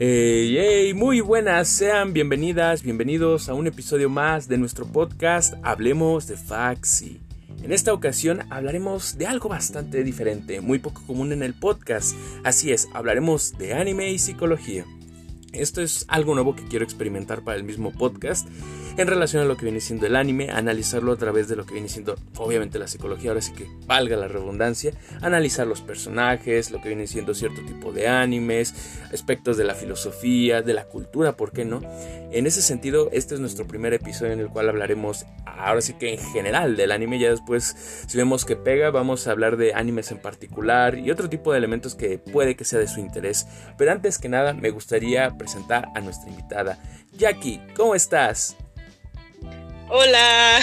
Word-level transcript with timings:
Hey, 0.00 0.94
muy 0.94 1.20
buenas, 1.20 1.66
sean 1.66 2.12
bienvenidas, 2.12 2.84
bienvenidos 2.84 3.48
a 3.48 3.54
un 3.54 3.66
episodio 3.66 4.08
más 4.08 4.46
de 4.46 4.56
nuestro 4.56 4.86
podcast 4.86 5.54
Hablemos 5.64 6.28
de 6.28 6.36
Faxi. 6.36 7.20
En 7.64 7.72
esta 7.72 7.92
ocasión 7.92 8.42
hablaremos 8.48 9.18
de 9.18 9.26
algo 9.26 9.48
bastante 9.48 10.04
diferente, 10.04 10.60
muy 10.60 10.78
poco 10.78 11.02
común 11.04 11.32
en 11.32 11.42
el 11.42 11.52
podcast. 11.52 12.14
Así 12.44 12.70
es, 12.70 12.88
hablaremos 12.94 13.58
de 13.58 13.74
anime 13.74 14.12
y 14.12 14.20
psicología. 14.20 14.84
Esto 15.52 15.82
es 15.82 16.04
algo 16.06 16.34
nuevo 16.34 16.54
que 16.54 16.68
quiero 16.68 16.84
experimentar 16.84 17.42
para 17.42 17.56
el 17.56 17.64
mismo 17.64 17.90
podcast 17.90 18.46
en 18.96 19.06
relación 19.06 19.42
a 19.42 19.46
lo 19.46 19.56
que 19.56 19.64
viene 19.64 19.80
siendo 19.80 20.06
el 20.06 20.16
anime, 20.16 20.50
analizarlo 20.50 21.12
a 21.12 21.16
través 21.16 21.48
de 21.48 21.56
lo 21.56 21.66
que 21.66 21.74
viene 21.74 21.88
siendo 21.88 22.16
obviamente 22.36 22.78
la 22.78 22.88
psicología, 22.88 23.30
ahora 23.30 23.42
sí 23.42 23.52
que 23.52 23.68
valga 23.86 24.16
la 24.16 24.28
redundancia, 24.28 24.92
analizar 25.20 25.66
los 25.66 25.80
personajes, 25.80 26.70
lo 26.70 26.80
que 26.80 26.88
viene 26.88 27.06
siendo 27.06 27.34
cierto 27.34 27.62
tipo 27.62 27.92
de 27.92 28.08
animes, 28.08 28.74
aspectos 29.12 29.56
de 29.56 29.64
la 29.64 29.74
filosofía, 29.74 30.62
de 30.62 30.74
la 30.74 30.84
cultura, 30.84 31.36
¿por 31.36 31.52
qué 31.52 31.64
no? 31.64 31.80
En 32.30 32.46
ese 32.46 32.62
sentido, 32.62 33.08
este 33.12 33.34
es 33.34 33.40
nuestro 33.40 33.66
primer 33.66 33.94
episodio 33.94 34.32
en 34.32 34.40
el 34.40 34.48
cual 34.48 34.68
hablaremos 34.68 35.26
ahora 35.46 35.80
sí 35.80 35.94
que 35.94 36.14
en 36.14 36.18
general 36.32 36.76
del 36.76 36.92
anime, 36.92 37.18
ya 37.18 37.30
después 37.30 38.04
si 38.06 38.16
vemos 38.16 38.44
que 38.44 38.56
pega 38.56 38.90
vamos 38.90 39.26
a 39.26 39.32
hablar 39.32 39.56
de 39.56 39.74
animes 39.74 40.10
en 40.10 40.18
particular 40.18 40.98
y 40.98 41.10
otro 41.10 41.28
tipo 41.28 41.52
de 41.52 41.58
elementos 41.58 41.94
que 41.94 42.18
puede 42.18 42.56
que 42.56 42.64
sea 42.64 42.78
de 42.78 42.88
su 42.88 43.00
interés, 43.00 43.46
pero 43.76 43.92
antes 43.92 44.18
que 44.18 44.28
nada 44.28 44.52
me 44.52 44.70
gustaría 44.70 45.36
presentar 45.36 45.88
a 45.94 46.00
nuestra 46.00 46.30
invitada. 46.30 46.78
Jackie, 47.12 47.60
¿cómo 47.74 47.94
estás? 47.94 48.56
Hola, 49.90 50.60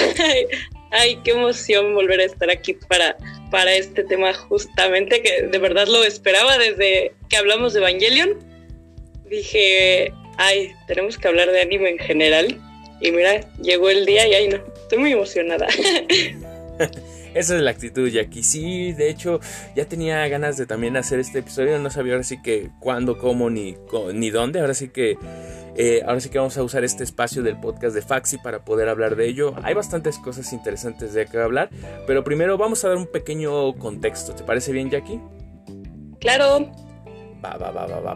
ay, 0.92 1.20
qué 1.24 1.32
emoción 1.32 1.96
volver 1.96 2.20
a 2.20 2.26
estar 2.26 2.50
aquí 2.52 2.74
para, 2.88 3.18
para 3.50 3.74
este 3.74 4.04
tema 4.04 4.34
justamente, 4.34 5.22
que 5.22 5.44
de 5.44 5.58
verdad 5.58 5.88
lo 5.88 6.04
esperaba 6.04 6.58
desde 6.58 7.14
que 7.30 7.38
hablamos 7.38 7.74
de 7.74 7.80
Evangelion. 7.80 8.40
Dije, 9.30 10.14
ay, 10.38 10.72
tenemos 10.88 11.18
que 11.18 11.28
hablar 11.28 11.52
de 11.52 11.62
anime 11.62 11.90
en 11.90 12.00
general. 12.00 12.62
Y 13.02 13.12
mira, 13.12 13.42
llegó 13.62 13.90
el 13.90 14.06
día 14.06 14.28
y 14.28 14.34
ay 14.34 14.48
no, 14.48 14.58
estoy 14.84 15.00
muy 15.00 15.12
emocionada. 15.12 15.68
Esa 17.36 17.58
es 17.58 17.62
la 17.62 17.72
actitud, 17.72 18.08
Jackie. 18.08 18.44
Sí, 18.44 18.94
de 18.94 19.10
hecho, 19.10 19.42
ya 19.76 19.86
tenía 19.86 20.26
ganas 20.30 20.56
de 20.58 20.66
también 20.66 20.96
hacer 20.96 21.20
este 21.20 21.40
episodio. 21.40 21.78
No 21.80 21.90
sabía 21.90 22.14
ahora 22.14 22.24
sí 22.24 22.42
que 22.42 22.72
cuándo, 22.80 23.18
cómo, 23.18 23.50
ni, 23.50 23.76
ni 24.14 24.30
dónde. 24.30 24.62
Ahora 24.62 24.74
sí 24.74 24.88
que 24.88 25.18
eh, 25.78 26.02
ahora 26.08 26.22
sí 26.22 26.30
que 26.30 26.38
vamos 26.38 26.58
a 26.58 26.64
usar 26.64 26.86
este 26.86 27.04
espacio 27.04 27.44
del 27.44 27.60
podcast 27.60 27.94
de 27.94 28.02
Faxi 28.02 28.38
para 28.38 28.64
poder 28.64 28.88
hablar 28.88 29.18
de 29.18 29.28
ello. 29.28 29.54
Hay 29.64 29.74
bastantes 29.74 30.18
cosas 30.18 30.54
interesantes 30.54 31.14
de 31.14 31.26
que 31.26 31.38
hablar, 31.38 31.70
pero 32.08 32.24
primero 32.24 32.58
vamos 32.58 32.86
a 32.86 32.88
dar 32.88 32.98
un 32.98 33.08
pequeño 33.08 33.74
contexto. 33.74 34.34
¿Te 34.34 34.46
parece 34.46 34.72
bien, 34.72 34.90
Jackie? 34.90 35.20
Claro. 36.22 36.72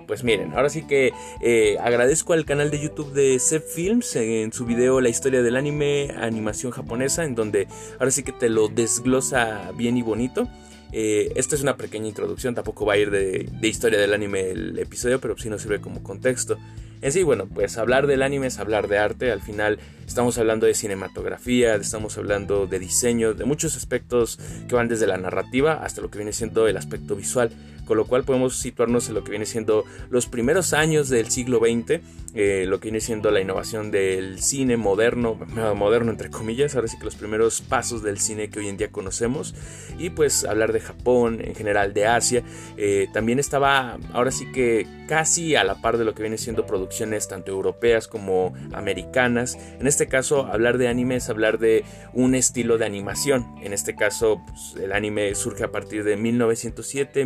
Pues 0.08 0.24
miren, 0.24 0.54
ahora 0.54 0.70
sí 0.70 0.84
que 0.84 1.12
eh, 1.42 1.78
agradezco 1.80 2.34
al 2.34 2.46
canal 2.46 2.72
de 2.72 2.80
YouTube 2.80 3.14
de 3.14 3.40
Seb 3.40 3.64
Films 3.64 4.16
en 4.16 4.52
su 4.52 4.66
video 4.66 5.02
La 5.02 5.10
historia 5.10 5.42
del 5.42 5.56
anime, 5.56 6.14
animación 6.18 6.72
japonesa, 6.72 7.24
en 7.24 7.36
donde 7.36 7.68
ahora 8.00 8.12
sí 8.12 8.24
que 8.24 8.32
te 8.32 8.50
lo 8.50 8.68
desglosa 8.68 9.72
bien 9.76 9.98
y 9.98 10.02
bonito. 10.02 10.48
Eh, 10.92 11.32
esta 11.36 11.56
es 11.56 11.62
una 11.62 11.78
pequeña 11.78 12.08
introducción, 12.08 12.56
tampoco 12.56 12.86
va 12.86 12.94
a 12.94 12.98
ir 12.98 13.12
de, 13.12 13.48
de 13.52 13.68
historia 13.68 14.00
del 14.00 14.14
anime 14.14 14.52
el 14.52 14.80
episodio, 14.80 15.20
pero 15.20 15.38
sí 15.38 15.50
nos 15.50 15.62
sirve 15.62 15.80
como 15.80 16.02
contexto. 16.02 16.58
En 17.02 17.14
sí, 17.14 17.24
bueno, 17.24 17.48
pues 17.48 17.78
hablar 17.78 18.08
del 18.08 18.22
anime 18.24 18.48
es 18.48 18.60
hablar 18.60 18.90
de 18.90 18.98
arte, 18.98 19.32
al 19.32 19.42
final 19.42 19.80
estamos 20.06 20.38
hablando 20.38 20.66
de 20.66 20.74
cinematografía, 20.74 21.76
estamos 21.76 22.18
hablando 22.18 22.68
de 22.68 22.78
diseño, 22.78 23.34
de 23.34 23.46
muchos 23.46 23.78
aspectos 23.78 24.38
que 24.68 24.76
van 24.76 24.90
desde 24.90 25.08
la 25.08 25.18
narrativa 25.18 25.76
hasta 25.82 26.02
lo 26.02 26.10
que 26.10 26.18
viene 26.18 26.34
siendo 26.34 26.68
el 26.68 26.76
aspecto 26.76 27.16
visual 27.16 27.52
con 27.90 27.98
lo 27.98 28.06
cual 28.06 28.24
podemos 28.24 28.56
situarnos 28.56 29.10
en 29.10 29.16
lo 29.16 29.24
que 29.24 29.32
viene 29.32 29.48
siendo 29.48 29.84
los 30.12 30.28
primeros 30.28 30.74
años 30.74 31.10
del 31.10 31.32
siglo 31.32 31.58
XX, 31.58 32.02
eh, 32.36 32.66
lo 32.68 32.80
que 32.80 32.90
viene 32.90 33.02
siendo 33.02 33.32
la 33.32 33.42
innovación 33.42 33.90
del 33.90 34.40
cine 34.40 34.78
moderno, 34.78 35.40
moderno 35.76 36.12
entre 36.12 36.30
comillas, 36.30 36.76
ahora 36.76 36.88
sí 36.88 37.00
que 37.00 37.06
los 37.06 37.16
primeros 37.16 37.62
pasos 37.62 38.04
del 38.04 38.20
cine 38.20 38.52
que 38.52 38.60
hoy 38.60 38.68
en 38.68 38.78
día 38.78 38.92
conocemos, 38.92 39.56
y 39.98 40.12
pues 40.12 40.44
hablar 40.44 40.72
de 40.72 40.82
Japón, 40.82 41.42
en 41.44 41.56
general 41.56 41.96
de 41.96 42.06
Asia, 42.06 42.44
eh, 42.78 43.08
también 43.12 43.40
estaba 43.40 43.98
ahora 44.14 44.30
sí 44.30 44.52
que 44.52 44.86
casi 45.08 45.56
a 45.56 45.64
la 45.64 45.82
par 45.82 45.98
de 45.98 46.06
lo 46.06 46.14
que 46.14 46.22
viene 46.22 46.38
siendo 46.38 46.68
producciones 46.68 47.28
tanto 47.28 47.52
europeas 47.52 48.08
como 48.08 48.54
americanas, 48.72 49.58
en 49.80 49.88
este 49.88 50.08
caso 50.08 50.46
hablar 50.46 50.78
de 50.78 50.90
anime 50.90 51.16
es 51.16 51.28
hablar 51.32 51.58
de 51.58 51.84
un 52.14 52.36
estilo 52.36 52.78
de 52.78 52.86
animación, 52.86 53.48
en 53.64 53.74
este 53.74 53.96
caso 53.96 54.44
pues, 54.46 54.76
el 54.80 54.92
anime 54.92 55.34
surge 55.34 55.64
a 55.64 55.72
partir 55.72 56.04
de 56.04 56.18
1907, 56.18 57.26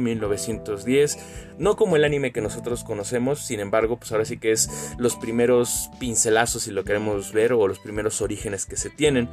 1900 0.53 1.17
no 1.57 1.75
como 1.75 1.95
el 1.95 2.03
anime 2.03 2.31
que 2.31 2.41
nosotros 2.41 2.83
conocemos, 2.83 3.39
sin 3.39 3.59
embargo, 3.59 3.97
pues 3.97 4.11
ahora 4.11 4.25
sí 4.25 4.37
que 4.37 4.51
es 4.51 4.69
los 4.97 5.15
primeros 5.15 5.89
pincelazos 5.99 6.63
si 6.63 6.71
lo 6.71 6.83
queremos 6.83 7.31
ver 7.31 7.53
o 7.53 7.67
los 7.67 7.79
primeros 7.79 8.21
orígenes 8.21 8.65
que 8.65 8.75
se 8.75 8.89
tienen. 8.89 9.29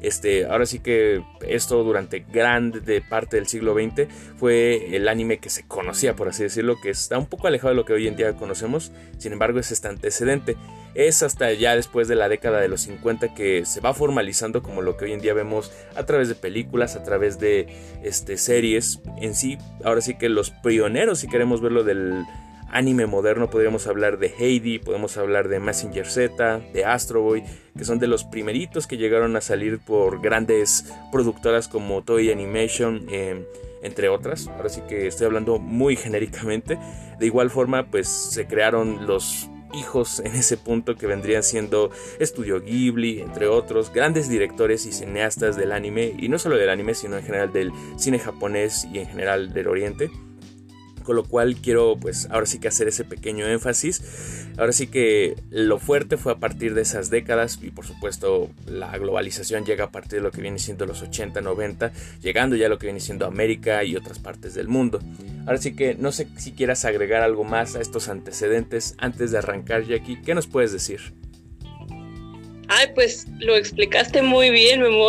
Este, 0.00 0.46
ahora 0.46 0.66
sí 0.66 0.78
que 0.78 1.22
esto 1.46 1.82
durante 1.84 2.20
grande 2.20 3.02
parte 3.02 3.36
del 3.36 3.46
siglo 3.46 3.74
XX 3.74 4.08
fue 4.36 4.96
el 4.96 5.08
anime 5.08 5.38
que 5.38 5.50
se 5.50 5.66
conocía, 5.66 6.16
por 6.16 6.28
así 6.28 6.42
decirlo, 6.42 6.76
que 6.82 6.90
está 6.90 7.18
un 7.18 7.26
poco 7.26 7.46
alejado 7.46 7.70
de 7.70 7.76
lo 7.76 7.84
que 7.84 7.92
hoy 7.92 8.06
en 8.06 8.16
día 8.16 8.34
conocemos, 8.34 8.92
sin 9.18 9.32
embargo 9.32 9.58
es 9.58 9.70
este 9.72 9.88
antecedente. 9.88 10.56
Es 10.94 11.22
hasta 11.22 11.52
ya 11.52 11.76
después 11.76 12.08
de 12.08 12.16
la 12.16 12.28
década 12.28 12.60
de 12.60 12.68
los 12.68 12.80
50 12.82 13.32
que 13.34 13.64
se 13.64 13.80
va 13.80 13.94
formalizando 13.94 14.60
como 14.62 14.82
lo 14.82 14.96
que 14.96 15.04
hoy 15.04 15.12
en 15.12 15.20
día 15.20 15.34
vemos 15.34 15.72
a 15.94 16.04
través 16.04 16.28
de 16.28 16.34
películas, 16.34 16.96
a 16.96 17.04
través 17.04 17.38
de 17.38 17.68
este, 18.02 18.36
series 18.36 19.00
en 19.20 19.34
sí. 19.34 19.56
Ahora 19.84 20.00
sí 20.00 20.18
que 20.18 20.28
los 20.28 20.50
pioneros, 20.50 21.20
si 21.20 21.28
queremos 21.28 21.60
verlo 21.60 21.84
del 21.84 22.24
anime 22.72 23.06
moderno 23.06 23.50
podríamos 23.50 23.86
hablar 23.86 24.18
de 24.18 24.32
Heidi, 24.38 24.78
podemos 24.78 25.16
hablar 25.16 25.48
de 25.48 25.60
Messenger 25.60 26.06
Z, 26.06 26.60
de 26.72 26.84
Astro 26.84 27.22
Boy, 27.22 27.44
que 27.76 27.84
son 27.84 27.98
de 27.98 28.06
los 28.06 28.24
primeritos 28.24 28.86
que 28.86 28.96
llegaron 28.96 29.36
a 29.36 29.40
salir 29.40 29.78
por 29.78 30.20
grandes 30.20 30.92
productoras 31.12 31.68
como 31.68 32.02
Toy 32.02 32.30
Animation, 32.30 33.06
em, 33.10 33.44
entre 33.82 34.08
otras. 34.08 34.48
Ahora 34.48 34.68
sí 34.68 34.82
que 34.88 35.06
estoy 35.06 35.26
hablando 35.26 35.58
muy 35.58 35.96
genéricamente. 35.96 36.78
De 37.18 37.26
igual 37.26 37.50
forma, 37.50 37.86
pues 37.86 38.08
se 38.08 38.46
crearon 38.46 39.06
los 39.06 39.48
hijos 39.72 40.20
en 40.20 40.34
ese 40.34 40.56
punto 40.56 40.96
que 40.96 41.06
vendrían 41.06 41.42
siendo 41.42 41.90
Studio 42.20 42.60
Ghibli, 42.60 43.20
entre 43.20 43.46
otros, 43.46 43.92
grandes 43.92 44.28
directores 44.28 44.84
y 44.86 44.92
cineastas 44.92 45.56
del 45.56 45.72
anime, 45.72 46.14
y 46.18 46.28
no 46.28 46.38
solo 46.38 46.56
del 46.56 46.70
anime, 46.70 46.94
sino 46.94 47.16
en 47.16 47.24
general 47.24 47.52
del 47.52 47.72
cine 47.96 48.18
japonés 48.18 48.86
y 48.92 48.98
en 48.98 49.06
general 49.06 49.52
del 49.52 49.68
oriente 49.68 50.10
con 51.02 51.16
lo 51.16 51.24
cual 51.24 51.56
quiero 51.56 51.96
pues 52.00 52.28
ahora 52.30 52.46
sí 52.46 52.58
que 52.58 52.68
hacer 52.68 52.88
ese 52.88 53.04
pequeño 53.04 53.46
énfasis. 53.46 54.48
Ahora 54.58 54.72
sí 54.72 54.86
que 54.86 55.36
lo 55.50 55.78
fuerte 55.78 56.16
fue 56.16 56.32
a 56.32 56.36
partir 56.36 56.74
de 56.74 56.82
esas 56.82 57.10
décadas 57.10 57.58
y 57.62 57.70
por 57.70 57.86
supuesto 57.86 58.50
la 58.66 58.96
globalización 58.98 59.64
llega 59.64 59.84
a 59.84 59.90
partir 59.90 60.18
de 60.18 60.22
lo 60.22 60.30
que 60.30 60.42
viene 60.42 60.58
siendo 60.58 60.86
los 60.86 61.02
80, 61.02 61.40
90, 61.40 61.92
llegando 62.22 62.56
ya 62.56 62.66
a 62.66 62.68
lo 62.68 62.78
que 62.78 62.86
viene 62.86 63.00
siendo 63.00 63.26
América 63.26 63.84
y 63.84 63.96
otras 63.96 64.18
partes 64.18 64.54
del 64.54 64.68
mundo. 64.68 65.00
Ahora 65.46 65.58
sí 65.58 65.74
que 65.74 65.94
no 65.94 66.12
sé 66.12 66.28
si 66.36 66.52
quieras 66.52 66.84
agregar 66.84 67.22
algo 67.22 67.44
más 67.44 67.76
a 67.76 67.80
estos 67.80 68.08
antecedentes 68.08 68.94
antes 68.98 69.30
de 69.30 69.38
arrancar 69.38 69.84
Jackie, 69.84 70.20
¿qué 70.22 70.34
nos 70.34 70.46
puedes 70.46 70.72
decir? 70.72 71.14
Ay, 72.72 72.86
pues 72.94 73.26
lo 73.40 73.56
explicaste 73.56 74.22
muy 74.22 74.50
bien, 74.50 74.80
Memo. 74.80 75.08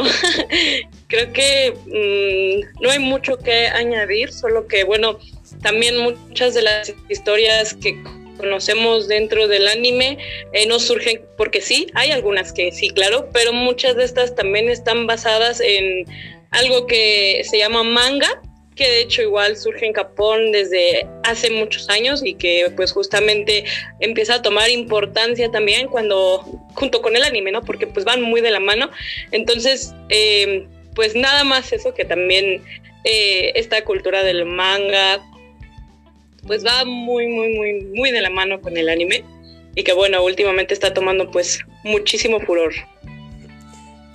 Creo 1.08 1.32
que 1.32 1.72
mm, 1.86 2.82
no 2.82 2.90
hay 2.90 2.98
mucho 2.98 3.38
que 3.38 3.68
añadir, 3.68 4.32
solo 4.32 4.66
que, 4.66 4.84
bueno, 4.84 5.20
también 5.62 5.98
muchas 5.98 6.54
de 6.54 6.64
las 6.64 6.94
historias 7.10 7.74
que 7.74 8.02
conocemos 8.38 9.08
dentro 9.08 9.48
del 9.48 9.68
anime 9.68 10.18
eh, 10.54 10.66
no 10.66 10.80
surgen 10.80 11.22
porque 11.38 11.62
sí, 11.62 11.88
hay 11.94 12.12
algunas 12.12 12.52
que 12.52 12.72
sí, 12.72 12.90
claro, 12.90 13.30
pero 13.32 13.54
muchas 13.54 13.96
de 13.96 14.04
estas 14.04 14.36
también 14.36 14.70
están 14.70 15.06
basadas 15.06 15.62
en 15.62 16.06
algo 16.50 16.88
que 16.88 17.44
se 17.46 17.60
llama 17.60 17.84
manga, 17.84 18.42
que 18.76 18.90
de 18.90 19.02
hecho 19.02 19.22
igual 19.22 19.58
surge 19.58 19.86
en 19.86 19.94
Japón 19.94 20.52
desde 20.52 21.08
hace 21.24 21.52
muchos 21.52 21.90
años 21.90 22.22
y 22.26 22.34
que 22.34 22.72
pues 22.76 22.92
justamente 22.92 23.66
empieza 24.00 24.36
a 24.36 24.42
tomar 24.42 24.70
importancia 24.70 25.52
también 25.52 25.88
cuando 25.88 26.44
junto 26.74 27.02
con 27.02 27.16
el 27.16 27.24
anime, 27.24 27.52
¿no? 27.52 27.62
Porque 27.62 27.86
pues 27.86 28.06
van 28.06 28.22
muy 28.22 28.42
de 28.42 28.50
la 28.50 28.60
mano. 28.60 28.90
Entonces, 29.32 29.94
eh, 30.10 30.66
pues 30.96 31.16
nada 31.16 31.44
más 31.44 31.72
eso 31.74 31.94
que 31.94 32.06
también 32.06 32.64
eh, 33.04 33.52
esta 33.56 33.84
cultura 33.84 34.24
del 34.24 34.46
manga 34.46 35.22
pues 36.46 36.66
va 36.66 36.86
muy, 36.86 37.28
muy, 37.28 37.54
muy, 37.56 37.82
muy 37.94 38.12
de 38.12 38.22
la 38.22 38.30
mano 38.30 38.62
con 38.62 38.78
el 38.78 38.90
anime 38.90 39.24
y 39.76 39.84
que 39.84 39.94
bueno, 39.94 40.24
últimamente 40.24 40.74
está 40.74 40.94
tomando 40.94 41.32
pues 41.32 41.60
muchísimo 41.84 42.40
furor. 42.40 42.74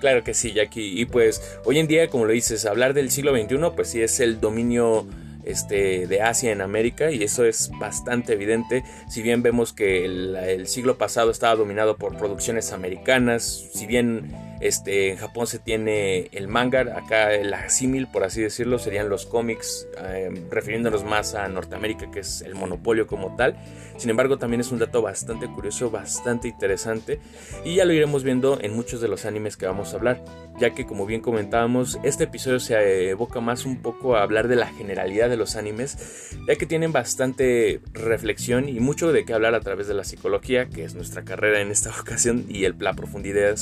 Claro 0.00 0.23
que 0.23 0.34
sí, 0.34 0.52
Jackie. 0.52 1.00
Y 1.00 1.06
pues 1.06 1.58
hoy 1.64 1.78
en 1.78 1.87
día, 1.87 2.08
como 2.08 2.26
lo 2.26 2.32
dices, 2.32 2.67
hablar 2.67 2.93
del 2.94 3.11
siglo 3.11 3.34
XXI, 3.34 3.56
pues 3.75 3.88
sí 3.88 4.02
es 4.02 4.20
el 4.20 4.40
dominio 4.40 5.06
este, 5.44 6.06
de 6.06 6.20
Asia 6.20 6.52
en 6.52 6.61
América 6.61 7.11
y 7.11 7.23
eso 7.23 7.44
es 7.44 7.70
bastante 7.78 8.34
evidente. 8.34 8.84
Si 9.08 9.23
bien 9.23 9.43
vemos 9.43 9.73
que 9.73 10.05
el, 10.05 10.37
el 10.37 10.67
siglo 10.67 10.99
pasado 10.99 11.31
estaba 11.31 11.56
dominado 11.56 11.96
por 11.96 12.19
producciones 12.19 12.73
americanas, 12.73 13.70
si 13.73 13.87
bien 13.87 14.32
Este, 14.61 15.11
en 15.11 15.17
Japón 15.17 15.47
se 15.47 15.58
tiene 15.58 16.29
el 16.32 16.49
manga, 16.49 16.81
acá 16.97 17.32
el 17.35 17.55
símil, 17.69 18.06
por 18.06 18.25
así 18.25 18.41
decirlo, 18.41 18.79
serían 18.79 19.08
los 19.08 19.26
cómics, 19.26 19.87
em, 19.99 20.49
refiriéndonos 20.50 21.05
más 21.05 21.35
a 21.35 21.47
Norteamérica, 21.49 22.11
que 22.11 22.20
es 22.20 22.41
el 22.43 22.55
monopolio 22.55 23.06
como 23.06 23.37
tal. 23.37 23.56
Sin 23.99 24.11
embargo, 24.11 24.38
también 24.38 24.61
es 24.61 24.73
un 24.73 24.79
dato 24.79 25.03
bastante 25.03 25.47
curioso, 25.47 25.91
bastante 25.91 26.49
interesante, 26.49 27.20
y 27.64 27.76
ya 27.76 27.85
lo 27.85 27.93
iremos 27.93 28.25
viendo 28.25 28.58
en 28.61 28.75
muchos 28.75 29.00
de 29.00 29.08
los 29.08 29.25
animes 29.25 29.56
que 29.56 29.67
vamos 29.67 29.93
a 29.93 29.97
hablar, 29.97 30.25
ya 30.59 30.70
que 30.70 30.87
como 30.87 31.06
bien 31.06 31.20
comentábamos, 31.20 31.99
este 32.02 32.25
episodio 32.25 32.61
se 32.61 33.11
evoca 33.11 33.41
más 33.41 33.67
un 33.67 33.82
poco 33.82 34.17
a 34.17 34.23
hablar 34.23 34.49
de 34.49 34.56
la 34.56 34.69
generalidad 34.69 35.29
de 35.29 35.37
los 35.37 35.56
animes, 35.56 36.31
ya 36.49 36.56
que 36.56 36.67
tienen 36.67 36.93
bastante 36.93 37.81
reflexión 37.93 38.69
y 38.69 38.81
mucho 38.81 39.12
de 39.12 39.25
qué 39.25 39.35
hablar 39.35 39.55
a 39.55 39.61
través 39.61 39.87
de 39.87 39.94
la 39.94 40.05
psicología, 40.05 40.67
que 40.67 40.85
es 40.85 40.94
nuestra 40.94 41.25
carrera 41.25 41.61
en 41.61 41.70
esta 41.70 41.91
ocasión, 42.00 42.47
y 42.49 42.64
el, 42.64 42.76
la 42.79 42.94
profundidad 42.94 43.56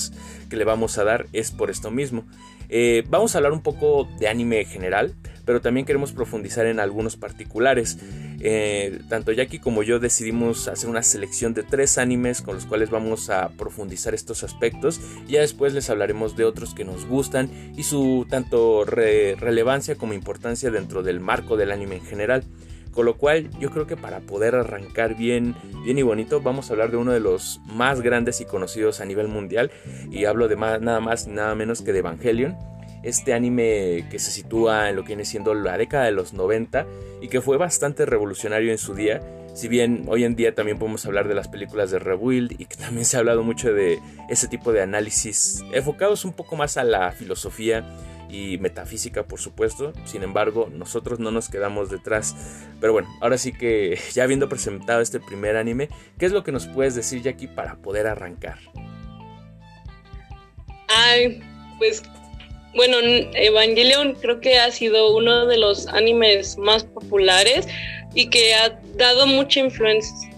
que 0.49 0.57
le 0.57 0.65
vamos 0.65 0.84
a 0.99 1.05
dar 1.05 1.27
es 1.33 1.51
por 1.51 1.71
esto 1.71 1.91
mismo. 1.91 2.25
Eh, 2.69 3.05
vamos 3.09 3.35
a 3.35 3.39
hablar 3.39 3.53
un 3.53 3.63
poco 3.63 4.09
de 4.19 4.29
anime 4.29 4.65
general, 4.65 5.15
pero 5.45 5.61
también 5.61 5.87
queremos 5.87 6.13
profundizar 6.13 6.67
en 6.67 6.81
algunos 6.81 7.17
particulares. 7.17 7.99
Eh, 8.41 9.01
tanto 9.09 9.33
Jackie 9.33 9.59
como 9.59 9.83
yo 9.83 9.99
decidimos 9.99 10.69
hacer 10.69 10.91
una 10.91 11.03
selección 11.03 11.55
de 11.55 11.63
tres 11.63 11.99
animes 11.99 12.43
con 12.43 12.55
los 12.55 12.67
cuales 12.67 12.91
vamos 12.91 13.31
a 13.31 13.51
profundizar 13.51 14.15
estos 14.15 14.43
aspectos. 14.45 15.01
Ya 15.29 15.41
después 15.41 15.73
les 15.73 15.91
hablaremos 15.91 16.37
de 16.37 16.45
otros 16.45 16.75
que 16.75 16.85
nos 16.85 17.07
gustan 17.07 17.51
y 17.77 17.85
su 17.85 18.27
tanto 18.29 18.85
relevancia 18.85 19.97
como 19.97 20.13
importancia 20.15 20.71
dentro 20.71 21.03
del 21.03 21.21
marco 21.21 21.57
del 21.57 21.71
anime 21.71 21.97
en 21.97 22.05
general. 22.05 22.45
Con 22.95 23.07
lo 23.07 23.17
cual 23.17 23.51
yo 23.59 23.71
creo 23.71 23.89
que 23.89 23.97
para 23.97 24.21
poder 24.21 24.55
arrancar 24.55 25.17
bien, 25.17 25.57
bien 25.83 25.99
y 25.99 26.03
bonito 26.03 26.41
vamos 26.41 26.71
a 26.71 26.75
hablar 26.75 26.93
de 26.93 26.97
uno 26.97 27.13
de 27.13 27.19
los 27.19 27.61
más 27.67 28.01
grandes 28.01 28.41
y 28.41 28.45
conocidos 28.45 29.01
a 29.01 29.05
nivel 29.05 29.27
mundial 29.27 29.73
y 30.13 30.27
hablo 30.27 30.47
de 30.47 30.55
nada 30.57 31.01
más 31.01 31.27
nada 31.27 31.57
menos 31.57 31.83
que 31.83 31.93
de 31.93 31.99
Evangelion. 31.99 32.57
Este 33.03 33.35
anime 33.35 34.07
que 34.11 34.19
se 34.19 34.31
sitúa 34.31 34.89
en 34.89 34.97
lo 34.97 35.03
que 35.03 35.09
viene 35.09 35.25
siendo 35.25 35.55
la 35.55 35.77
década 35.77 36.05
de 36.05 36.13
los 36.13 36.33
90 36.33 36.87
y 37.21 37.29
que 37.29 37.41
fue 37.41 37.59
bastante 37.59 38.07
revolucionario 38.07 38.71
en 38.71 38.79
su 38.79 38.95
día. 38.95 39.21
Si 39.55 39.69
bien 39.69 40.05
hoy 40.07 40.25
en 40.25 40.37
día 40.37 40.55
también 40.55 40.79
podemos 40.79 41.05
hablar 41.05 41.27
de 41.27 41.35
las 41.35 41.49
películas 41.49 41.91
de 41.91 41.99
Rebuild 41.99 42.53
y 42.61 42.67
que 42.67 42.77
también 42.77 43.05
se 43.05 43.17
ha 43.17 43.21
hablado 43.21 43.43
mucho 43.43 43.73
de 43.73 43.99
ese 44.29 44.47
tipo 44.47 44.73
de 44.73 44.83
análisis 44.83 45.63
enfocados 45.73 46.25
un 46.25 46.33
poco 46.33 46.55
más 46.57 46.77
a 46.77 46.85
la 46.85 47.11
filosofía 47.13 47.85
y 48.29 48.59
metafísica, 48.59 49.25
por 49.25 49.41
supuesto. 49.41 49.93
Sin 50.05 50.23
embargo, 50.23 50.69
nosotros 50.73 51.19
no 51.21 51.31
nos 51.31 51.49
quedamos 51.49 51.91
detrás. 51.91 52.35
Pero 52.81 52.93
bueno, 52.93 53.09
ahora 53.21 53.39
sí 53.39 53.53
que 53.53 53.99
ya 54.13 54.25
habiendo 54.25 54.49
presentado 54.49 55.01
este 55.01 55.21
primer 55.21 55.57
anime, 55.57 55.89
¿qué 56.19 56.27
es 56.27 56.33
lo 56.33 56.45
que 56.45 56.53
nos 56.53 56.67
puedes 56.67 56.95
decir, 56.95 57.23
Jackie, 57.23 57.49
para 57.49 57.77
poder 57.77 58.07
arrancar? 58.07 58.59
Ay, 60.89 61.43
pues 61.79 62.03
bueno, 62.75 62.99
Evangelion 63.35 64.15
creo 64.15 64.41
que 64.41 64.59
ha 64.59 64.71
sido 64.71 65.15
uno 65.17 65.47
de 65.47 65.59
los 65.59 65.87
animes 65.89 66.59
más 66.59 66.85
populares 66.85 67.67
y 68.15 68.31
que 68.31 68.55
ha 68.55 68.79
dado 68.95 69.27
mucha 69.27 69.61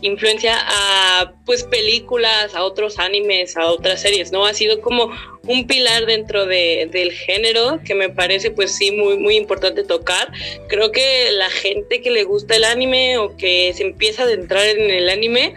influencia, 0.00 0.56
a 0.56 1.33
pues 1.44 1.62
películas, 1.65 2.55
a 2.55 2.65
otros 2.65 2.99
animes, 2.99 3.56
a 3.56 3.67
otras 3.67 4.00
series, 4.00 4.33
¿no? 4.33 4.47
Ha 4.47 4.55
sido 4.55 4.81
como 4.81 5.11
un 5.47 5.67
pilar 5.67 6.06
dentro 6.06 6.47
de, 6.47 6.88
del 6.91 7.12
género 7.12 7.81
que 7.85 7.94
me 7.94 8.09
parece 8.09 8.50
pues 8.50 8.75
sí 8.75 8.93
muy, 8.93 9.19
muy 9.19 9.37
importante 9.37 9.85
tocar. 9.85 10.33
Creo 10.69 10.91
que 10.91 11.31
la 11.33 11.50
gente 11.50 12.00
que 12.00 12.11
le 12.11 12.25
gusta 12.25 12.56
el 12.56 12.65
anime 12.65 13.19
o 13.19 13.37
que 13.37 13.73
se 13.75 13.83
empieza 13.83 14.23
a 14.23 14.25
adentrar 14.25 14.67
en 14.67 14.91
el 14.91 15.11
anime, 15.11 15.55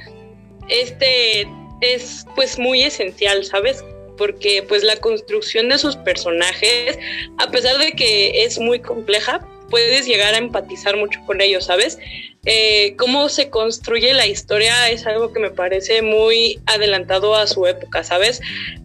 este 0.68 1.48
es 1.82 2.26
pues 2.36 2.60
muy 2.60 2.84
esencial, 2.84 3.46
¿sabes? 3.46 3.84
Porque 4.20 4.64
pues 4.68 4.84
la 4.84 4.98
construcción 4.98 5.70
de 5.70 5.80
sus 5.80 5.96
personajes, 5.96 7.00
a 7.40 7.50
pesar 7.50 7.80
de 7.80 7.94
que 7.94 8.44
es 8.44 8.60
muy 8.60 8.80
compleja, 8.80 9.48
puedes 9.72 10.06
llegar 10.06 10.36
a 10.36 10.38
empatizar 10.38 10.96
mucho 10.96 11.20
con 11.26 11.42
ellos, 11.42 11.66
¿sabes? 11.66 11.98
Eh, 12.46 12.96
cómo 12.98 13.30
se 13.30 13.50
construye 13.50 14.14
la 14.14 14.28
historia 14.28 14.90
es 14.90 15.08
algo 15.08 15.34
que 15.34 15.40
me 15.40 15.50
parece 15.50 16.02
muy 16.02 16.60
adelantado 16.68 17.36
a 17.36 17.48
su 17.48 17.66
época, 17.66 18.04
¿sabes? 18.04 18.42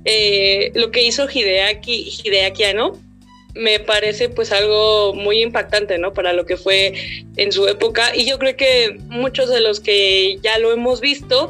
Eh, 0.06 0.72
lo 0.74 0.90
que 0.90 1.02
hizo 1.02 1.28
Hideaki, 1.28 2.10
Hideaki 2.24 2.74
¿no? 2.74 2.98
me 3.54 3.78
parece 3.78 4.28
pues 4.28 4.52
algo 4.52 5.14
muy 5.14 5.42
impactante, 5.42 5.98
¿no? 5.98 6.12
Para 6.12 6.32
lo 6.32 6.44
que 6.44 6.56
fue 6.56 7.22
en 7.36 7.52
su 7.52 7.66
época. 7.68 8.14
Y 8.14 8.26
yo 8.26 8.38
creo 8.38 8.56
que 8.56 8.98
muchos 9.08 9.48
de 9.48 9.60
los 9.60 9.80
que 9.80 10.38
ya 10.42 10.58
lo 10.58 10.72
hemos 10.72 11.00
visto, 11.00 11.48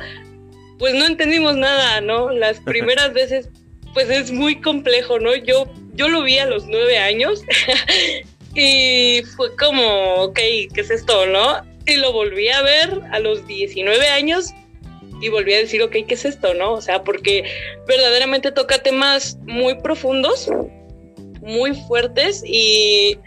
pues 0.78 0.94
no 0.94 1.06
entendimos 1.06 1.56
nada, 1.56 2.00
¿no? 2.00 2.30
Las 2.30 2.60
primeras 2.64 3.12
veces, 3.14 3.48
pues 3.94 4.10
es 4.10 4.30
muy 4.30 4.60
complejo, 4.60 5.18
¿no? 5.18 5.34
Yo, 5.34 5.72
yo 5.94 6.08
lo 6.08 6.22
vi 6.22 6.38
a 6.38 6.46
los 6.46 6.66
nueve 6.66 6.98
años 6.98 7.42
Y 8.54 9.22
fue 9.36 9.54
como, 9.56 10.14
ok, 10.14 10.36
¿qué 10.36 10.80
es 10.80 10.90
esto, 10.90 11.26
no? 11.26 11.64
Y 11.86 11.96
lo 11.96 12.12
volví 12.12 12.48
a 12.48 12.62
ver 12.62 13.00
a 13.10 13.18
los 13.18 13.46
19 13.46 14.06
años 14.08 14.52
y 15.20 15.28
volví 15.28 15.54
a 15.54 15.58
decir, 15.58 15.82
ok, 15.82 15.92
¿qué 16.06 16.14
es 16.14 16.24
esto, 16.24 16.54
no? 16.54 16.72
O 16.74 16.80
sea, 16.80 17.02
porque 17.02 17.44
verdaderamente 17.88 18.52
toca 18.52 18.78
temas 18.78 19.38
muy 19.42 19.74
profundos, 19.74 20.48
muy 21.40 21.74
fuertes 21.88 22.44
y 22.46 23.18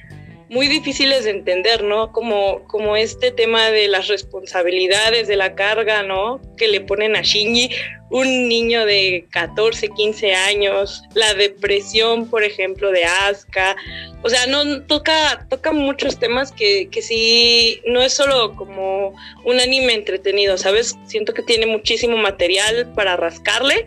muy 0.49 0.67
difíciles 0.67 1.25
de 1.25 1.31
entender, 1.31 1.83
¿no? 1.83 2.11
Como, 2.13 2.63
como 2.67 2.95
este 2.95 3.31
tema 3.31 3.69
de 3.69 3.87
las 3.87 4.07
responsabilidades, 4.07 5.27
de 5.27 5.35
la 5.35 5.55
carga, 5.55 6.03
¿no? 6.03 6.39
Que 6.55 6.69
le 6.69 6.81
ponen 6.81 7.15
a 7.17 7.21
Shinji, 7.21 7.69
un 8.09 8.47
niño 8.47 8.85
de 8.85 9.25
14, 9.31 9.89
15 9.89 10.33
años, 10.33 11.03
la 11.13 11.33
depresión, 11.33 12.29
por 12.29 12.43
ejemplo, 12.43 12.91
de 12.91 13.03
Asuka. 13.03 13.75
O 14.23 14.29
sea, 14.29 14.47
no 14.47 14.83
toca, 14.83 15.45
toca 15.49 15.73
muchos 15.73 16.17
temas 16.17 16.53
que, 16.53 16.87
que 16.89 17.01
sí, 17.01 17.81
no 17.85 18.01
es 18.01 18.13
solo 18.13 18.55
como 18.55 19.13
un 19.43 19.59
anime 19.59 19.95
entretenido, 19.95 20.57
¿sabes? 20.57 20.95
Siento 21.07 21.33
que 21.33 21.43
tiene 21.43 21.65
muchísimo 21.65 22.15
material 22.15 22.93
para 22.95 23.17
rascarle. 23.17 23.85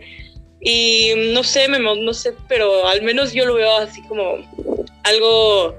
Y 0.63 1.13
no 1.33 1.43
sé, 1.43 1.67
no 1.67 2.13
sé, 2.13 2.33
pero 2.47 2.87
al 2.87 3.01
menos 3.01 3.33
yo 3.33 3.45
lo 3.45 3.55
veo 3.55 3.77
así 3.77 4.03
como 4.03 4.37
algo 5.03 5.75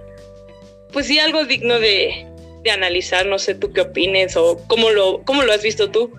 pues 0.92 1.06
sí, 1.06 1.18
algo 1.18 1.44
digno 1.44 1.78
de, 1.78 2.26
analizar. 2.72 3.26
No 3.26 3.38
sé 3.38 3.54
tú 3.54 3.72
qué 3.72 3.80
opines 3.80 4.36
o 4.36 4.58
cómo 4.66 4.90
lo, 4.90 5.22
cómo 5.24 5.42
lo 5.42 5.52
has 5.52 5.62
visto 5.62 5.90
tú. 5.90 6.12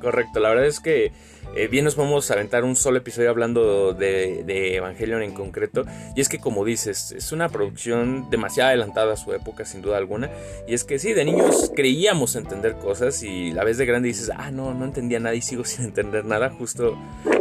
Correcto, 0.00 0.40
la 0.40 0.48
verdad 0.48 0.66
es 0.66 0.80
que 0.80 1.12
eh, 1.54 1.68
bien 1.68 1.84
nos 1.84 1.96
vamos 1.96 2.30
a 2.30 2.34
aventar 2.34 2.64
un 2.64 2.76
solo 2.76 2.96
episodio 2.96 3.28
hablando 3.28 3.92
de, 3.92 4.42
de, 4.44 4.76
Evangelion 4.76 5.22
en 5.22 5.32
concreto. 5.32 5.84
Y 6.16 6.20
es 6.20 6.28
que 6.28 6.38
como 6.38 6.64
dices, 6.64 7.12
es 7.12 7.30
una 7.30 7.50
producción 7.50 8.30
demasiado 8.30 8.70
adelantada 8.70 9.12
a 9.12 9.16
su 9.16 9.32
época, 9.34 9.64
sin 9.66 9.82
duda 9.82 9.98
alguna. 9.98 10.30
Y 10.66 10.74
es 10.74 10.84
que 10.84 10.98
sí, 10.98 11.12
de 11.12 11.24
niños 11.24 11.70
creíamos 11.76 12.36
entender 12.36 12.74
cosas 12.76 13.22
y 13.22 13.52
la 13.52 13.64
vez 13.64 13.76
de 13.76 13.84
grande 13.84 14.08
dices, 14.08 14.30
ah, 14.34 14.50
no, 14.50 14.72
no 14.72 14.86
entendía 14.86 15.20
nada 15.20 15.34
y 15.34 15.42
sigo 15.42 15.64
sin 15.66 15.84
entender 15.84 16.24
nada, 16.24 16.50
justo, 16.50 16.96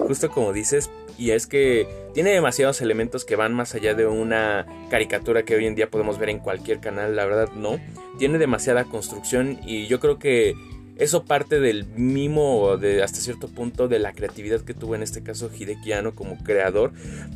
justo 0.07 0.29
como 0.29 0.53
dices. 0.53 0.89
Y 1.17 1.31
es 1.31 1.47
que 1.47 1.87
tiene 2.13 2.31
demasiados 2.31 2.81
elementos 2.81 3.25
que 3.25 3.35
van 3.35 3.53
más 3.53 3.75
allá 3.75 3.93
de 3.93 4.05
una 4.05 4.65
caricatura 4.89 5.43
que 5.43 5.55
hoy 5.55 5.65
en 5.65 5.75
día 5.75 5.89
podemos 5.89 6.17
ver 6.17 6.29
en 6.29 6.39
cualquier 6.39 6.79
canal, 6.79 7.15
la 7.15 7.25
verdad 7.25 7.49
no. 7.55 7.79
Tiene 8.17 8.37
demasiada 8.37 8.85
construcción 8.85 9.59
y 9.65 9.87
yo 9.87 9.99
creo 9.99 10.17
que 10.17 10.55
eso 10.97 11.25
parte 11.25 11.59
del 11.59 11.85
mimo, 11.95 12.77
de 12.77 13.03
hasta 13.03 13.19
cierto 13.19 13.47
punto, 13.47 13.87
de 13.87 13.99
la 13.99 14.13
creatividad 14.13 14.61
que 14.61 14.73
tuvo 14.73 14.95
en 14.95 15.03
este 15.03 15.23
caso 15.23 15.49
Hideki 15.53 15.91
como 16.15 16.37
creador. 16.43 16.91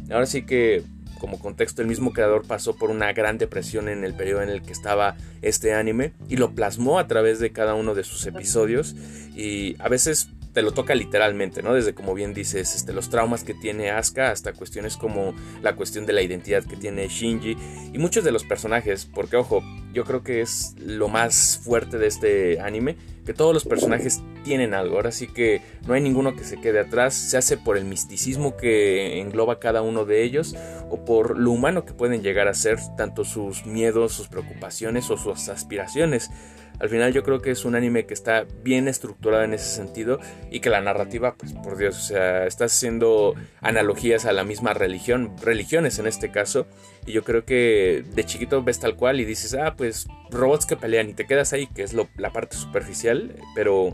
Ahora 0.09 0.25
sí 0.25 0.45
que 0.45 0.83
como 1.19 1.39
contexto, 1.39 1.81
el 1.81 1.87
mismo 1.87 2.13
creador 2.13 2.45
pasó 2.45 2.75
por 2.75 2.91
una 2.91 3.11
gran 3.13 3.37
depresión 3.37 3.87
en 3.89 4.03
el 4.03 4.13
periodo 4.13 4.41
en 4.41 4.49
el 4.49 4.61
que 4.61 4.71
estaba 4.71 5.15
este 5.41 5.73
anime 5.73 6.13
y 6.27 6.37
lo 6.37 6.53
plasmó 6.53 6.99
a 6.99 7.07
través 7.07 7.39
de 7.39 7.51
cada 7.51 7.73
uno 7.73 7.95
de 7.95 8.03
sus 8.03 8.25
episodios 8.25 8.95
y 9.35 9.75
a 9.79 9.89
veces 9.89 10.29
te 10.55 10.61
lo 10.61 10.71
toca 10.71 10.95
literalmente, 10.95 11.61
¿no? 11.61 11.73
Desde 11.73 11.93
como 11.93 12.13
bien 12.13 12.33
dices, 12.33 12.75
este, 12.75 12.93
los 12.93 13.09
traumas 13.09 13.43
que 13.43 13.53
tiene 13.53 13.91
Asuka 13.91 14.31
hasta 14.31 14.53
cuestiones 14.53 14.95
como 14.95 15.35
la 15.61 15.75
cuestión 15.75 16.05
de 16.05 16.13
la 16.13 16.21
identidad 16.21 16.63
que 16.63 16.77
tiene 16.77 17.09
Shinji 17.09 17.57
y 17.93 17.97
muchos 17.97 18.23
de 18.23 18.31
los 18.31 18.45
personajes, 18.45 19.05
porque 19.05 19.35
ojo, 19.35 19.61
yo 19.93 20.05
creo 20.05 20.23
que 20.23 20.39
es 20.39 20.73
lo 20.79 21.09
más 21.09 21.59
fuerte 21.61 21.97
de 21.97 22.07
este 22.07 22.61
anime, 22.61 22.95
que 23.25 23.33
todos 23.33 23.53
los 23.53 23.65
personajes 23.65 24.21
tienen 24.45 24.73
algo, 24.73 24.95
ahora 24.95 25.11
sí 25.11 25.27
que 25.27 25.61
no 25.85 25.93
hay 25.93 25.99
ninguno 25.99 26.37
que 26.37 26.45
se 26.45 26.61
quede 26.61 26.79
atrás, 26.79 27.13
se 27.15 27.35
hace 27.35 27.57
por 27.57 27.77
el 27.77 27.83
misticismo 27.83 28.55
que 28.55 29.19
engloba 29.19 29.59
cada 29.59 29.81
uno 29.81 30.05
de 30.05 30.23
ellos 30.23 30.55
o 30.89 31.03
por 31.03 31.37
lo 31.37 31.51
humano 31.51 31.83
que 31.83 31.93
pueden 31.93 32.23
llegar 32.23 32.47
a 32.47 32.53
ser, 32.53 32.79
tanto 32.95 33.25
sus 33.25 33.65
miedos, 33.65 34.13
sus 34.13 34.29
preocupaciones 34.29 35.09
o 35.09 35.17
sus 35.17 35.49
aspiraciones. 35.49 36.31
Al 36.79 36.89
final 36.89 37.13
yo 37.13 37.23
creo 37.23 37.41
que 37.41 37.51
es 37.51 37.65
un 37.65 37.75
anime 37.75 38.05
que 38.05 38.13
está 38.13 38.45
bien 38.63 38.87
estructurado 38.87 39.43
en 39.43 39.53
ese 39.53 39.75
sentido 39.75 40.19
y 40.51 40.59
que 40.59 40.69
la 40.69 40.81
narrativa, 40.81 41.35
pues 41.35 41.53
por 41.53 41.77
Dios, 41.77 41.97
o 41.97 42.01
sea, 42.01 42.45
está 42.45 42.65
haciendo 42.65 43.35
analogías 43.61 44.25
a 44.25 44.33
la 44.33 44.43
misma 44.43 44.73
religión, 44.73 45.35
religiones 45.41 45.99
en 45.99 46.07
este 46.07 46.31
caso. 46.31 46.67
Y 47.05 47.11
yo 47.11 47.23
creo 47.23 47.45
que 47.45 48.03
de 48.13 48.23
chiquito 48.25 48.63
ves 48.63 48.79
tal 48.79 48.95
cual 48.95 49.19
y 49.19 49.25
dices, 49.25 49.53
ah, 49.53 49.75
pues 49.77 50.07
robots 50.31 50.65
que 50.65 50.75
pelean 50.75 51.09
y 51.09 51.13
te 51.13 51.25
quedas 51.25 51.53
ahí, 51.53 51.67
que 51.67 51.83
es 51.83 51.93
la 51.93 52.33
parte 52.33 52.57
superficial, 52.57 53.35
pero 53.53 53.91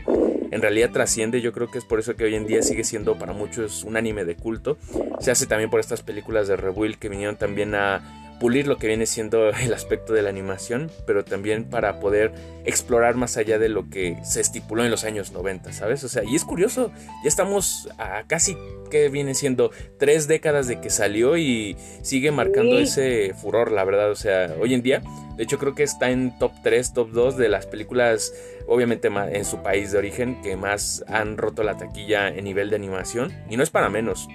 en 0.50 0.62
realidad 0.62 0.90
trasciende. 0.92 1.40
Yo 1.40 1.52
creo 1.52 1.70
que 1.70 1.78
es 1.78 1.84
por 1.84 1.98
eso 1.98 2.14
que 2.14 2.24
hoy 2.24 2.34
en 2.34 2.46
día 2.46 2.62
sigue 2.62 2.84
siendo 2.84 3.18
para 3.18 3.32
muchos 3.32 3.84
un 3.84 3.96
anime 3.96 4.24
de 4.24 4.36
culto. 4.36 4.78
Se 5.20 5.30
hace 5.30 5.46
también 5.46 5.70
por 5.70 5.80
estas 5.80 6.02
películas 6.02 6.48
de 6.48 6.56
Rebuild 6.56 6.96
que 6.96 7.08
vinieron 7.08 7.36
también 7.36 7.74
a 7.74 8.21
pulir 8.42 8.66
lo 8.66 8.76
que 8.76 8.88
viene 8.88 9.06
siendo 9.06 9.50
el 9.62 9.72
aspecto 9.72 10.12
de 10.12 10.20
la 10.20 10.28
animación, 10.28 10.90
pero 11.06 11.24
también 11.24 11.64
para 11.64 12.00
poder 12.00 12.32
explorar 12.64 13.14
más 13.14 13.36
allá 13.36 13.56
de 13.60 13.68
lo 13.68 13.88
que 13.88 14.18
se 14.24 14.40
estipuló 14.40 14.84
en 14.84 14.90
los 14.90 15.04
años 15.04 15.30
90, 15.30 15.72
¿sabes? 15.72 16.02
O 16.02 16.08
sea, 16.08 16.24
y 16.24 16.34
es 16.34 16.44
curioso, 16.44 16.90
ya 17.22 17.28
estamos 17.28 17.88
a 17.98 18.24
casi 18.26 18.56
que 18.90 19.08
viene 19.08 19.34
siendo 19.34 19.70
tres 19.96 20.26
décadas 20.26 20.66
de 20.66 20.80
que 20.80 20.90
salió 20.90 21.36
y 21.36 21.76
sigue 22.02 22.32
marcando 22.32 22.78
ese 22.80 23.32
furor, 23.32 23.70
la 23.70 23.84
verdad, 23.84 24.10
o 24.10 24.16
sea, 24.16 24.52
hoy 24.60 24.74
en 24.74 24.82
día, 24.82 25.02
de 25.36 25.44
hecho 25.44 25.58
creo 25.58 25.76
que 25.76 25.84
está 25.84 26.10
en 26.10 26.36
top 26.40 26.52
3, 26.64 26.94
top 26.94 27.10
2 27.12 27.36
de 27.36 27.48
las 27.48 27.66
películas, 27.66 28.34
obviamente 28.66 29.08
en 29.08 29.44
su 29.44 29.62
país 29.62 29.92
de 29.92 29.98
origen, 29.98 30.42
que 30.42 30.56
más 30.56 31.04
han 31.06 31.36
roto 31.36 31.62
la 31.62 31.76
taquilla 31.76 32.26
en 32.28 32.42
nivel 32.42 32.70
de 32.70 32.76
animación, 32.76 33.32
y 33.48 33.56
no 33.56 33.62
es 33.62 33.70
para 33.70 33.88
menos. 33.88 34.26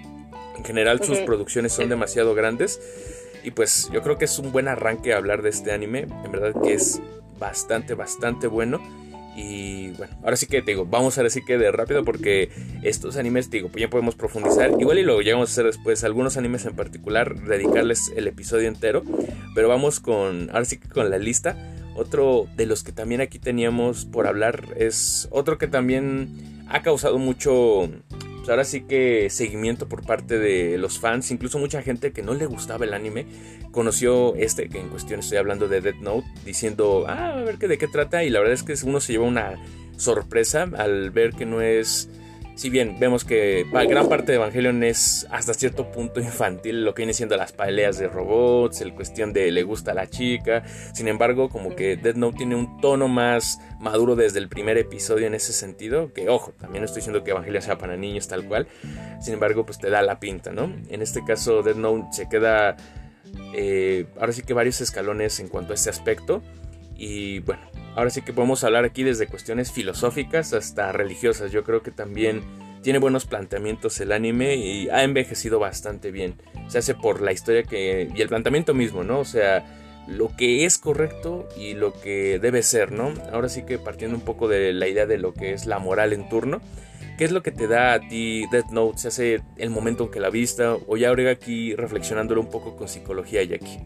En 0.57 0.63
general 0.63 1.03
sus 1.03 1.19
producciones 1.19 1.73
son 1.73 1.89
demasiado 1.89 2.33
grandes 2.33 2.79
y 3.43 3.51
pues 3.51 3.89
yo 3.93 4.01
creo 4.01 4.17
que 4.17 4.25
es 4.25 4.39
un 4.39 4.51
buen 4.51 4.67
arranque 4.67 5.13
hablar 5.13 5.41
de 5.41 5.49
este 5.49 5.71
anime. 5.71 6.07
En 6.23 6.31
verdad 6.31 6.53
que 6.61 6.73
es 6.73 7.01
bastante, 7.39 7.93
bastante 7.93 8.47
bueno. 8.47 8.81
Y 9.35 9.91
bueno, 9.91 10.17
ahora 10.23 10.35
sí 10.35 10.47
que 10.47 10.63
te 10.63 10.71
digo, 10.71 10.85
vamos 10.85 11.19
a 11.19 11.21
así 11.21 11.45
que 11.45 11.59
de 11.59 11.71
rápido 11.71 12.03
porque 12.03 12.49
estos 12.81 13.17
animes, 13.17 13.51
digo, 13.51 13.69
pues 13.69 13.81
ya 13.81 13.89
podemos 13.89 14.15
profundizar. 14.15 14.71
Igual 14.79 14.97
y 14.97 15.03
lo 15.03 15.21
llegamos 15.21 15.49
a 15.49 15.51
hacer 15.51 15.65
después, 15.65 16.03
algunos 16.03 16.37
animes 16.37 16.65
en 16.65 16.75
particular, 16.75 17.39
dedicarles 17.41 18.11
el 18.15 18.27
episodio 18.27 18.67
entero. 18.67 19.03
Pero 19.53 19.69
vamos 19.69 19.99
con, 19.99 20.49
ahora 20.49 20.65
sí 20.65 20.79
que 20.79 20.89
con 20.89 21.11
la 21.11 21.19
lista. 21.19 21.55
Otro 21.95 22.47
de 22.55 22.65
los 22.65 22.83
que 22.83 22.91
también 22.91 23.21
aquí 23.21 23.37
teníamos 23.37 24.05
por 24.05 24.27
hablar 24.27 24.65
es 24.77 25.27
otro 25.31 25.57
que 25.59 25.67
también 25.67 26.65
ha 26.69 26.81
causado 26.81 27.17
mucho 27.19 27.89
pues 28.47 28.53
ahora 28.53 28.63
sí 28.63 28.83
que 28.83 29.29
seguimiento 29.29 29.89
por 29.89 30.05
parte 30.05 30.39
de 30.39 30.77
los 30.77 30.99
fans, 30.99 31.31
incluso 31.31 31.59
mucha 31.59 31.81
gente 31.81 32.13
que 32.13 32.21
no 32.23 32.33
le 32.33 32.45
gustaba 32.45 32.85
el 32.85 32.93
anime, 32.93 33.25
conoció 33.71 34.35
este, 34.35 34.69
que 34.69 34.79
en 34.79 34.87
cuestión 34.87 35.19
estoy 35.19 35.37
hablando 35.37 35.67
de 35.67 35.81
Dead 35.81 35.95
Note, 35.95 36.25
diciendo, 36.45 37.03
ah, 37.09 37.33
a 37.33 37.43
ver 37.43 37.57
qué 37.57 37.67
de 37.67 37.77
qué 37.77 37.89
trata, 37.89 38.23
y 38.23 38.29
la 38.29 38.39
verdad 38.39 38.53
es 38.53 38.63
que 38.63 38.73
uno 38.87 39.01
se 39.01 39.11
lleva 39.11 39.25
una 39.25 39.61
sorpresa 39.97 40.65
al 40.77 41.11
ver 41.11 41.33
que 41.33 41.45
no 41.45 41.59
es 41.59 42.09
si 42.57 42.71
bien 42.71 42.97
vemos 42.99 43.23
que 43.23 43.65
gran 43.71 44.09
parte 44.09 44.31
de 44.31 44.37
Evangelion 44.37 44.83
es 44.83 45.27
hasta 45.29 45.53
cierto 45.53 45.91
punto 45.91 46.19
infantil, 46.19 46.83
lo 46.83 46.95
que 46.95 47.03
viene 47.03 47.13
siendo 47.13 47.37
las 47.37 47.51
peleas 47.51 47.99
de 47.99 48.07
robots, 48.07 48.81
el 48.81 48.93
cuestión 48.93 49.31
de 49.31 49.51
le 49.51 49.61
gusta 49.61 49.91
a 49.91 49.93
la 49.93 50.09
chica, 50.09 50.63
sin 50.93 51.07
embargo 51.07 51.49
como 51.49 51.75
que 51.75 51.97
Dead 51.97 52.15
Note 52.15 52.37
tiene 52.37 52.55
un 52.55 52.81
tono 52.81 53.07
más 53.07 53.59
maduro 53.79 54.15
desde 54.15 54.39
el 54.39 54.49
primer 54.49 54.77
episodio 54.79 55.27
en 55.27 55.35
ese 55.35 55.53
sentido, 55.53 56.11
que 56.13 56.29
ojo, 56.29 56.51
también 56.59 56.83
estoy 56.83 57.01
diciendo 57.01 57.23
que 57.23 57.29
Evangelion 57.29 57.61
sea 57.61 57.77
para 57.77 57.95
niños 57.95 58.27
tal 58.27 58.43
cual, 58.45 58.67
sin 59.21 59.35
embargo 59.35 59.63
pues 59.63 59.77
te 59.77 59.91
da 59.91 60.01
la 60.01 60.19
pinta, 60.19 60.51
¿no? 60.51 60.73
En 60.89 61.03
este 61.03 61.23
caso 61.23 61.61
Dead 61.61 61.75
Note 61.75 62.07
se 62.11 62.27
queda 62.27 62.75
eh, 63.53 64.07
ahora 64.19 64.33
sí 64.33 64.41
que 64.41 64.53
varios 64.53 64.81
escalones 64.81 65.39
en 65.39 65.47
cuanto 65.47 65.73
a 65.73 65.75
este 65.75 65.91
aspecto 65.91 66.41
y 66.95 67.39
bueno, 67.41 67.61
ahora 67.97 68.11
sí 68.11 68.21
que 68.21 68.31
podemos 68.31 68.63
hablar 68.63 68.85
aquí 68.85 69.03
desde 69.03 69.25
cuestiones 69.25 69.71
filosóficas 69.71 70.53
hasta 70.53 70.91
religiosas. 70.91 71.51
Yo 71.51 71.63
creo 71.63 71.81
que 71.81 71.89
también 71.89 72.43
tiene 72.83 72.99
buenos 72.99 73.25
planteamientos 73.25 73.99
el 73.99 74.11
anime 74.11 74.55
y 74.55 74.87
ha 74.89 75.03
envejecido 75.03 75.57
bastante 75.57 76.11
bien. 76.11 76.35
Se 76.67 76.77
hace 76.77 76.93
por 76.93 77.21
la 77.21 77.31
historia 77.31 77.63
que 77.63 78.07
y 78.15 78.21
el 78.21 78.29
planteamiento 78.29 78.75
mismo, 78.75 79.03
¿no? 79.03 79.19
O 79.19 79.25
sea, 79.25 79.65
lo 80.07 80.29
que 80.37 80.65
es 80.65 80.77
correcto 80.77 81.49
y 81.57 81.73
lo 81.73 81.91
que 81.91 82.37
debe 82.39 82.61
ser, 82.61 82.91
¿no? 82.91 83.13
Ahora 83.33 83.49
sí 83.49 83.63
que 83.63 83.79
partiendo 83.79 84.15
un 84.15 84.23
poco 84.23 84.47
de 84.47 84.73
la 84.73 84.87
idea 84.87 85.07
de 85.07 85.17
lo 85.17 85.33
que 85.33 85.53
es 85.53 85.65
la 85.65 85.79
moral 85.79 86.13
en 86.13 86.29
turno. 86.29 86.61
¿Qué 87.17 87.25
es 87.25 87.31
lo 87.31 87.41
que 87.41 87.51
te 87.51 87.67
da 87.67 87.93
a 87.93 87.99
ti 87.99 88.45
Death 88.51 88.69
Note? 88.69 88.99
¿Se 88.99 89.07
hace 89.07 89.41
el 89.57 89.71
momento 89.71 90.03
en 90.03 90.11
que 90.11 90.19
la 90.19 90.29
vista? 90.29 90.75
O 90.85 90.97
ya 90.97 91.09
ahora 91.09 91.31
aquí 91.31 91.75
reflexionándolo 91.75 92.41
un 92.41 92.51
poco 92.51 92.75
con 92.75 92.87
psicología, 92.87 93.41
Jackie. 93.43 93.79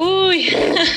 Uy, 0.00 0.48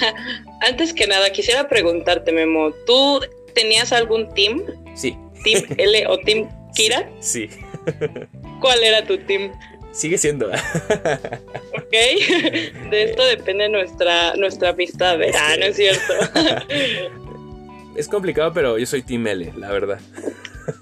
antes 0.61 0.93
que 0.93 1.05
nada 1.07 1.29
quisiera 1.31 1.67
preguntarte, 1.67 2.31
Memo, 2.31 2.71
¿tú 2.85 3.19
tenías 3.53 3.91
algún 3.91 4.33
team? 4.33 4.63
Sí. 4.95 5.17
¿Team 5.43 5.65
L 5.77 6.07
o 6.07 6.17
Team 6.19 6.49
Kira? 6.73 7.09
Sí. 7.19 7.49
¿Cuál 8.61 8.81
era 8.81 9.05
tu 9.05 9.17
team? 9.17 9.51
Sigue 9.91 10.17
siendo. 10.17 10.47
ok. 10.47 11.91
De 11.91 13.03
esto 13.03 13.25
depende 13.25 13.67
nuestra, 13.67 14.35
nuestra 14.37 14.69
amistad. 14.69 15.19
Ah, 15.35 15.55
no 15.59 15.65
es 15.65 15.75
cierto. 15.75 16.13
es 17.97 18.07
complicado, 18.07 18.53
pero 18.53 18.79
yo 18.79 18.85
soy 18.85 19.01
Team 19.03 19.27
L, 19.27 19.51
la 19.57 19.69
verdad. 19.69 19.99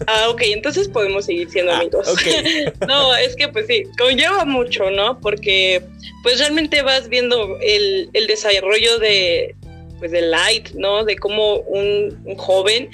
Ah, 0.08 0.30
ok, 0.30 0.42
entonces 0.46 0.88
podemos 0.88 1.26
seguir 1.26 1.50
siendo 1.50 1.72
ah, 1.72 1.78
amigos. 1.78 2.08
no, 2.88 3.16
es 3.16 3.36
que 3.36 3.48
pues 3.48 3.68
sí, 3.68 3.84
conlleva 3.98 4.46
mucho, 4.46 4.90
¿no? 4.92 5.20
Porque 5.20 5.82
pues 6.24 6.40
realmente 6.40 6.82
vas 6.82 7.10
viendo 7.10 7.58
el, 7.62 8.10
desarrollo 8.28 9.00
de, 9.00 9.56
pues 10.00 10.12
de 10.12 10.22
Light, 10.22 10.70
¿no? 10.72 11.04
De 11.04 11.16
cómo 11.16 11.58
un, 11.62 12.36
joven, 12.38 12.90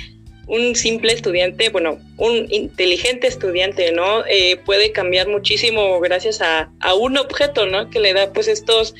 un 0.47 0.75
simple 0.75 1.11
estudiante, 1.11 1.69
bueno, 1.69 1.99
un 2.17 2.47
inteligente 2.49 3.27
estudiante, 3.27 3.91
¿no? 3.91 4.25
Eh, 4.25 4.57
puede 4.65 4.91
cambiar 4.91 5.27
muchísimo 5.27 5.99
gracias 5.99 6.41
a, 6.41 6.71
a, 6.79 6.93
un 6.93 7.17
objeto, 7.17 7.65
¿no? 7.65 7.89
Que 7.89 7.99
le 7.99 8.13
da 8.13 8.31
pues 8.31 8.47
estos, 8.47 8.95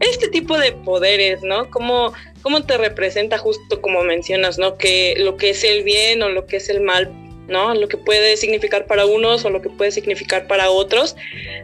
este 0.00 0.28
tipo 0.28 0.58
de 0.58 0.72
poderes, 0.72 1.42
¿no? 1.42 1.70
Como 1.70 2.12
cómo 2.42 2.62
te 2.64 2.78
representa 2.78 3.38
justo 3.38 3.80
como 3.80 4.02
mencionas, 4.02 4.58
¿no? 4.58 4.76
Que 4.76 5.14
lo 5.18 5.36
que 5.36 5.50
es 5.50 5.64
el 5.64 5.82
bien 5.82 6.22
o 6.22 6.28
lo 6.28 6.46
que 6.46 6.56
es 6.56 6.68
el 6.68 6.80
mal 6.80 7.10
¿no? 7.50 7.74
Lo 7.74 7.88
que 7.88 7.96
puede 7.96 8.36
significar 8.36 8.86
para 8.86 9.04
unos 9.04 9.44
o 9.44 9.50
lo 9.50 9.60
que 9.60 9.68
puede 9.68 9.90
significar 9.90 10.46
para 10.46 10.70
otros. 10.70 11.16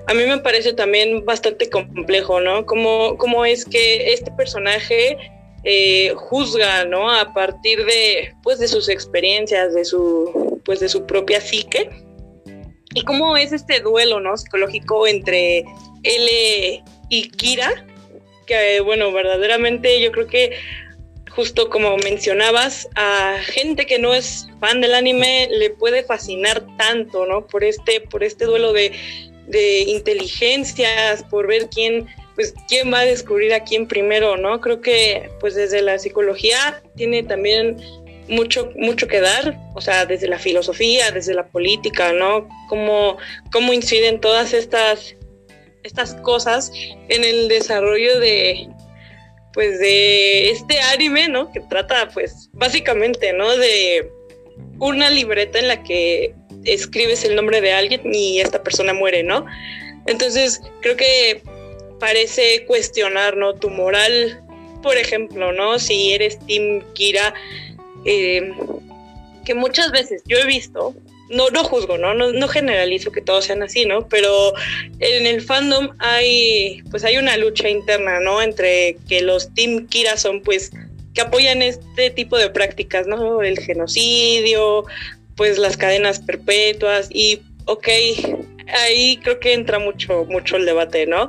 A 0.06 0.14
mí 0.14 0.24
me 0.24 0.38
parece 0.38 0.72
también 0.72 1.24
bastante 1.24 1.70
complejo, 1.70 2.40
¿no? 2.40 2.66
Cómo, 2.66 3.16
cómo 3.16 3.44
es 3.44 3.64
que 3.64 4.12
este 4.12 4.30
personaje 4.32 5.16
eh, 5.64 6.12
juzga, 6.16 6.84
¿no? 6.84 7.10
A 7.10 7.32
partir 7.32 7.84
de, 7.84 8.34
pues, 8.42 8.58
de 8.58 8.68
sus 8.68 8.88
experiencias, 8.88 9.74
de 9.74 9.84
su, 9.84 10.60
pues, 10.64 10.80
de 10.80 10.88
su 10.88 11.06
propia 11.06 11.40
psique. 11.40 11.88
Y 12.94 13.02
cómo 13.02 13.36
es 13.36 13.52
este 13.52 13.80
duelo, 13.80 14.20
¿no? 14.20 14.36
Psicológico 14.36 15.06
entre 15.06 15.64
él 16.02 16.82
y 17.08 17.30
Kira, 17.30 17.84
que, 18.46 18.80
bueno, 18.80 19.12
verdaderamente 19.12 20.00
yo 20.00 20.12
creo 20.12 20.26
que 20.26 20.52
justo 21.36 21.68
como 21.68 21.98
mencionabas, 21.98 22.88
a 22.94 23.36
gente 23.42 23.84
que 23.84 23.98
no 23.98 24.14
es 24.14 24.48
fan 24.58 24.80
del 24.80 24.94
anime 24.94 25.48
le 25.50 25.68
puede 25.68 26.02
fascinar 26.02 26.66
tanto, 26.78 27.26
¿no? 27.26 27.46
Por 27.46 27.62
este, 27.62 28.00
por 28.00 28.24
este 28.24 28.46
duelo 28.46 28.72
de, 28.72 28.92
inteligencias, 29.86 31.22
por 31.24 31.46
ver 31.46 31.68
quién, 31.68 32.06
pues, 32.34 32.54
quién 32.68 32.92
va 32.92 33.00
a 33.00 33.04
descubrir 33.04 33.52
a 33.52 33.64
quién 33.64 33.86
primero, 33.86 34.38
¿no? 34.38 34.62
Creo 34.62 34.80
que, 34.80 35.30
pues, 35.38 35.54
desde 35.54 35.82
la 35.82 35.98
psicología 35.98 36.82
tiene 36.96 37.22
también 37.22 37.76
mucho, 38.28 38.72
mucho 38.74 39.06
que 39.06 39.20
dar, 39.20 39.58
o 39.74 39.82
sea, 39.82 40.06
desde 40.06 40.28
la 40.28 40.38
filosofía, 40.38 41.10
desde 41.10 41.34
la 41.34 41.46
política, 41.46 42.12
¿no? 42.14 42.48
Cómo, 42.70 43.18
cómo 43.52 43.74
inciden 43.74 44.20
todas 44.22 44.54
estas, 44.54 45.14
estas 45.82 46.14
cosas 46.14 46.72
en 47.08 47.24
el 47.24 47.48
desarrollo 47.48 48.18
de, 48.18 48.68
pues 49.56 49.78
de 49.78 50.50
este 50.50 50.78
anime, 50.80 51.28
¿no? 51.28 51.50
Que 51.50 51.60
trata 51.60 52.10
pues 52.12 52.50
básicamente, 52.52 53.32
¿no? 53.32 53.56
De 53.56 54.12
una 54.78 55.08
libreta 55.08 55.58
en 55.58 55.68
la 55.68 55.82
que 55.82 56.34
escribes 56.64 57.24
el 57.24 57.34
nombre 57.34 57.62
de 57.62 57.72
alguien 57.72 58.14
y 58.14 58.38
esta 58.38 58.62
persona 58.62 58.92
muere, 58.92 59.22
¿no? 59.22 59.46
Entonces 60.06 60.60
creo 60.82 60.96
que 60.98 61.40
parece 61.98 62.66
cuestionar, 62.66 63.38
¿no? 63.38 63.54
Tu 63.54 63.70
moral, 63.70 64.44
por 64.82 64.98
ejemplo, 64.98 65.54
¿no? 65.54 65.78
Si 65.78 66.12
eres 66.12 66.38
Team 66.46 66.84
Kira, 66.92 67.32
eh, 68.04 68.52
que 69.46 69.54
muchas 69.54 69.90
veces 69.90 70.22
yo 70.26 70.36
he 70.36 70.44
visto 70.44 70.94
no, 71.28 71.50
no 71.50 71.64
juzgo, 71.64 71.98
¿no? 71.98 72.14
¿no? 72.14 72.32
No 72.32 72.48
generalizo 72.48 73.12
que 73.12 73.20
todos 73.20 73.46
sean 73.46 73.62
así, 73.62 73.84
¿no? 73.84 74.08
Pero 74.08 74.52
en 75.00 75.26
el 75.26 75.42
fandom 75.42 75.90
hay, 75.98 76.82
pues 76.90 77.04
hay 77.04 77.18
una 77.18 77.36
lucha 77.36 77.68
interna, 77.68 78.20
¿no? 78.20 78.40
Entre 78.42 78.96
que 79.08 79.22
los 79.22 79.52
Team 79.54 79.86
Kira 79.88 80.16
son, 80.16 80.40
pues, 80.42 80.70
que 81.14 81.22
apoyan 81.22 81.62
este 81.62 82.10
tipo 82.10 82.36
de 82.36 82.50
prácticas, 82.50 83.06
¿no? 83.06 83.42
El 83.42 83.58
genocidio, 83.58 84.84
pues 85.36 85.58
las 85.58 85.76
cadenas 85.76 86.20
perpetuas 86.20 87.08
y, 87.10 87.40
ok, 87.66 87.88
ahí 88.82 89.18
creo 89.22 89.40
que 89.40 89.52
entra 89.52 89.78
mucho, 89.78 90.24
mucho 90.24 90.56
el 90.56 90.66
debate, 90.66 91.06
¿no? 91.06 91.28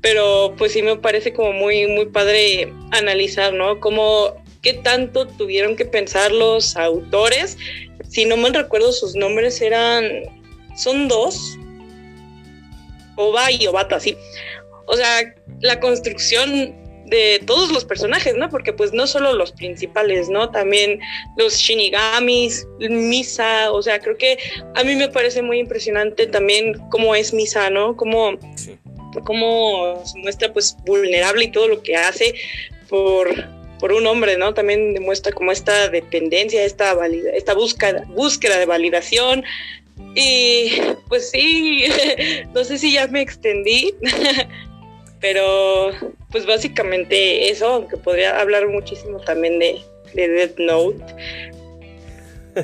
Pero 0.00 0.54
pues 0.58 0.72
sí 0.72 0.82
me 0.82 0.96
parece 0.96 1.32
como 1.32 1.52
muy, 1.52 1.86
muy 1.86 2.06
padre 2.06 2.72
analizar, 2.90 3.52
¿no? 3.52 3.78
Cómo, 3.78 4.34
qué 4.62 4.74
tanto 4.74 5.26
tuvieron 5.26 5.76
que 5.76 5.84
pensar 5.84 6.32
los 6.32 6.76
autores 6.76 7.56
si 8.12 8.26
no 8.26 8.36
mal 8.36 8.52
recuerdo, 8.52 8.92
sus 8.92 9.16
nombres 9.16 9.60
eran, 9.62 10.04
son 10.76 11.08
dos, 11.08 11.58
Oba 13.16 13.50
y 13.50 13.66
Obata, 13.66 13.98
sí. 14.00 14.16
O 14.86 14.96
sea, 14.96 15.34
la 15.60 15.80
construcción 15.80 16.74
de 17.06 17.42
todos 17.46 17.72
los 17.72 17.84
personajes, 17.84 18.34
¿no? 18.36 18.50
Porque 18.50 18.72
pues 18.72 18.92
no 18.92 19.06
solo 19.06 19.32
los 19.34 19.52
principales, 19.52 20.28
¿no? 20.28 20.50
También 20.50 21.00
los 21.36 21.56
shinigamis, 21.56 22.66
Misa, 22.80 23.70
o 23.72 23.82
sea, 23.82 23.98
creo 23.98 24.16
que 24.16 24.38
a 24.74 24.84
mí 24.84 24.94
me 24.94 25.08
parece 25.08 25.40
muy 25.40 25.58
impresionante 25.58 26.26
también 26.26 26.78
cómo 26.90 27.14
es 27.14 27.32
Misa, 27.32 27.70
¿no? 27.70 27.96
Cómo, 27.96 28.38
cómo 29.24 30.02
se 30.04 30.18
muestra 30.18 30.52
pues 30.52 30.76
vulnerable 30.84 31.44
y 31.44 31.52
todo 31.52 31.68
lo 31.68 31.82
que 31.82 31.96
hace 31.96 32.34
por, 32.88 33.28
por 33.82 33.92
un 33.92 34.06
hombre, 34.06 34.36
¿no? 34.36 34.54
También 34.54 34.94
demuestra 34.94 35.32
como 35.32 35.50
esta 35.50 35.88
dependencia, 35.88 36.64
esta, 36.64 36.96
esta 37.34 37.52
búsqueda, 37.52 38.04
búsqueda 38.10 38.56
de 38.56 38.64
validación. 38.64 39.42
Y 40.14 40.70
pues 41.08 41.30
sí, 41.30 41.86
no 42.54 42.62
sé 42.62 42.78
si 42.78 42.92
ya 42.92 43.08
me 43.08 43.22
extendí, 43.22 43.92
pero 45.20 45.90
pues 46.30 46.46
básicamente 46.46 47.50
eso, 47.50 47.66
aunque 47.66 47.96
podría 47.96 48.40
hablar 48.40 48.68
muchísimo 48.68 49.18
también 49.18 49.58
de, 49.58 49.80
de 50.14 50.28
Death 50.28 50.58
Note. 50.58 51.04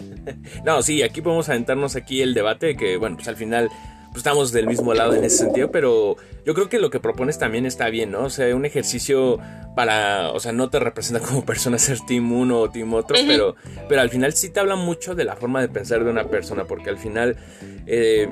no, 0.64 0.82
sí, 0.82 1.02
aquí 1.02 1.20
podemos 1.20 1.48
aventarnos 1.48 1.96
aquí 1.96 2.22
el 2.22 2.32
debate 2.32 2.76
que, 2.76 2.96
bueno, 2.96 3.16
pues 3.16 3.26
al 3.26 3.36
final 3.36 3.70
pues 4.08 4.18
estamos 4.18 4.52
del 4.52 4.66
mismo 4.66 4.94
lado 4.94 5.14
en 5.14 5.24
ese 5.24 5.38
sentido, 5.38 5.70
pero 5.70 6.16
yo 6.44 6.54
creo 6.54 6.68
que 6.68 6.78
lo 6.78 6.90
que 6.90 7.00
propones 7.00 7.38
también 7.38 7.66
está 7.66 7.88
bien, 7.88 8.10
¿no? 8.10 8.24
O 8.24 8.30
sea, 8.30 8.54
un 8.54 8.64
ejercicio 8.64 9.38
para, 9.76 10.30
o 10.30 10.40
sea, 10.40 10.52
no 10.52 10.70
te 10.70 10.80
representa 10.80 11.20
como 11.26 11.44
persona 11.44 11.78
ser 11.78 11.98
team 12.06 12.32
uno 12.32 12.60
o 12.60 12.70
team 12.70 12.92
otro, 12.94 13.16
pero, 13.26 13.56
pero 13.88 14.00
al 14.00 14.10
final 14.10 14.32
sí 14.32 14.50
te 14.50 14.60
habla 14.60 14.76
mucho 14.76 15.14
de 15.14 15.24
la 15.24 15.36
forma 15.36 15.60
de 15.60 15.68
pensar 15.68 16.04
de 16.04 16.10
una 16.10 16.28
persona, 16.28 16.64
porque 16.64 16.90
al 16.90 16.98
final... 16.98 17.36
Eh, 17.86 18.28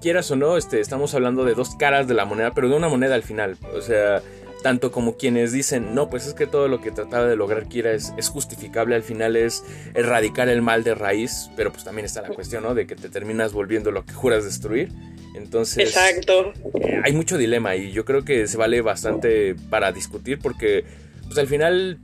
quieras 0.00 0.30
o 0.30 0.36
no, 0.36 0.58
este, 0.58 0.80
estamos 0.80 1.14
hablando 1.14 1.46
de 1.46 1.54
dos 1.54 1.76
caras 1.76 2.06
de 2.06 2.12
la 2.12 2.26
moneda, 2.26 2.52
pero 2.54 2.68
de 2.68 2.76
una 2.76 2.90
moneda 2.90 3.14
al 3.14 3.22
final. 3.22 3.56
O 3.74 3.80
sea, 3.80 4.20
tanto 4.64 4.90
como 4.90 5.18
quienes 5.18 5.52
dicen, 5.52 5.94
no, 5.94 6.08
pues 6.08 6.26
es 6.26 6.32
que 6.32 6.46
todo 6.46 6.68
lo 6.68 6.80
que 6.80 6.90
trataba 6.90 7.26
de 7.26 7.36
lograr 7.36 7.68
Kira 7.68 7.92
es, 7.92 8.14
es, 8.16 8.30
justificable, 8.30 8.94
al 8.94 9.02
final 9.02 9.36
es 9.36 9.62
erradicar 9.92 10.48
el 10.48 10.62
mal 10.62 10.84
de 10.84 10.94
raíz, 10.94 11.50
pero 11.54 11.70
pues 11.70 11.84
también 11.84 12.06
está 12.06 12.22
la 12.22 12.30
cuestión, 12.30 12.62
¿no? 12.62 12.74
De 12.74 12.86
que 12.86 12.96
te 12.96 13.10
terminas 13.10 13.52
volviendo 13.52 13.90
lo 13.90 14.06
que 14.06 14.14
juras 14.14 14.42
destruir. 14.42 14.88
Entonces, 15.34 15.86
Exacto. 15.86 16.54
Eh, 16.80 16.98
hay 17.04 17.12
mucho 17.12 17.36
dilema 17.36 17.76
y 17.76 17.92
yo 17.92 18.06
creo 18.06 18.24
que 18.24 18.46
se 18.46 18.56
vale 18.56 18.80
bastante 18.80 19.54
para 19.68 19.92
discutir 19.92 20.38
porque, 20.38 20.86
pues 21.26 21.36
al 21.36 21.46
final 21.46 21.98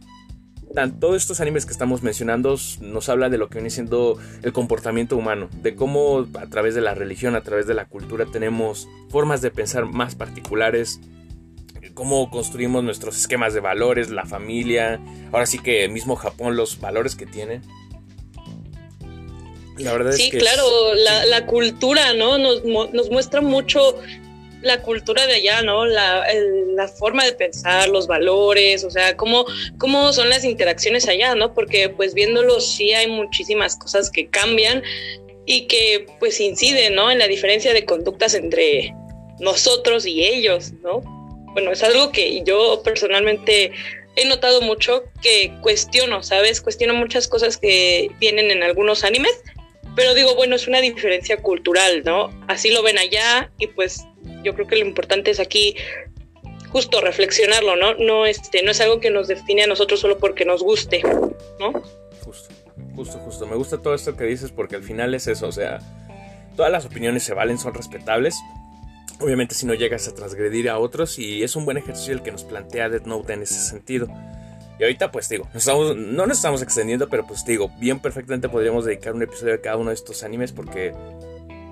todos 1.01 1.17
estos 1.17 1.41
animes 1.41 1.65
que 1.65 1.73
estamos 1.73 2.03
mencionando 2.03 2.57
nos 2.83 3.09
habla 3.09 3.31
de 3.31 3.39
lo 3.39 3.49
que 3.49 3.55
viene 3.55 3.71
siendo 3.71 4.19
el 4.43 4.53
comportamiento 4.53 5.17
humano, 5.17 5.49
de 5.63 5.75
cómo 5.75 6.27
a 6.39 6.47
través 6.49 6.75
de 6.75 6.83
la 6.83 6.95
religión, 6.95 7.37
a 7.37 7.41
través 7.41 7.67
de 7.67 7.73
la 7.73 7.87
cultura 7.87 8.27
tenemos 8.27 8.87
formas 9.09 9.41
de 9.41 9.51
pensar 9.51 9.87
más 9.87 10.15
particulares, 10.15 11.01
cómo 11.95 12.31
construimos 12.31 12.85
nuestros 12.85 13.17
esquemas 13.17 13.55
de 13.55 13.61
valores, 13.61 14.11
la 14.11 14.27
familia, 14.27 15.01
ahora 15.33 15.47
sí 15.47 15.59
que 15.59 15.89
mismo 15.89 16.17
Japón, 16.17 16.57
los 16.57 16.81
valores 16.81 17.17
que 17.17 17.27
tienen. 17.27 17.63
La 19.79 19.93
verdad 19.93 20.13
sí, 20.13 20.25
es 20.25 20.31
que 20.31 20.39
claro, 20.39 20.95
la, 20.95 21.27
la, 21.27 21.47
cultura, 21.47 22.13
¿no? 22.13 22.37
Nos, 22.37 22.65
nos 22.65 23.11
muestra 23.11 23.41
mucho 23.41 23.99
la 24.63 24.83
cultura 24.83 25.27
de 25.27 25.35
allá, 25.35 25.63
¿no? 25.63 25.87
La, 25.87 26.27
la, 26.75 26.89
forma 26.89 27.25
de 27.25 27.33
pensar, 27.33 27.89
los 27.89 28.07
valores, 28.07 28.85
o 28.85 28.91
sea, 28.91 29.17
cómo, 29.17 29.47
cómo 29.79 30.13
son 30.13 30.29
las 30.29 30.45
interacciones 30.45 31.09
allá, 31.09 31.35
¿no? 31.35 31.55
Porque 31.55 31.89
pues 31.89 32.15
viéndolo 32.15 32.61
sí 32.61 32.93
hay 32.93 33.07
muchísimas 33.07 33.77
cosas 33.77 34.11
que 34.11 34.29
cambian 34.29 34.83
y 35.47 35.67
que 35.67 36.07
pues 36.19 36.41
inciden, 36.41 36.95
¿no? 36.95 37.11
En 37.11 37.19
la 37.19 37.27
diferencia 37.27 37.73
de 37.73 37.85
conductas 37.85 38.35
entre 38.35 38.95
nosotros 39.39 40.05
y 40.07 40.25
ellos, 40.25 40.73
¿no? 40.83 41.20
Bueno, 41.53 41.73
es 41.73 41.83
algo 41.83 42.13
que 42.13 42.43
yo 42.45 42.83
personalmente 42.85 43.73
he 44.17 44.29
notado 44.29 44.61
mucho 44.61 45.05
que 45.23 45.53
cuestiono, 45.63 46.23
¿sabes? 46.23 46.61
Cuestiono 46.61 46.95
muchas 46.95 47.29
cosas 47.29 47.57
que 47.57 48.11
vienen 48.19 48.51
en 48.51 48.63
algunos 48.63 49.05
animes, 49.05 49.33
pero 49.97 50.15
digo, 50.15 50.35
bueno, 50.35 50.57
es 50.57 50.69
una 50.69 50.81
diferencia 50.81 51.39
cultural, 51.39 52.03
¿no? 52.05 52.31
Así 52.49 52.71
lo 52.71 52.83
ven 52.83 52.99
allá 52.99 53.51
y 53.59 53.69
pues 53.69 54.05
yo 54.43 54.55
creo 54.55 54.67
que 54.67 54.77
lo 54.77 54.87
importante 54.87 55.31
es 55.31 55.41
aquí 55.41 55.77
justo 56.71 57.01
reflexionarlo, 57.01 57.77
¿no? 57.77 57.95
No, 57.95 58.27
este, 58.27 58.63
no 58.63 58.71
es 58.71 58.81
algo 58.81 59.01
que 59.01 59.11
nos 59.11 59.29
define 59.29 59.65
a 59.65 59.67
nosotros 59.67 60.01
solo 60.01 60.19
porque 60.19 60.45
nos 60.45 60.63
guste, 60.63 61.03
¿no? 61.59 61.73
Justo, 62.23 62.55
justo, 62.95 63.19
justo. 63.19 63.47
Me 63.47 63.57
gusta 63.57 63.83
todo 63.83 63.95
esto 63.95 64.17
que 64.17 64.25
dices 64.25 64.53
porque 64.53 64.77
al 64.77 64.83
final 64.83 65.15
es 65.15 65.27
eso, 65.27 65.49
o 65.49 65.53
sea, 65.53 65.81
todas 66.57 66.71
las 66.71 66.85
opiniones 66.85 67.23
se 67.25 67.35
valen, 67.35 67.59
son 67.59 67.75
respetables. 67.75 68.37
Obviamente 69.21 69.55
si 69.55 69.67
no 69.67 69.75
llegas 69.75 70.09
a 70.09 70.15
transgredir 70.15 70.71
a 70.71 70.79
otros 70.79 71.19
y 71.19 71.43
es 71.43 71.55
un 71.57 71.65
buen 71.65 71.77
ejercicio 71.77 72.15
el 72.15 72.23
que 72.23 72.33
nos 72.33 72.45
plantea 72.45 72.89
Death 72.89 73.07
Note 73.07 73.33
en 73.35 73.43
ese 73.43 73.61
sentido. 73.61 74.09
Y 74.79 74.83
ahorita 74.83 75.13
pues 75.13 75.29
digo, 75.29 75.47
no 75.95 76.27
nos 76.27 76.39
estamos 76.39 76.63
extendiendo, 76.63 77.09
pero 77.11 77.27
pues 77.27 77.45
digo, 77.45 77.71
bien 77.79 78.01
perfectamente 78.01 78.49
podríamos 78.49 78.87
dedicar 78.87 79.15
un 79.15 79.23
episodio 79.23 79.55
a 79.55 79.59
cada 79.59 79.77
uno 79.77 79.91
de 79.91 79.95
estos 79.95 80.23
animes 80.23 80.53
porque 80.53 80.95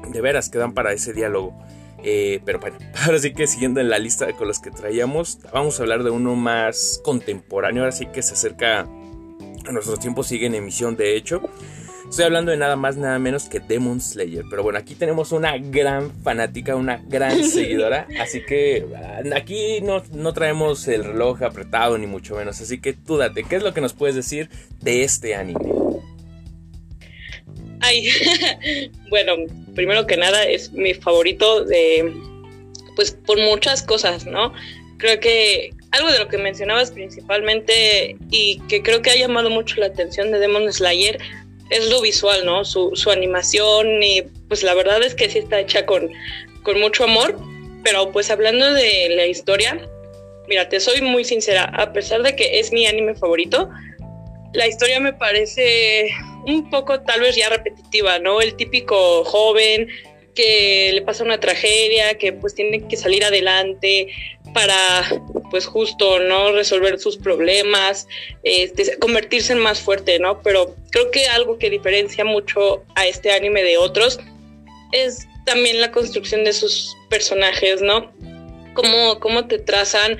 de 0.09 0.21
veras 0.21 0.51
quedan 0.51 0.75
para 0.75 0.93
ese 0.93 1.15
diálogo. 1.15 1.59
Eh, 2.05 2.41
pero 2.45 2.61
bueno, 2.61 2.77
ahora 3.05 3.19
sí 3.19 3.33
que 3.33 3.47
siguiendo 3.47 3.81
en 3.81 3.89
la 3.89 3.99
lista 3.99 4.31
con 4.35 4.47
los 4.47 4.61
que 4.61 4.71
traíamos, 4.71 5.39
vamos 5.53 5.79
a 5.79 5.83
hablar 5.83 6.05
de 6.05 6.11
uno 6.11 6.37
más 6.37 7.01
contemporáneo, 7.03 7.83
ahora 7.83 7.93
sí 7.93 8.07
que 8.07 8.23
se 8.23 8.35
acerca 8.35 8.81
a 8.81 9.73
nuestro 9.73 9.97
tiempo, 9.97 10.23
sigue 10.23 10.47
en 10.47 10.55
emisión 10.55 10.97
de 10.97 11.17
hecho. 11.17 11.43
Estoy 12.09 12.25
hablando 12.25 12.51
de 12.51 12.57
nada 12.57 12.75
más, 12.75 12.97
nada 12.97 13.19
menos 13.19 13.51
que 13.51 13.61
Demon 13.61 14.01
Slayer. 14.01 14.45
Pero 14.49 14.63
bueno, 14.63 14.79
aquí 14.79 14.95
tenemos 14.95 15.31
una 15.31 15.59
gran 15.59 16.11
fanática, 16.23 16.75
una 16.75 17.03
gran 17.07 17.45
seguidora. 17.51 18.09
Así 18.19 18.41
que 18.45 18.87
ah, 18.97 19.21
aquí 19.37 19.83
no, 19.83 20.03
no, 20.13 20.33
traemos 20.33 20.89
el 20.89 21.05
reloj 21.05 21.43
apretado, 21.43 21.99
ni 21.99 22.07
mucho 22.07 22.35
menos. 22.37 22.61
Así 22.63 22.81
que 22.81 22.95
tú 22.95 23.19
date, 23.19 23.45
¿qué 23.45 23.57
es 23.57 23.63
lo 23.63 23.75
que 23.75 23.83
nos 23.83 23.93
puedes 23.93 24.17
decir 24.17 24.49
de 24.81 25.05
este 25.05 25.35
anime? 25.35 25.61
Ay, 27.81 28.09
bueno, 29.11 29.35
primero 29.75 30.07
que 30.07 30.17
nada 30.17 30.45
es 30.45 30.73
mi 30.73 30.95
favorito 30.95 31.65
de, 31.65 32.11
pues 32.97 33.11
por 33.13 33.39
muchas 33.39 33.83
cosas, 33.83 34.25
¿no? 34.25 34.55
Creo 34.97 35.21
que 35.21 35.75
algo 35.91 36.11
de 36.11 36.19
lo 36.19 36.29
que 36.29 36.39
mencionabas 36.39 36.91
principalmente 36.91 38.17
y 38.31 38.61
que 38.69 38.83
creo 38.83 39.03
que 39.03 39.11
ha 39.11 39.17
llamado 39.17 39.51
mucho 39.51 39.79
la 39.79 39.87
atención 39.87 40.33
de 40.33 40.39
Demon 40.39 40.73
Slayer 40.73 41.19
es 41.71 41.89
lo 41.91 42.01
visual, 42.01 42.45
¿no? 42.45 42.65
Su, 42.65 42.91
su 42.95 43.11
animación 43.11 44.03
y 44.03 44.23
pues 44.49 44.63
la 44.63 44.75
verdad 44.75 45.03
es 45.03 45.15
que 45.15 45.29
sí 45.29 45.39
está 45.39 45.61
hecha 45.61 45.87
con, 45.87 46.11
con 46.63 46.81
mucho 46.81 47.05
amor, 47.05 47.39
pero 47.85 48.11
pues 48.13 48.31
hablando 48.31 48.73
de 48.73 49.09
la 49.11 49.27
historia, 49.27 49.89
mira, 50.49 50.69
te 50.69 50.81
soy 50.81 51.01
muy 51.03 51.25
sincera, 51.25 51.65
a 51.65 51.93
pesar 51.93 52.23
de 52.23 52.35
que 52.35 52.59
es 52.59 52.73
mi 52.73 52.87
anime 52.87 53.15
favorito, 53.15 53.69
la 54.55 54.67
historia 54.67 54.99
me 54.99 55.13
parece 55.13 56.09
un 56.47 56.71
poco 56.71 57.01
tal 57.01 57.21
vez 57.21 57.37
ya 57.37 57.51
repetitiva, 57.51 58.19
¿no? 58.19 58.41
El 58.41 58.55
típico 58.55 59.25
joven 59.25 59.89
que 60.35 60.93
le 60.95 61.03
pasa 61.03 61.25
una 61.25 61.41
tragedia, 61.41 62.17
que 62.17 62.33
pues 62.33 62.55
tiene 62.55 62.87
que 62.87 62.97
salir 62.97 63.25
adelante 63.25 64.09
para 64.55 65.05
pues 65.51 65.67
justo, 65.67 66.21
¿no? 66.21 66.53
Resolver 66.53 66.99
sus 66.99 67.17
problemas, 67.17 68.07
este, 68.43 68.99
convertirse 68.99 69.53
en 69.53 69.61
más 69.61 69.81
fuerte, 69.81 70.19
¿no? 70.19 70.43
Pero 70.43 70.75
creo 70.91 71.11
que 71.11 71.27
algo 71.27 71.59
que 71.59 71.71
diferencia 71.71 72.25
mucho 72.25 72.85
a 72.95 73.07
este 73.07 73.33
anime 73.33 73.63
de 73.63 73.79
otros 73.79 74.21
es 74.93 75.27
también 75.45 75.81
la 75.81 75.91
construcción 75.91 76.45
de 76.45 76.53
sus 76.53 76.95
personajes, 77.09 77.81
¿no? 77.81 78.13
Cómo, 78.75 79.19
cómo 79.21 79.47
te 79.47 79.59
trazan 79.59 80.19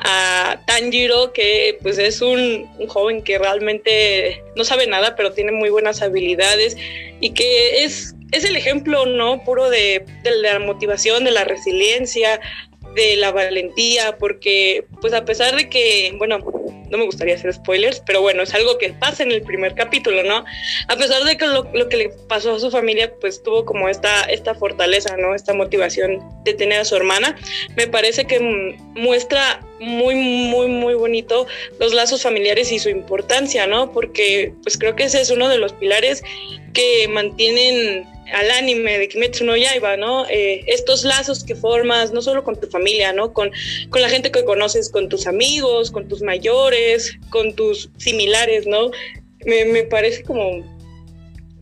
a 0.00 0.60
Tanjiro, 0.66 1.32
que 1.32 1.78
pues 1.82 1.98
es 1.98 2.20
un, 2.20 2.68
joven 2.86 3.22
que 3.22 3.38
realmente 3.38 4.42
no 4.54 4.64
sabe 4.64 4.86
nada, 4.86 5.16
pero 5.16 5.32
tiene 5.32 5.52
muy 5.52 5.70
buenas 5.70 6.02
habilidades 6.02 6.76
y 7.20 7.30
que 7.30 7.84
es, 7.84 8.14
es 8.30 8.44
el 8.44 8.56
ejemplo, 8.56 9.06
¿no? 9.06 9.42
Puro 9.42 9.70
de, 9.70 10.04
de 10.22 10.30
la 10.36 10.58
motivación, 10.60 11.24
de 11.24 11.32
la 11.32 11.44
resiliencia, 11.44 12.40
de 12.98 13.16
la 13.16 13.30
valentía, 13.30 14.18
porque 14.18 14.84
pues 15.00 15.12
a 15.14 15.24
pesar 15.24 15.54
de 15.54 15.70
que, 15.70 16.12
bueno, 16.18 16.38
no 16.90 16.98
me 16.98 17.04
gustaría 17.04 17.34
hacer 17.34 17.52
spoilers, 17.52 18.00
pero 18.00 18.20
bueno, 18.20 18.42
es 18.42 18.54
algo 18.54 18.76
que 18.78 18.90
pasa 18.90 19.22
en 19.22 19.30
el 19.30 19.42
primer 19.42 19.74
capítulo, 19.74 20.22
¿no? 20.24 20.44
A 20.88 20.96
pesar 20.96 21.22
de 21.22 21.36
que 21.36 21.46
lo, 21.46 21.70
lo, 21.72 21.88
que 21.88 21.96
le 21.96 22.08
pasó 22.28 22.54
a 22.54 22.60
su 22.60 22.70
familia, 22.70 23.12
pues 23.20 23.42
tuvo 23.42 23.64
como 23.64 23.88
esta, 23.88 24.22
esta 24.24 24.54
fortaleza, 24.54 25.16
¿no? 25.16 25.34
Esta 25.34 25.54
motivación 25.54 26.20
de 26.44 26.54
tener 26.54 26.80
a 26.80 26.84
su 26.84 26.96
hermana, 26.96 27.36
me 27.76 27.86
parece 27.86 28.24
que 28.24 28.40
muestra 28.40 29.60
muy, 29.80 30.14
muy, 30.14 30.66
muy 30.66 30.94
bonito 30.94 31.46
los 31.78 31.94
lazos 31.94 32.22
familiares 32.22 32.72
y 32.72 32.78
su 32.78 32.88
importancia, 32.88 33.66
¿no? 33.66 33.92
Porque 33.92 34.52
pues 34.62 34.76
creo 34.78 34.96
que 34.96 35.04
ese 35.04 35.20
es 35.20 35.30
uno 35.30 35.48
de 35.48 35.58
los 35.58 35.72
pilares 35.72 36.22
que 36.72 37.08
mantienen 37.08 38.06
al 38.32 38.50
anime 38.50 38.98
de 38.98 39.08
Kimetsu 39.08 39.44
no 39.44 39.56
Yaiba, 39.56 39.96
¿no? 39.96 40.26
Eh, 40.28 40.62
estos 40.66 41.04
lazos 41.04 41.44
que 41.44 41.54
formas, 41.54 42.12
no 42.12 42.20
solo 42.20 42.44
con 42.44 42.60
tu 42.60 42.66
familia, 42.68 43.12
¿no? 43.12 43.32
Con, 43.32 43.50
con 43.90 44.02
la 44.02 44.08
gente 44.08 44.30
que 44.30 44.44
conoces, 44.44 44.90
con 44.90 45.08
tus 45.08 45.26
amigos, 45.26 45.90
con 45.90 46.08
tus 46.08 46.22
mayores, 46.22 47.16
con 47.30 47.54
tus 47.54 47.90
similares, 47.96 48.66
¿no? 48.66 48.90
Me, 49.46 49.64
me 49.64 49.84
parece 49.84 50.22
como 50.24 50.62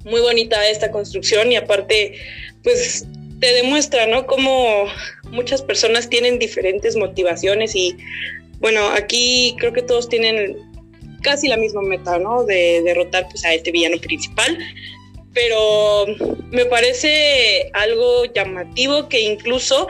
muy 0.04 0.20
bonita 0.20 0.68
esta 0.68 0.90
construcción 0.90 1.52
y 1.52 1.56
aparte, 1.56 2.14
pues 2.62 3.06
te 3.40 3.52
demuestra, 3.52 4.06
¿no? 4.06 4.26
Cómo 4.26 4.86
muchas 5.30 5.62
personas 5.62 6.08
tienen 6.08 6.38
diferentes 6.38 6.96
motivaciones 6.96 7.74
y 7.74 7.96
bueno, 8.58 8.86
aquí 8.88 9.54
creo 9.58 9.72
que 9.72 9.82
todos 9.82 10.08
tienen 10.08 10.56
casi 11.22 11.48
la 11.48 11.56
misma 11.56 11.82
meta, 11.82 12.18
¿no? 12.18 12.44
De 12.44 12.82
derrotar 12.82 13.28
pues, 13.28 13.44
a 13.44 13.52
este 13.52 13.70
villano 13.70 13.98
principal. 13.98 14.58
Pero 15.34 16.06
me 16.50 16.64
parece 16.64 17.68
algo 17.74 18.24
llamativo 18.24 19.08
que 19.08 19.20
incluso 19.20 19.86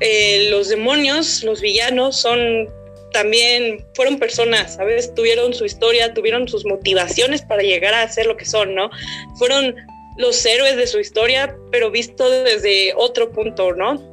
eh, 0.00 0.48
los 0.50 0.68
demonios, 0.68 1.42
los 1.44 1.62
villanos, 1.62 2.16
son 2.16 2.68
también 3.12 3.84
fueron 3.94 4.18
personas, 4.18 4.74
¿sabes? 4.74 5.14
Tuvieron 5.14 5.54
su 5.54 5.64
historia, 5.64 6.12
tuvieron 6.12 6.48
sus 6.48 6.64
motivaciones 6.64 7.42
para 7.42 7.62
llegar 7.62 7.94
a 7.94 8.08
ser 8.08 8.26
lo 8.26 8.36
que 8.36 8.44
son, 8.44 8.74
¿no? 8.74 8.90
Fueron 9.38 9.76
los 10.16 10.44
héroes 10.44 10.76
de 10.76 10.86
su 10.86 10.98
historia, 10.98 11.56
pero 11.70 11.90
visto 11.90 12.28
desde 12.30 12.92
otro 12.96 13.32
punto, 13.32 13.72
¿no? 13.74 14.10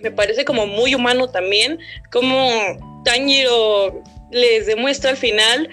Me 0.00 0.10
parece 0.10 0.44
como 0.44 0.66
muy 0.66 0.94
humano 0.94 1.28
también, 1.28 1.78
como 2.12 2.50
Tanjiro 3.04 4.02
les 4.30 4.66
demuestra 4.66 5.10
al 5.10 5.16
final 5.16 5.68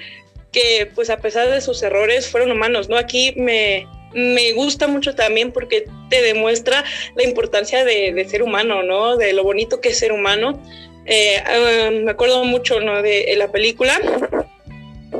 que 0.51 0.89
pues 0.95 1.09
a 1.09 1.17
pesar 1.17 1.49
de 1.49 1.59
sus 1.61 1.83
errores 1.83 2.27
fueron 2.29 2.51
humanos, 2.51 2.87
¿no? 2.87 2.97
Aquí 2.97 3.33
me, 3.35 3.85
me 4.15 4.53
gusta 4.53 4.87
mucho 4.87 5.13
también 5.13 5.51
porque 5.51 5.85
te 6.09 6.21
demuestra 6.21 6.83
la 7.15 7.23
importancia 7.23 7.83
de, 7.83 8.25
ser 8.29 8.41
humano, 8.41 8.81
¿no? 8.81 9.17
De 9.17 9.33
lo 9.33 9.43
bonito 9.43 9.81
que 9.81 9.89
es 9.89 9.99
ser 9.99 10.13
humano. 10.13 10.63
Eh, 11.05 11.37
ah, 11.45 11.91
me 11.91 12.09
acuerdo 12.09 12.43
mucho, 12.45 12.79
¿no? 12.79 13.01
De, 13.01 13.33
la 13.37 13.51
película, 13.51 13.99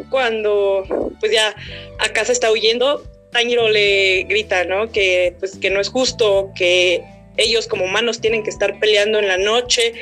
cuando 0.09 1.13
pues 1.19 1.31
ya 1.31 1.53
acá 1.99 2.23
se 2.23 2.31
está 2.31 2.51
huyendo, 2.51 3.03
Tanjiro 3.35 3.67
le 3.67 4.23
grita, 4.23 4.63
¿no? 4.63 4.89
Que 4.89 5.35
pues 5.39 5.57
que 5.57 5.69
no 5.69 5.81
es 5.81 5.89
justo, 5.89 6.51
que 6.55 7.03
ellos 7.35 7.67
como 7.67 7.83
humanos 7.83 8.21
tienen 8.21 8.43
que 8.43 8.49
estar 8.49 8.79
peleando 8.79 9.19
en 9.19 9.27
la 9.27 9.37
noche, 9.37 9.93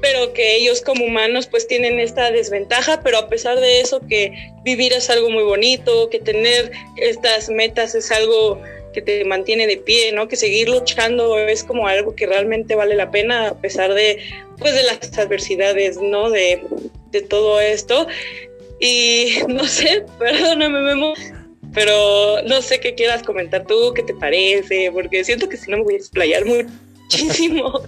pero 0.00 0.32
que 0.32 0.56
ellos 0.56 0.82
como 0.82 1.04
humanos 1.04 1.46
pues 1.46 1.68
tienen 1.68 2.00
esta 2.00 2.32
desventaja, 2.32 3.00
pero 3.04 3.18
a 3.18 3.28
pesar 3.28 3.60
de 3.60 3.80
eso 3.80 4.00
que 4.08 4.32
vivir 4.64 4.92
es 4.92 5.08
algo 5.08 5.30
muy 5.30 5.44
bonito, 5.44 6.10
que 6.10 6.18
tener 6.18 6.72
estas 6.96 7.48
metas 7.48 7.94
es 7.94 8.10
algo 8.10 8.60
que 8.92 9.02
te 9.02 9.24
mantiene 9.24 9.68
de 9.68 9.76
pie, 9.76 10.10
¿no? 10.10 10.26
Que 10.26 10.34
seguir 10.34 10.68
luchando 10.68 11.38
es 11.38 11.62
como 11.62 11.86
algo 11.86 12.16
que 12.16 12.26
realmente 12.26 12.74
vale 12.74 12.96
la 12.96 13.12
pena 13.12 13.50
a 13.50 13.60
pesar 13.60 13.94
de 13.94 14.18
pues 14.58 14.74
de 14.74 14.82
las 14.82 15.16
adversidades, 15.16 15.98
¿no? 15.98 16.28
De, 16.30 16.60
de 17.12 17.22
todo 17.22 17.60
esto. 17.60 18.08
Y 18.80 19.36
no 19.48 19.64
sé, 19.64 20.04
perdóname 20.18 20.80
Memo, 20.80 21.14
pero 21.74 22.42
no 22.46 22.62
sé 22.62 22.80
qué 22.80 22.94
quieras 22.94 23.22
comentar 23.22 23.66
tú, 23.66 23.92
qué 23.94 24.02
te 24.02 24.14
parece, 24.14 24.90
porque 24.92 25.24
siento 25.24 25.48
que 25.48 25.56
si 25.56 25.70
no 25.70 25.78
me 25.78 25.84
voy 25.84 25.94
a 25.94 25.98
explayar 25.98 26.44
muchísimo. 26.44 27.82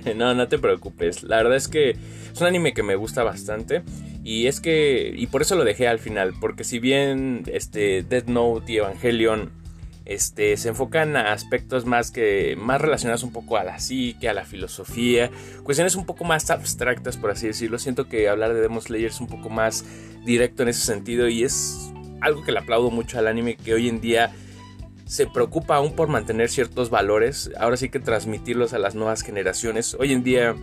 no, 0.16 0.34
no 0.34 0.48
te 0.48 0.58
preocupes. 0.58 1.22
La 1.22 1.36
verdad 1.36 1.56
es 1.56 1.68
que 1.68 1.90
es 1.90 2.40
un 2.40 2.46
anime 2.46 2.74
que 2.74 2.82
me 2.82 2.96
gusta 2.96 3.22
bastante. 3.22 3.82
Y 4.24 4.46
es 4.46 4.60
que. 4.60 5.12
Y 5.16 5.26
por 5.26 5.42
eso 5.42 5.56
lo 5.56 5.64
dejé 5.64 5.88
al 5.88 5.98
final. 5.98 6.34
Porque 6.40 6.64
si 6.64 6.78
bien 6.78 7.44
este 7.46 8.02
Death 8.02 8.26
Note 8.26 8.72
y 8.72 8.76
Evangelion. 8.78 9.62
Este, 10.04 10.56
se 10.56 10.68
enfocan 10.68 11.16
a 11.16 11.32
aspectos 11.32 11.86
más 11.86 12.10
que 12.10 12.56
más 12.58 12.80
relacionados 12.80 13.22
un 13.22 13.30
poco 13.30 13.56
a 13.56 13.62
la 13.62 13.78
psique, 13.78 14.28
a 14.28 14.34
la 14.34 14.44
filosofía, 14.44 15.30
cuestiones 15.62 15.94
un 15.94 16.04
poco 16.04 16.24
más 16.24 16.50
abstractas 16.50 17.16
por 17.16 17.30
así 17.30 17.46
decirlo. 17.46 17.78
Siento 17.78 18.08
que 18.08 18.28
hablar 18.28 18.52
de 18.52 18.60
Demon 18.62 18.82
Slayer 18.82 19.10
es 19.10 19.20
un 19.20 19.28
poco 19.28 19.48
más 19.48 19.84
directo 20.24 20.64
en 20.64 20.70
ese 20.70 20.84
sentido 20.84 21.28
y 21.28 21.44
es 21.44 21.92
algo 22.22 22.42
que 22.42 22.52
le 22.52 22.60
aplaudo 22.60 22.90
mucho 22.90 23.18
al 23.18 23.26
anime 23.26 23.56
que 23.56 23.74
hoy 23.74 23.88
en 23.88 24.00
día 24.00 24.32
se 25.04 25.26
preocupa 25.26 25.76
aún 25.76 25.94
por 25.94 26.08
mantener 26.08 26.48
ciertos 26.48 26.88
valores, 26.88 27.50
ahora 27.58 27.76
sí 27.76 27.90
que 27.90 28.00
transmitirlos 28.00 28.72
a 28.72 28.78
las 28.78 28.94
nuevas 28.94 29.22
generaciones. 29.22 29.94
Hoy 29.98 30.12
en 30.12 30.22
día 30.22 30.54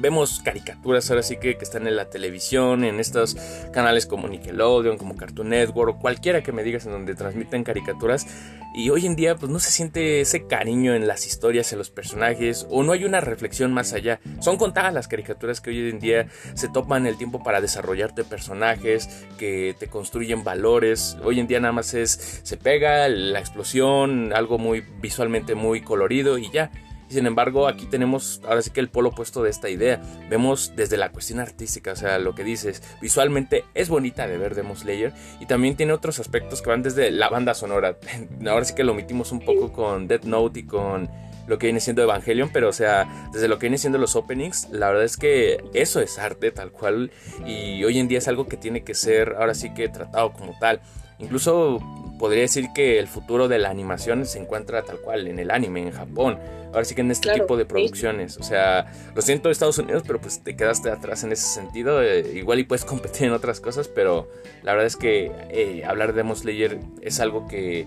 vemos 0.00 0.40
caricaturas 0.44 1.10
ahora 1.10 1.22
sí 1.22 1.36
que, 1.36 1.56
que, 1.56 1.64
están 1.64 1.86
en 1.86 1.96
la 1.96 2.10
televisión, 2.10 2.84
en 2.84 3.00
estos 3.00 3.36
canales 3.72 4.06
como 4.06 4.28
Nickelodeon, 4.28 4.98
como 4.98 5.16
Cartoon 5.16 5.50
Network 5.50 5.98
cualquiera 6.00 6.42
que 6.42 6.52
me 6.52 6.62
digas 6.62 6.86
en 6.86 6.92
donde 6.92 7.14
transmiten 7.14 7.64
caricaturas. 7.64 8.26
Y 8.74 8.90
hoy 8.90 9.06
en 9.06 9.16
día 9.16 9.36
pues 9.36 9.50
no 9.50 9.58
se 9.58 9.70
siente 9.70 10.20
ese 10.20 10.46
cariño 10.46 10.94
en 10.94 11.06
las 11.06 11.26
historias, 11.26 11.72
en 11.72 11.78
los 11.78 11.88
personajes 11.88 12.66
o 12.68 12.82
no 12.82 12.92
hay 12.92 13.04
una 13.04 13.20
reflexión 13.20 13.72
más 13.72 13.94
allá. 13.94 14.20
Son 14.40 14.58
contadas 14.58 14.92
las 14.92 15.08
caricaturas 15.08 15.62
que 15.62 15.70
hoy 15.70 15.88
en 15.88 15.98
día 15.98 16.28
se 16.54 16.68
toman 16.68 17.06
el 17.06 17.16
tiempo 17.16 17.42
para 17.42 17.62
desarrollarte 17.62 18.22
personajes, 18.22 19.26
que 19.38 19.74
te 19.78 19.86
construyen 19.86 20.44
valores. 20.44 21.16
Hoy 21.24 21.40
en 21.40 21.46
día 21.46 21.58
nada 21.58 21.72
más 21.72 21.94
es 21.94 22.40
se 22.42 22.56
pega 22.58 23.08
la 23.08 23.38
explosión, 23.38 24.32
algo 24.34 24.58
muy 24.58 24.84
visualmente 25.00 25.54
muy 25.54 25.80
colorido 25.80 26.36
y 26.36 26.50
ya. 26.50 26.70
Y 27.08 27.14
sin 27.14 27.26
embargo, 27.26 27.68
aquí 27.68 27.86
tenemos 27.86 28.40
ahora 28.44 28.62
sí 28.62 28.70
que 28.70 28.80
el 28.80 28.88
polo 28.88 29.10
opuesto 29.10 29.42
de 29.42 29.50
esta 29.50 29.68
idea. 29.68 30.00
Vemos 30.28 30.72
desde 30.74 30.96
la 30.96 31.10
cuestión 31.10 31.40
artística, 31.40 31.92
o 31.92 31.96
sea, 31.96 32.18
lo 32.18 32.34
que 32.34 32.44
dices, 32.44 32.82
visualmente 33.00 33.64
es 33.74 33.88
bonita 33.88 34.26
de 34.26 34.38
ver 34.38 34.54
Demon 34.54 34.76
Slayer 34.76 35.12
y 35.40 35.46
también 35.46 35.76
tiene 35.76 35.92
otros 35.92 36.18
aspectos 36.18 36.62
que 36.62 36.70
van 36.70 36.82
desde 36.82 37.10
la 37.10 37.28
banda 37.28 37.54
sonora. 37.54 37.96
Ahora 38.46 38.64
sí 38.64 38.74
que 38.74 38.84
lo 38.84 38.92
omitimos 38.92 39.32
un 39.32 39.40
poco 39.40 39.72
con 39.72 40.08
Death 40.08 40.24
Note 40.24 40.60
y 40.60 40.62
con 40.64 41.08
lo 41.46 41.58
que 41.58 41.66
viene 41.68 41.80
siendo 41.80 42.02
Evangelion, 42.02 42.50
pero 42.52 42.68
o 42.68 42.72
sea, 42.72 43.28
desde 43.32 43.48
lo 43.48 43.58
que 43.58 43.66
viene 43.66 43.78
siendo 43.78 43.98
los 43.98 44.16
openings, 44.16 44.68
la 44.70 44.88
verdad 44.88 45.04
es 45.04 45.16
que 45.16 45.62
eso 45.74 46.00
es 46.00 46.18
arte 46.18 46.50
tal 46.50 46.72
cual 46.72 47.12
y 47.46 47.84
hoy 47.84 47.98
en 47.98 48.08
día 48.08 48.18
es 48.18 48.28
algo 48.28 48.46
que 48.48 48.56
tiene 48.56 48.82
que 48.82 48.94
ser 48.94 49.36
ahora 49.38 49.54
sí 49.54 49.72
que 49.72 49.88
tratado 49.88 50.32
como 50.32 50.58
tal. 50.58 50.80
Incluso 51.18 51.80
podría 52.18 52.42
decir 52.42 52.68
que 52.74 52.98
el 52.98 53.08
futuro 53.08 53.48
de 53.48 53.58
la 53.58 53.70
animación 53.70 54.26
se 54.26 54.38
encuentra 54.38 54.82
tal 54.82 54.98
cual 54.98 55.26
en 55.26 55.38
el 55.38 55.50
anime, 55.50 55.82
en 55.82 55.92
Japón. 55.92 56.38
Ahora 56.72 56.84
sí 56.84 56.94
que 56.94 57.00
en 57.00 57.10
este 57.10 57.32
tipo 57.32 57.56
de 57.56 57.64
producciones. 57.64 58.36
O 58.38 58.42
sea, 58.42 58.92
lo 59.14 59.22
siento 59.22 59.50
Estados 59.50 59.78
Unidos, 59.78 60.02
pero 60.06 60.20
pues 60.20 60.40
te 60.40 60.56
quedaste 60.56 60.90
atrás 60.90 61.24
en 61.24 61.32
ese 61.32 61.46
sentido. 61.46 62.02
Eh, 62.02 62.32
igual 62.34 62.58
y 62.58 62.64
puedes 62.64 62.84
competir 62.86 63.28
en 63.28 63.32
otras 63.32 63.60
cosas, 63.60 63.88
pero 63.88 64.28
la 64.62 64.72
verdad 64.72 64.86
es 64.86 64.96
que 64.96 65.30
eh, 65.50 65.84
hablar 65.86 66.12
de 66.12 66.18
Demon 66.18 66.36
Slayer 66.36 66.78
es 67.00 67.20
algo 67.20 67.46
que 67.48 67.86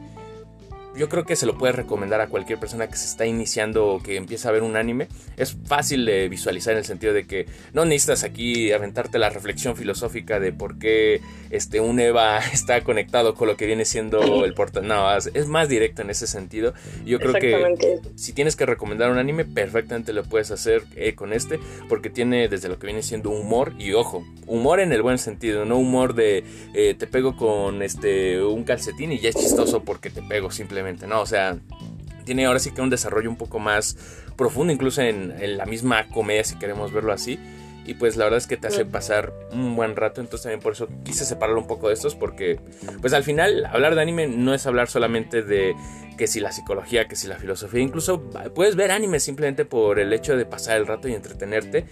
yo 0.95 1.07
creo 1.07 1.23
que 1.23 1.35
se 1.35 1.45
lo 1.45 1.57
puedes 1.57 1.75
recomendar 1.75 2.19
a 2.21 2.27
cualquier 2.27 2.59
persona 2.59 2.87
que 2.87 2.97
se 2.97 3.05
está 3.05 3.25
iniciando 3.25 3.87
o 3.87 4.01
que 4.01 4.15
empieza 4.15 4.49
a 4.49 4.51
ver 4.51 4.63
un 4.63 4.75
anime. 4.75 5.07
Es 5.37 5.55
fácil 5.65 6.05
de 6.05 6.27
visualizar 6.29 6.73
en 6.73 6.79
el 6.79 6.85
sentido 6.85 7.13
de 7.13 7.25
que 7.25 7.45
no 7.73 7.85
necesitas 7.85 8.23
aquí 8.23 8.71
aventarte 8.71 9.19
la 9.19 9.29
reflexión 9.29 9.75
filosófica 9.75 10.39
de 10.39 10.51
por 10.51 10.79
qué 10.79 11.21
este, 11.51 11.79
un 11.79 11.99
Eva 11.99 12.39
está 12.53 12.81
conectado 12.81 13.35
con 13.35 13.47
lo 13.47 13.55
que 13.55 13.65
viene 13.65 13.85
siendo 13.85 14.43
el 14.45 14.53
portal. 14.53 14.87
No, 14.87 15.15
es 15.15 15.47
más 15.47 15.69
directo 15.69 16.01
en 16.01 16.09
ese 16.09 16.27
sentido. 16.27 16.73
Yo 17.05 17.19
creo 17.19 17.33
que 17.33 17.99
si 18.15 18.33
tienes 18.33 18.55
que 18.55 18.65
recomendar 18.65 19.11
un 19.11 19.17
anime, 19.17 19.45
perfectamente 19.45 20.11
lo 20.11 20.23
puedes 20.23 20.51
hacer 20.51 20.83
eh, 20.95 21.13
con 21.13 21.33
este, 21.33 21.59
porque 21.87 22.09
tiene 22.09 22.47
desde 22.47 22.67
lo 22.67 22.79
que 22.79 22.87
viene 22.87 23.03
siendo 23.03 23.29
humor 23.29 23.73
y 23.77 23.93
ojo, 23.93 24.25
humor 24.47 24.79
en 24.79 24.91
el 24.91 25.01
buen 25.01 25.19
sentido, 25.19 25.65
no 25.65 25.77
humor 25.77 26.15
de 26.15 26.43
eh, 26.73 26.95
te 26.97 27.05
pego 27.07 27.37
con 27.37 27.83
este 27.83 28.41
un 28.41 28.63
calcetín 28.63 29.11
y 29.11 29.19
ya 29.19 29.29
es 29.29 29.35
chistoso 29.35 29.83
porque 29.83 30.09
te 30.09 30.21
pego 30.21 30.51
simplemente 30.51 30.78
¿no? 31.07 31.21
O 31.21 31.25
sea, 31.25 31.57
tiene 32.25 32.45
ahora 32.45 32.59
sí 32.59 32.71
que 32.71 32.81
un 32.81 32.89
desarrollo 32.89 33.29
un 33.29 33.37
poco 33.37 33.59
más 33.59 33.97
profundo, 34.37 34.71
incluso 34.71 35.01
en, 35.01 35.33
en, 35.39 35.57
la 35.57 35.65
misma 35.65 36.07
comedia, 36.07 36.43
si 36.43 36.57
queremos 36.57 36.91
verlo 36.91 37.11
así. 37.11 37.39
Y 37.85 37.95
pues 37.95 38.17
la 38.17 38.25
verdad 38.25 38.37
es 38.37 38.45
que 38.45 38.55
te 38.55 38.67
hace 38.67 38.85
pasar 38.85 39.33
un 39.51 39.75
buen 39.75 39.95
rato, 39.95 40.21
entonces 40.21 40.43
también 40.43 40.59
por 40.59 40.73
eso 40.73 40.87
quise 41.03 41.25
separarlo 41.25 41.59
un 41.59 41.67
poco 41.67 41.87
de 41.87 41.95
estos, 41.95 42.13
porque 42.13 42.59
pues 43.01 43.13
al 43.13 43.23
final 43.23 43.65
hablar 43.65 43.95
de 43.95 44.01
anime 44.01 44.27
no 44.27 44.53
es 44.53 44.67
hablar 44.67 44.89
solamente 44.89 45.41
de 45.41 45.73
que 46.19 46.27
si 46.27 46.41
la 46.41 46.51
psicología, 46.51 47.07
que 47.07 47.15
si 47.15 47.27
la 47.27 47.37
filosofía, 47.37 47.79
incluso 47.79 48.21
puedes 48.53 48.75
ver 48.75 48.91
anime 48.91 49.21
simplemente 49.21 49.63
por 49.63 49.99
el 49.99 50.11
hecho 50.11 50.35
de 50.35 50.45
pasar 50.45 50.75
el 50.75 50.85
rato 50.85 51.07
y 51.07 51.13
entretenerte. 51.13 51.85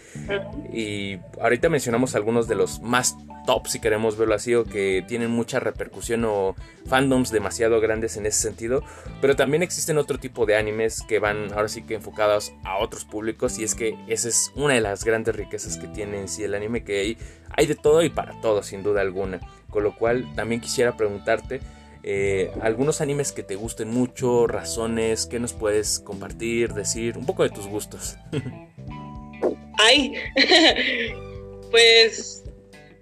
Y 0.74 1.18
ahorita 1.40 1.70
mencionamos 1.70 2.13
algunos 2.13 2.50
de 2.50 2.56
los 2.56 2.82
más 2.82 3.16
top, 3.46 3.68
si 3.68 3.80
queremos 3.80 4.18
verlo 4.18 4.36
así, 4.36 4.54
o 4.54 4.66
que 4.66 5.02
tienen 5.08 5.32
mucha 5.32 5.62
repercusión 5.62 6.26
o 6.26 6.58
fandoms 6.88 7.32
demasiado 7.32 7.80
grandes 7.80 8.18
en 8.18 8.26
ese 8.26 8.42
sentido. 8.42 8.84
Pero 9.22 9.38
también 9.38 9.63
existen 9.63 9.98
otro 9.98 10.20
tipo 10.20 10.46
de 10.46 10.58
animes 10.58 11.04
que 11.08 11.20
van 11.20 11.54
ahora 11.54 11.70
sí 11.70 11.84
que 11.84 11.94
enfocados 11.94 12.52
a 12.66 12.80
otros 12.80 13.06
públicos 13.06 13.58
y 13.60 13.63
es 13.63 13.76
que 13.76 13.98
esa 14.10 14.28
es 14.28 14.52
una 14.56 14.74
de 14.74 14.82
las 14.82 15.06
grandes 15.06 15.38
riquezas 15.38 15.78
que 15.78 15.88
tiene 15.88 16.20
en 16.20 16.28
sí 16.28 16.44
el 16.44 16.54
anime, 16.54 16.84
que 16.84 17.00
hay, 17.00 17.18
hay 17.52 17.66
de 17.66 17.76
todo 17.76 18.04
y 18.04 18.10
para 18.10 18.42
todo, 18.42 18.62
sin 18.62 18.84
duda 18.84 19.00
alguna. 19.00 19.40
Con 19.70 19.84
lo 19.84 19.96
cual 19.96 20.28
también 20.36 20.60
quisiera 20.60 20.98
preguntarte 20.98 21.62
eh, 22.10 22.52
algunos 22.62 23.02
animes 23.02 23.34
que 23.34 23.43
te 23.43 23.58
gusten 23.58 23.89
mucho, 23.89 24.48
razones, 24.48 25.26
¿qué 25.26 25.41
nos 25.41 25.52
puedes 25.52 26.00
compartir, 26.00 26.74
decir? 26.74 27.17
Un 27.17 27.26
poco 27.26 27.43
de 27.43 27.50
tus 27.50 27.67
gustos. 27.67 28.15
Ay, 29.78 30.13
pues 31.70 32.46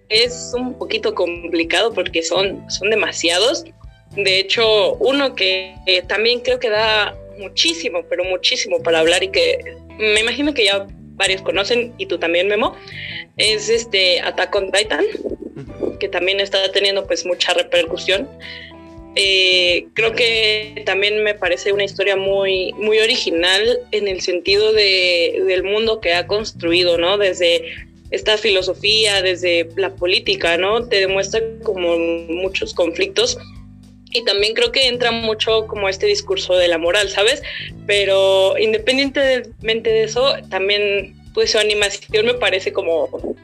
es 0.09 0.51
un 0.57 0.73
poquito 0.79 1.13
complicado 1.13 1.93
porque 1.93 2.23
son, 2.23 2.67
son 2.71 2.89
demasiados. 2.89 3.65
De 4.15 4.39
hecho, 4.39 4.95
uno 4.95 5.35
que 5.35 5.75
también 6.07 6.39
creo 6.39 6.59
que 6.59 6.71
da 6.71 7.15
muchísimo, 7.37 8.03
pero 8.09 8.23
muchísimo 8.23 8.81
para 8.81 9.01
hablar 9.01 9.21
y 9.21 9.27
que 9.27 9.77
me 9.99 10.21
imagino 10.21 10.51
que 10.55 10.65
ya 10.65 10.87
varios 11.11 11.43
conocen 11.43 11.93
y 11.99 12.07
tú 12.07 12.17
también, 12.17 12.47
Memo, 12.47 12.75
es 13.37 13.69
este 13.69 14.19
Attack 14.21 14.55
on 14.55 14.71
Titan, 14.71 15.05
que 15.99 16.09
también 16.09 16.39
está 16.39 16.71
teniendo 16.71 17.05
pues 17.05 17.23
mucha 17.23 17.53
repercusión. 17.53 18.27
Eh, 19.15 19.87
creo 19.93 20.13
que 20.13 20.83
también 20.85 21.23
me 21.23 21.33
parece 21.33 21.71
una 21.71 21.85
historia 21.85 22.17
muy, 22.17 22.73
muy 22.73 22.99
original 22.99 23.79
en 23.91 24.07
el 24.07 24.21
sentido 24.21 24.73
de, 24.73 25.41
del 25.47 25.63
mundo 25.63 26.01
que 26.01 26.13
ha 26.13 26.27
construido, 26.27 26.97
¿no? 26.97 27.17
Desde 27.17 27.63
esta 28.11 28.37
filosofía, 28.37 29.21
desde 29.21 29.69
la 29.77 29.95
política, 29.95 30.57
¿no? 30.57 30.87
Te 30.87 30.99
demuestra 30.99 31.41
como 31.63 31.97
muchos 31.97 32.73
conflictos 32.73 33.37
y 34.11 34.23
también 34.23 34.53
creo 34.53 34.71
que 34.71 34.87
entra 34.87 35.11
mucho 35.11 35.67
como 35.67 35.89
este 35.89 36.05
discurso 36.05 36.55
de 36.55 36.67
la 36.67 36.77
moral, 36.77 37.09
¿sabes? 37.09 37.41
Pero 37.85 38.57
independientemente 38.57 39.89
de 39.89 40.03
eso, 40.03 40.35
también 40.49 41.15
pues 41.33 41.51
su 41.51 41.57
animación 41.57 42.25
me 42.25 42.33
parece 42.33 42.71
como 42.71 43.35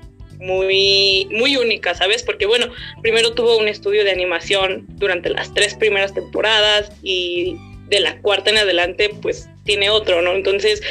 muy, 0.42 1.28
muy 1.32 1.56
única, 1.56 1.96
¿sabes? 1.96 2.24
Porque 2.24 2.46
bueno, 2.46 2.68
primero 3.02 3.34
tuvo 3.34 3.58
un 3.58 3.68
estudio 3.68 4.04
de 4.04 4.12
animación 4.12 4.86
durante 4.90 5.30
las 5.30 5.54
tres 5.54 5.76
primeras 5.76 6.14
temporadas 6.14 6.92
y 7.04 7.56
de 7.88 8.00
la 8.00 8.20
cuarta 8.22 8.50
en 8.50 8.58
adelante 8.58 9.12
pues 9.22 9.48
tiene 9.64 9.90
otro, 9.90 10.22
¿no? 10.22 10.34
Entonces, 10.34 10.82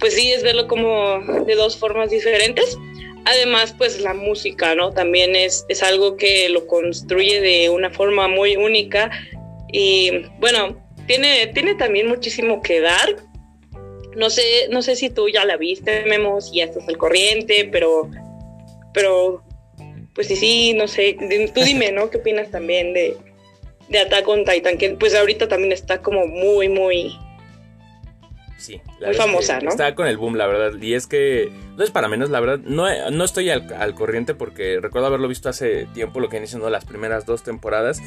pues 0.00 0.14
sí, 0.14 0.32
es 0.32 0.42
verlo 0.42 0.66
como 0.66 1.20
de 1.44 1.54
dos 1.54 1.76
formas 1.76 2.10
diferentes. 2.10 2.76
Además, 3.24 3.74
pues 3.76 4.00
la 4.00 4.14
música, 4.14 4.74
¿no? 4.74 4.92
También 4.92 5.34
es, 5.34 5.64
es 5.68 5.82
algo 5.82 6.16
que 6.16 6.48
lo 6.48 6.66
construye 6.66 7.40
de 7.40 7.70
una 7.70 7.90
forma 7.90 8.28
muy 8.28 8.56
única 8.56 9.10
y 9.72 10.22
bueno, 10.38 10.80
tiene, 11.06 11.48
tiene 11.48 11.74
también 11.74 12.08
muchísimo 12.08 12.62
que 12.62 12.80
dar. 12.80 13.16
No 14.16 14.30
sé, 14.30 14.68
no 14.70 14.80
sé 14.80 14.96
si 14.96 15.10
tú 15.10 15.28
ya 15.28 15.44
la 15.44 15.56
viste, 15.56 16.04
Memo, 16.06 16.40
si 16.40 16.56
ya 16.56 16.64
estás 16.64 16.88
al 16.88 16.96
corriente, 16.96 17.68
pero 17.70 18.10
pero 18.96 19.44
pues 20.14 20.26
sí, 20.28 20.36
sí, 20.36 20.72
no 20.72 20.88
sé, 20.88 21.18
tú 21.54 21.60
dime, 21.60 21.92
¿no? 21.92 22.08
¿Qué 22.08 22.16
opinas 22.16 22.50
también 22.50 22.94
de, 22.94 23.14
de 23.90 23.98
Attack 23.98 24.26
on 24.26 24.42
Titan? 24.46 24.78
Que 24.78 24.88
pues 24.92 25.14
ahorita 25.14 25.48
también 25.48 25.70
está 25.70 26.00
como 26.00 26.26
muy, 26.26 26.70
muy... 26.70 27.14
Sí, 28.56 28.80
muy 29.04 29.14
famosa, 29.14 29.60
¿no? 29.60 29.68
Está 29.68 29.94
con 29.94 30.06
el 30.06 30.16
boom, 30.16 30.36
la 30.36 30.46
verdad. 30.46 30.80
Y 30.80 30.94
es 30.94 31.06
que 31.06 31.50
no 31.76 31.84
es 31.84 31.90
para 31.90 32.08
menos, 32.08 32.30
la 32.30 32.40
verdad. 32.40 32.58
No, 32.64 32.86
no 33.10 33.24
estoy 33.24 33.50
al, 33.50 33.72
al 33.74 33.94
corriente 33.94 34.34
porque 34.34 34.78
recuerdo 34.80 35.08
haberlo 35.08 35.28
visto 35.28 35.48
hace 35.48 35.86
tiempo, 35.94 36.20
lo 36.20 36.28
que 36.28 36.38
han 36.38 36.46
siendo 36.46 36.70
las 36.70 36.84
primeras 36.84 37.26
dos 37.26 37.42
temporadas. 37.42 38.00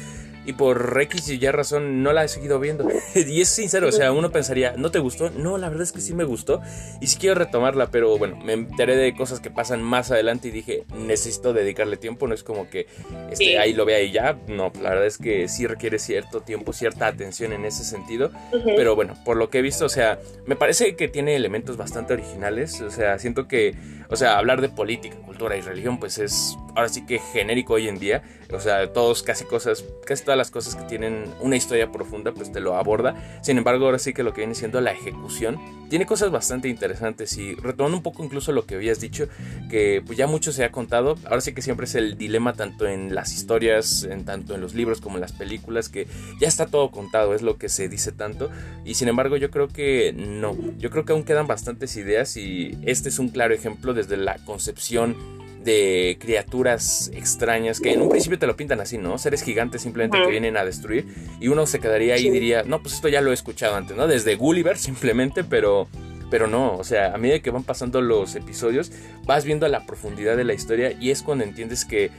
Y 0.46 0.54
por 0.54 0.98
X 1.02 1.28
y 1.28 1.34
Y 1.34 1.50
razón 1.50 2.02
no 2.02 2.12
la 2.12 2.24
he 2.24 2.28
seguido 2.28 2.58
viendo. 2.58 2.88
y 3.14 3.40
es 3.40 3.48
sincero, 3.48 3.88
o 3.88 3.92
sea, 3.92 4.12
uno 4.12 4.30
pensaría, 4.30 4.74
¿no 4.76 4.90
te 4.90 4.98
gustó? 4.98 5.30
No, 5.30 5.58
la 5.58 5.68
verdad 5.68 5.82
es 5.82 5.92
que 5.92 6.00
sí 6.00 6.14
me 6.14 6.24
gustó. 6.24 6.62
Y 7.00 7.08
sí 7.08 7.18
quiero 7.18 7.34
retomarla, 7.34 7.90
pero 7.90 8.16
bueno, 8.16 8.36
me 8.36 8.54
enteré 8.54 8.96
de 8.96 9.14
cosas 9.14 9.40
que 9.40 9.50
pasan 9.50 9.82
más 9.82 10.10
adelante 10.10 10.48
y 10.48 10.50
dije, 10.50 10.84
necesito 10.94 11.52
dedicarle 11.52 11.98
tiempo. 11.98 12.26
No 12.26 12.34
es 12.34 12.42
como 12.42 12.70
que 12.70 12.86
este, 13.30 13.58
ahí 13.58 13.74
lo 13.74 13.84
vea 13.84 14.00
y 14.00 14.12
ya. 14.12 14.38
No, 14.48 14.72
la 14.80 14.90
verdad 14.90 15.06
es 15.06 15.18
que 15.18 15.46
sí 15.48 15.66
requiere 15.66 15.98
cierto 15.98 16.40
tiempo, 16.40 16.72
cierta 16.72 17.06
atención 17.06 17.52
en 17.52 17.66
ese 17.66 17.84
sentido. 17.84 18.30
Pero 18.64 18.96
bueno, 18.96 19.16
por 19.24 19.36
lo 19.36 19.50
que 19.50 19.58
he 19.58 19.62
visto, 19.62 19.84
o 19.84 19.90
sea, 19.90 20.18
me 20.46 20.56
parece 20.56 20.96
que 20.96 21.08
tiene 21.08 21.36
elementos 21.36 21.76
bastante 21.76 22.14
originales. 22.14 22.80
O 22.80 22.90
sea, 22.90 23.18
siento 23.18 23.46
que, 23.46 23.59
o 24.08 24.16
sea, 24.16 24.38
hablar 24.38 24.60
de 24.60 24.68
política, 24.68 25.16
cultura 25.16 25.56
y 25.56 25.60
religión, 25.60 25.98
pues 25.98 26.18
es 26.18 26.56
ahora 26.74 26.88
sí 26.88 27.06
que 27.06 27.18
genérico 27.18 27.74
hoy 27.74 27.88
en 27.88 27.98
día. 27.98 28.22
O 28.52 28.60
sea, 28.60 28.92
todos 28.92 29.22
casi 29.22 29.44
cosas, 29.44 29.84
casi 30.04 30.24
todas 30.24 30.36
las 30.36 30.50
cosas 30.50 30.74
que 30.74 30.82
tienen 30.82 31.24
una 31.40 31.56
historia 31.56 31.92
profunda, 31.92 32.32
pues 32.32 32.50
te 32.50 32.60
lo 32.60 32.76
aborda. 32.76 33.40
Sin 33.42 33.58
embargo, 33.58 33.86
ahora 33.86 33.98
sí 33.98 34.12
que 34.12 34.24
lo 34.24 34.32
que 34.32 34.40
viene 34.40 34.54
siendo 34.54 34.80
la 34.80 34.90
ejecución 34.92 35.58
tiene 35.88 36.06
cosas 36.06 36.30
bastante 36.30 36.68
interesantes 36.68 37.36
y 37.36 37.54
retomando 37.56 37.96
un 37.96 38.02
poco 38.02 38.24
incluso 38.24 38.52
lo 38.52 38.64
que 38.64 38.76
habías 38.76 39.00
dicho, 39.00 39.28
que 39.68 40.02
pues 40.06 40.16
ya 40.16 40.28
mucho 40.28 40.52
se 40.52 40.64
ha 40.64 40.70
contado, 40.70 41.16
ahora 41.24 41.40
sí 41.40 41.52
que 41.52 41.62
siempre 41.62 41.84
es 41.84 41.96
el 41.96 42.16
dilema 42.16 42.52
tanto 42.52 42.86
en 42.86 43.12
las 43.12 43.32
historias, 43.32 44.04
en 44.04 44.24
tanto 44.24 44.54
en 44.54 44.60
los 44.60 44.74
libros 44.74 45.00
como 45.00 45.16
en 45.16 45.20
las 45.20 45.32
películas, 45.32 45.88
que 45.88 46.06
ya 46.40 46.46
está 46.46 46.66
todo 46.66 46.92
contado, 46.92 47.34
es 47.34 47.42
lo 47.42 47.58
que 47.58 47.68
se 47.68 47.88
dice 47.88 48.12
tanto, 48.12 48.50
y 48.84 48.94
sin 48.94 49.08
embargo 49.08 49.36
yo 49.36 49.50
creo 49.50 49.66
que 49.66 50.14
no, 50.16 50.56
yo 50.78 50.90
creo 50.90 51.04
que 51.04 51.12
aún 51.12 51.24
quedan 51.24 51.48
bastantes 51.48 51.96
ideas 51.96 52.36
y 52.36 52.78
este 52.86 53.08
es 53.08 53.18
un 53.18 53.30
claro 53.30 53.49
ejemplo 53.52 53.94
desde 53.94 54.16
la 54.16 54.36
concepción 54.44 55.16
de 55.64 56.16
criaturas 56.20 57.10
extrañas 57.14 57.80
que 57.80 57.92
en 57.92 58.00
un 58.00 58.08
principio 58.08 58.38
te 58.38 58.46
lo 58.46 58.56
pintan 58.56 58.80
así, 58.80 58.96
¿no? 58.96 59.18
Seres 59.18 59.42
gigantes 59.42 59.82
simplemente 59.82 60.18
que 60.22 60.30
vienen 60.30 60.56
a 60.56 60.64
destruir 60.64 61.06
y 61.38 61.48
uno 61.48 61.66
se 61.66 61.80
quedaría 61.80 62.14
ahí 62.14 62.28
y 62.28 62.30
diría, 62.30 62.62
no, 62.62 62.80
pues 62.80 62.94
esto 62.94 63.08
ya 63.08 63.20
lo 63.20 63.30
he 63.30 63.34
escuchado 63.34 63.76
antes, 63.76 63.96
¿no? 63.96 64.06
Desde 64.06 64.36
Gulliver 64.36 64.78
simplemente, 64.78 65.44
pero 65.44 65.88
pero 66.30 66.46
no, 66.46 66.76
o 66.76 66.84
sea, 66.84 67.12
a 67.12 67.18
medida 67.18 67.40
que 67.40 67.50
van 67.50 67.64
pasando 67.64 68.00
los 68.00 68.36
episodios, 68.36 68.92
vas 69.24 69.44
viendo 69.44 69.66
la 69.66 69.84
profundidad 69.84 70.36
de 70.36 70.44
la 70.44 70.54
historia 70.54 70.92
y 70.92 71.10
es 71.10 71.22
cuando 71.22 71.42
entiendes 71.42 71.84
que 71.84 72.10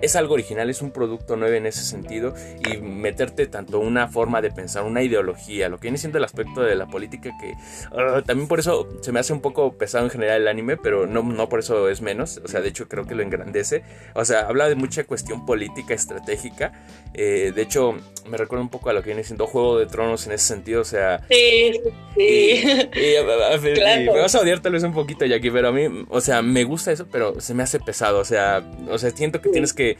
es 0.00 0.16
algo 0.16 0.34
original, 0.34 0.70
es 0.70 0.82
un 0.82 0.90
producto 0.90 1.36
nuevo 1.36 1.54
en 1.54 1.66
ese 1.66 1.82
sentido 1.82 2.34
y 2.70 2.76
meterte 2.78 3.46
tanto 3.46 3.80
una 3.80 4.08
forma 4.08 4.40
de 4.40 4.50
pensar, 4.50 4.84
una 4.84 5.02
ideología, 5.02 5.68
lo 5.68 5.78
que 5.78 5.82
viene 5.82 5.98
siendo 5.98 6.18
el 6.18 6.24
aspecto 6.24 6.62
de 6.62 6.76
la 6.76 6.86
política 6.86 7.30
que 7.40 7.54
ah, 7.92 8.22
también 8.24 8.48
por 8.48 8.60
eso 8.60 8.88
se 9.00 9.12
me 9.12 9.20
hace 9.20 9.32
un 9.32 9.40
poco 9.40 9.72
pesado 9.76 10.04
en 10.04 10.10
general 10.10 10.42
el 10.42 10.48
anime, 10.48 10.76
pero 10.76 11.06
no, 11.06 11.22
no 11.22 11.48
por 11.48 11.60
eso 11.60 11.88
es 11.88 12.00
menos, 12.00 12.40
o 12.44 12.48
sea, 12.48 12.60
de 12.60 12.68
hecho 12.68 12.88
creo 12.88 13.06
que 13.06 13.14
lo 13.14 13.22
engrandece, 13.22 13.82
o 14.14 14.24
sea, 14.24 14.40
habla 14.40 14.68
de 14.68 14.76
mucha 14.76 15.04
cuestión 15.04 15.44
política, 15.44 15.94
estratégica, 15.94 16.72
eh, 17.14 17.52
de 17.54 17.62
hecho 17.62 17.96
me 18.28 18.36
recuerda 18.36 18.62
un 18.62 18.70
poco 18.70 18.90
a 18.90 18.92
lo 18.92 19.02
que 19.02 19.08
viene 19.08 19.24
siendo 19.24 19.46
Juego 19.46 19.78
de 19.78 19.86
Tronos 19.86 20.26
en 20.26 20.32
ese 20.32 20.46
sentido, 20.46 20.82
o 20.82 20.84
sea... 20.84 21.20
Sí, 21.28 21.80
sí. 22.16 22.62
me 22.94 24.06
vas 24.20 24.34
a 24.34 24.40
odiar 24.40 24.60
tal 24.60 24.72
vez 24.72 24.82
un 24.82 24.92
poquito, 24.92 25.24
Jackie, 25.24 25.50
pero 25.50 25.68
a 25.68 25.72
mí, 25.72 26.06
o 26.08 26.20
sea, 26.20 26.42
me 26.42 26.64
gusta 26.64 26.92
eso, 26.92 27.06
pero 27.10 27.40
se 27.40 27.54
me 27.54 27.62
hace 27.62 27.80
pesado, 27.80 28.18
o 28.20 28.24
sea, 28.24 28.62
o 28.90 28.98
sea, 28.98 29.10
siento 29.10 29.40
que 29.40 29.50
tienes 29.58 29.72
que 29.72 29.96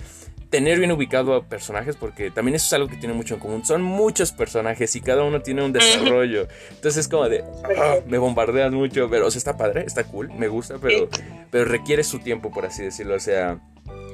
tener 0.50 0.78
bien 0.78 0.92
ubicado 0.92 1.34
a 1.34 1.44
personajes 1.44 1.96
porque 1.96 2.30
también 2.30 2.54
eso 2.54 2.66
es 2.66 2.72
algo 2.72 2.88
que 2.88 2.96
tiene 2.96 3.14
mucho 3.14 3.34
en 3.34 3.40
común. 3.40 3.64
Son 3.64 3.82
muchos 3.82 4.32
personajes 4.32 4.94
y 4.96 5.00
cada 5.00 5.24
uno 5.24 5.42
tiene 5.42 5.64
un 5.64 5.72
desarrollo. 5.72 6.48
Entonces 6.70 6.98
es 6.98 7.08
como 7.08 7.28
de, 7.28 7.44
ah, 7.78 7.96
me 8.06 8.18
bombardeas 8.18 8.72
mucho, 8.72 9.08
pero 9.10 9.26
o 9.26 9.30
sea, 9.30 9.38
está 9.38 9.56
padre, 9.56 9.84
está 9.86 10.04
cool, 10.04 10.30
me 10.32 10.48
gusta, 10.48 10.78
pero, 10.80 11.08
pero 11.50 11.64
requiere 11.64 12.04
su 12.04 12.20
tiempo, 12.20 12.50
por 12.50 12.64
así 12.64 12.84
decirlo. 12.84 13.14
O 13.14 13.20
sea, 13.20 13.60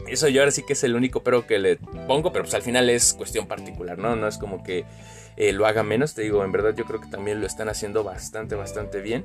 eso 0.08 0.28
yo 0.28 0.40
ahora 0.40 0.50
sí 0.50 0.62
que 0.66 0.72
es 0.72 0.82
el 0.84 0.96
único 0.96 1.22
pero 1.22 1.46
que 1.46 1.58
le 1.58 1.76
pongo, 2.08 2.32
pero 2.32 2.44
pues 2.44 2.54
al 2.54 2.62
final 2.62 2.90
es 2.90 3.14
cuestión 3.14 3.46
particular, 3.46 3.98
¿no? 3.98 4.16
No 4.16 4.26
es 4.26 4.38
como 4.38 4.64
que 4.64 4.84
eh, 5.36 5.52
lo 5.52 5.66
haga 5.66 5.82
menos, 5.82 6.14
te 6.14 6.22
digo, 6.22 6.44
en 6.44 6.52
verdad 6.52 6.74
yo 6.74 6.84
creo 6.84 7.00
que 7.00 7.08
también 7.08 7.40
lo 7.40 7.46
están 7.46 7.68
haciendo 7.68 8.02
bastante, 8.02 8.54
bastante 8.54 9.00
bien. 9.00 9.24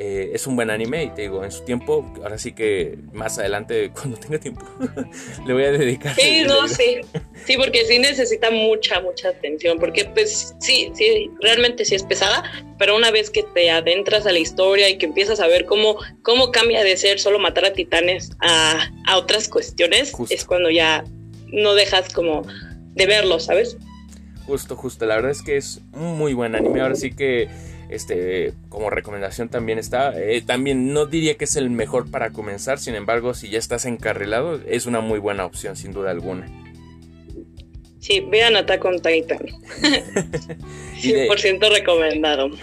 Eh, 0.00 0.30
es 0.32 0.46
un 0.46 0.54
buen 0.54 0.70
anime 0.70 1.02
y 1.02 1.10
te 1.10 1.22
digo, 1.22 1.42
en 1.42 1.50
su 1.50 1.64
tiempo, 1.64 2.08
ahora 2.22 2.38
sí 2.38 2.52
que 2.52 2.98
más 3.12 3.36
adelante, 3.40 3.90
cuando 3.94 4.16
tenga 4.16 4.38
tiempo, 4.38 4.64
le 5.46 5.52
voy 5.52 5.64
a 5.64 5.72
dedicar. 5.72 6.14
Sí, 6.14 6.42
no, 6.46 6.68
sí. 6.68 7.00
Sí, 7.46 7.56
porque 7.56 7.86
sí 7.86 7.98
necesita 7.98 8.50
mucha, 8.50 9.00
mucha 9.00 9.30
atención, 9.30 9.78
porque 9.78 10.04
pues 10.04 10.54
sí, 10.60 10.90
sí, 10.94 11.30
realmente 11.40 11.84
sí 11.84 11.94
es 11.94 12.02
pesada, 12.02 12.42
pero 12.78 12.94
una 12.94 13.10
vez 13.10 13.30
que 13.30 13.42
te 13.42 13.70
adentras 13.70 14.26
a 14.26 14.32
la 14.32 14.38
historia 14.38 14.88
y 14.90 14.98
que 14.98 15.06
empiezas 15.06 15.40
a 15.40 15.46
ver 15.46 15.64
cómo, 15.64 15.96
cómo 16.22 16.50
cambia 16.50 16.84
de 16.84 16.96
ser 16.98 17.18
solo 17.20 17.38
matar 17.38 17.64
a 17.64 17.72
titanes 17.72 18.30
a, 18.40 18.90
a 19.06 19.16
otras 19.16 19.48
cuestiones, 19.48 20.12
es 20.28 20.44
cuando 20.44 20.68
ya 20.68 21.04
no 21.46 21.74
dejas 21.74 22.12
como 22.12 22.42
de 22.94 23.06
verlo, 23.06 23.40
¿sabes? 23.40 23.78
Justo, 24.46 24.76
justo. 24.76 25.06
La 25.06 25.16
verdad 25.16 25.30
es 25.30 25.42
que 25.42 25.56
es 25.56 25.80
un 25.92 26.18
muy 26.18 26.34
buen 26.34 26.54
anime. 26.54 26.80
Ahora 26.80 26.96
sí 26.96 27.12
que 27.12 27.48
este 27.88 28.52
como 28.68 28.90
recomendación 28.90 29.48
también 29.48 29.78
está 29.78 30.12
eh, 30.18 30.42
también 30.42 30.92
no 30.92 31.06
diría 31.06 31.36
que 31.36 31.44
es 31.44 31.56
el 31.56 31.70
mejor 31.70 32.10
para 32.10 32.30
comenzar 32.30 32.78
sin 32.78 32.94
embargo 32.94 33.34
si 33.34 33.48
ya 33.48 33.58
estás 33.58 33.86
encarrilado 33.86 34.60
es 34.66 34.86
una 34.86 35.00
muy 35.00 35.18
buena 35.18 35.44
opción 35.44 35.76
sin 35.76 35.92
duda 35.92 36.10
alguna. 36.10 36.46
Sí 38.00 38.20
vean 38.20 38.56
Attack 38.56 38.84
on 38.84 39.00
Titan. 39.00 39.38
100% 41.00 41.70
recomendado. 41.70 42.50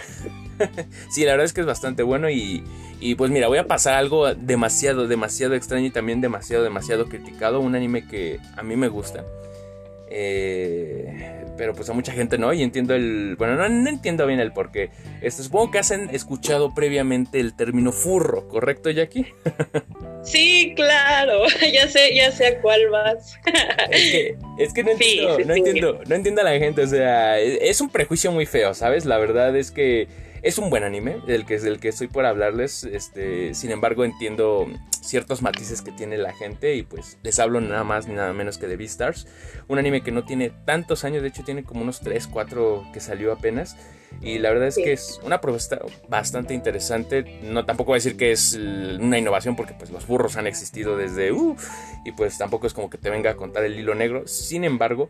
Sí 1.10 1.26
la 1.26 1.32
verdad 1.32 1.44
es 1.44 1.52
que 1.52 1.60
es 1.60 1.66
bastante 1.66 2.02
bueno 2.02 2.30
y, 2.30 2.64
y 2.98 3.14
pues 3.14 3.30
mira 3.30 3.46
voy 3.46 3.58
a 3.58 3.66
pasar 3.66 3.92
algo 3.92 4.34
demasiado 4.34 5.06
demasiado 5.06 5.54
extraño 5.54 5.84
y 5.84 5.90
también 5.90 6.22
demasiado 6.22 6.64
demasiado 6.64 7.10
criticado 7.10 7.60
un 7.60 7.74
anime 7.74 8.08
que 8.08 8.40
a 8.56 8.62
mí 8.62 8.74
me 8.74 8.88
gusta. 8.88 9.22
Eh, 10.08 11.35
pero 11.56 11.74
pues 11.74 11.88
a 11.90 11.92
mucha 11.92 12.12
gente 12.12 12.38
no, 12.38 12.52
y 12.52 12.62
entiendo 12.62 12.94
el... 12.94 13.36
Bueno, 13.36 13.56
no, 13.56 13.88
entiendo 13.88 14.26
bien 14.26 14.40
el 14.40 14.52
por 14.52 14.70
qué. 14.70 14.90
Este, 15.20 15.42
supongo 15.42 15.70
que 15.70 15.78
has 15.78 15.90
escuchado 15.90 16.74
previamente 16.74 17.40
el 17.40 17.54
término 17.54 17.92
furro, 17.92 18.48
¿correcto, 18.48 18.90
Jackie? 18.90 19.26
Sí, 20.22 20.72
claro, 20.74 21.42
ya 21.72 21.88
sé, 21.88 22.14
ya 22.14 22.32
sé 22.32 22.46
a 22.46 22.60
cuál 22.60 22.88
vas. 22.90 23.38
Es 24.58 24.72
que, 24.72 24.82
no, 24.82 24.90
entiendo, 24.90 25.38
no, 25.44 25.54
entiendo, 25.54 26.00
no 26.06 26.14
entiendo 26.14 26.40
a 26.40 26.44
la 26.44 26.58
gente, 26.58 26.82
o 26.82 26.86
sea, 26.86 27.38
es 27.38 27.80
un 27.80 27.88
prejuicio 27.88 28.32
muy 28.32 28.46
feo, 28.46 28.74
¿sabes? 28.74 29.04
La 29.04 29.18
verdad 29.18 29.56
es 29.56 29.70
que 29.70 30.08
es 30.46 30.58
un 30.58 30.70
buen 30.70 30.84
anime, 30.84 31.20
del 31.26 31.44
que, 31.44 31.58
del 31.58 31.80
que 31.80 31.88
estoy 31.88 32.06
por 32.06 32.24
hablarles. 32.24 32.84
Este, 32.84 33.52
sin 33.52 33.72
embargo, 33.72 34.04
entiendo 34.04 34.68
ciertos 35.02 35.42
matices 35.42 35.82
que 35.82 35.90
tiene 35.90 36.18
la 36.18 36.32
gente 36.32 36.76
y 36.76 36.84
pues 36.84 37.18
les 37.24 37.40
hablo 37.40 37.60
nada 37.60 37.82
más 37.82 38.06
ni 38.06 38.14
nada 38.14 38.32
menos 38.32 38.56
que 38.56 38.68
de 38.68 38.76
Beastars. 38.76 39.26
Un 39.66 39.80
anime 39.80 40.02
que 40.02 40.12
no 40.12 40.24
tiene 40.24 40.52
tantos 40.64 41.02
años, 41.02 41.22
de 41.22 41.28
hecho 41.28 41.42
tiene 41.42 41.64
como 41.64 41.82
unos 41.82 41.98
3, 41.98 42.28
4 42.28 42.90
que 42.92 43.00
salió 43.00 43.32
apenas. 43.32 43.76
Y 44.20 44.38
la 44.38 44.50
verdad 44.50 44.68
es 44.68 44.76
que 44.76 44.92
es 44.92 45.20
una 45.24 45.40
propuesta 45.40 45.78
bastante 46.08 46.54
interesante. 46.54 47.40
No 47.42 47.64
tampoco 47.64 47.88
voy 47.88 47.96
a 47.96 47.98
decir 48.02 48.16
que 48.16 48.32
es 48.32 48.54
una 48.54 49.18
innovación 49.18 49.56
porque 49.56 49.74
pues 49.74 49.90
los 49.90 50.06
burros 50.06 50.36
han 50.36 50.46
existido 50.46 50.96
desde... 50.96 51.32
Uh, 51.32 51.56
y 52.04 52.12
pues 52.12 52.38
tampoco 52.38 52.66
es 52.66 52.72
como 52.72 52.88
que 52.90 52.98
te 52.98 53.10
venga 53.10 53.30
a 53.30 53.34
contar 53.34 53.64
el 53.64 53.78
hilo 53.78 53.94
negro. 53.94 54.26
Sin 54.26 54.64
embargo, 54.64 55.08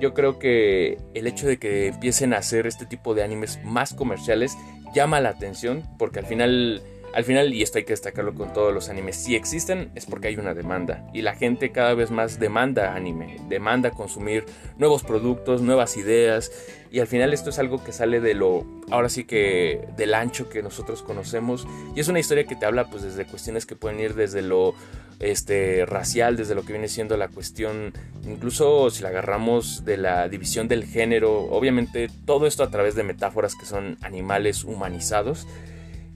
yo 0.00 0.14
creo 0.14 0.38
que 0.38 0.98
el 1.14 1.26
hecho 1.26 1.46
de 1.46 1.58
que 1.58 1.88
empiecen 1.88 2.32
a 2.34 2.38
hacer 2.38 2.66
este 2.66 2.86
tipo 2.86 3.14
de 3.14 3.22
animes 3.22 3.58
más 3.64 3.94
comerciales 3.94 4.56
llama 4.94 5.20
la 5.20 5.30
atención 5.30 5.82
porque 5.98 6.20
al 6.20 6.26
final 6.26 6.82
al 7.14 7.24
final, 7.24 7.54
y 7.54 7.62
esto 7.62 7.78
hay 7.78 7.84
que 7.84 7.92
destacarlo 7.92 8.34
con 8.34 8.52
todos 8.52 8.74
los 8.74 8.88
animes, 8.88 9.16
si 9.16 9.36
existen 9.36 9.90
es 9.94 10.04
porque 10.06 10.28
hay 10.28 10.36
una 10.36 10.52
demanda 10.52 11.08
y 11.14 11.22
la 11.22 11.34
gente 11.34 11.70
cada 11.70 11.94
vez 11.94 12.10
más 12.10 12.40
demanda 12.40 12.94
anime, 12.94 13.36
demanda 13.48 13.90
consumir 13.92 14.44
nuevos 14.78 15.04
productos, 15.04 15.62
nuevas 15.62 15.96
ideas 15.96 16.50
y 16.90 16.98
al 16.98 17.06
final 17.06 17.32
esto 17.32 17.50
es 17.50 17.58
algo 17.58 17.82
que 17.84 17.92
sale 17.92 18.20
de 18.20 18.34
lo, 18.34 18.66
ahora 18.90 19.08
sí 19.08 19.24
que 19.24 19.86
del 19.96 20.14
ancho 20.14 20.48
que 20.48 20.62
nosotros 20.62 21.02
conocemos 21.02 21.66
y 21.94 22.00
es 22.00 22.08
una 22.08 22.18
historia 22.18 22.44
que 22.44 22.56
te 22.56 22.66
habla 22.66 22.90
pues 22.90 23.02
desde 23.02 23.26
cuestiones 23.26 23.64
que 23.64 23.76
pueden 23.76 24.00
ir 24.00 24.14
desde 24.14 24.42
lo 24.42 24.74
este, 25.20 25.86
racial, 25.86 26.36
desde 26.36 26.54
lo 26.54 26.64
que 26.64 26.72
viene 26.72 26.88
siendo 26.88 27.16
la 27.16 27.28
cuestión, 27.28 27.92
incluso 28.26 28.90
si 28.90 29.02
la 29.02 29.10
agarramos 29.10 29.84
de 29.84 29.96
la 29.96 30.28
división 30.28 30.66
del 30.66 30.84
género, 30.84 31.44
obviamente 31.44 32.08
todo 32.24 32.46
esto 32.46 32.62
a 32.64 32.70
través 32.70 32.94
de 32.94 33.04
metáforas 33.04 33.54
que 33.54 33.66
son 33.66 33.98
animales 34.02 34.64
humanizados. 34.64 35.46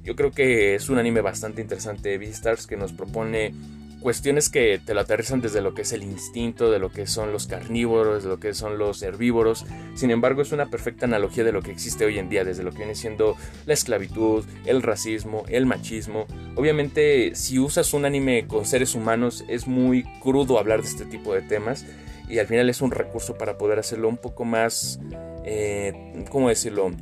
Yo 0.09 0.17
creo 0.17 0.31
que 0.31 0.75
es 0.75 0.89
un 0.89 0.97
anime 0.97 1.21
bastante 1.21 1.61
interesante, 1.61 2.17
Beastars, 2.17 2.67
que 2.67 2.79
nos 2.79 2.95
propone 2.95 3.53
cuestiones 4.01 4.49
que 4.49 4.81
te 4.83 4.95
lo 4.95 5.01
aterrizan 5.01 5.43
desde 5.43 5.61
lo 5.61 5.75
que 5.75 5.83
es 5.83 5.93
el 5.93 6.03
instinto, 6.03 6.71
de 6.71 6.79
lo 6.79 6.91
que 6.91 7.07
son 7.07 7.31
los 7.31 7.47
carnívoros, 7.47 8.23
de 8.23 8.31
lo 8.31 8.41
que 8.41 8.55
son 8.55 8.79
los 8.79 9.03
herbívoros. 9.03 9.67
Sin 9.95 10.11
embargo, 10.11 10.41
es 10.41 10.51
una 10.51 10.71
perfecta 10.71 11.05
analogía 11.05 11.45
de 11.45 11.53
lo 11.53 11.61
que 11.61 11.73
existe 11.73 12.07
hoy 12.07 12.19
en 12.19 12.31
día, 12.31 12.43
desde 12.43 12.63
lo 12.63 12.71
que 12.71 12.79
viene 12.79 12.95
siendo 12.95 13.37
la 13.67 13.75
esclavitud, 13.75 14.47
el 14.65 14.81
racismo, 14.81 15.45
el 15.49 15.67
machismo. 15.67 16.25
Obviamente, 16.57 17.35
si 17.35 17.59
usas 17.59 17.93
un 17.93 18.07
anime 18.07 18.47
con 18.47 18.65
seres 18.65 18.95
humanos, 18.95 19.45
es 19.47 19.67
muy 19.67 20.05
crudo 20.23 20.59
hablar 20.59 20.81
de 20.81 20.89
este 20.89 21.05
tipo 21.05 21.35
de 21.35 21.43
temas. 21.43 21.85
Y 22.31 22.39
al 22.39 22.47
final 22.47 22.71
es 22.71 22.81
un 22.81 22.93
recurso 22.93 23.37
para 23.37 23.59
poder 23.59 23.79
hacerlo 23.79 24.09
un 24.09 24.17
poco 24.17 24.47
más, 24.47 25.01
eh, 25.45 26.25
¿cómo 26.31 26.49
decirlo? 26.49 26.93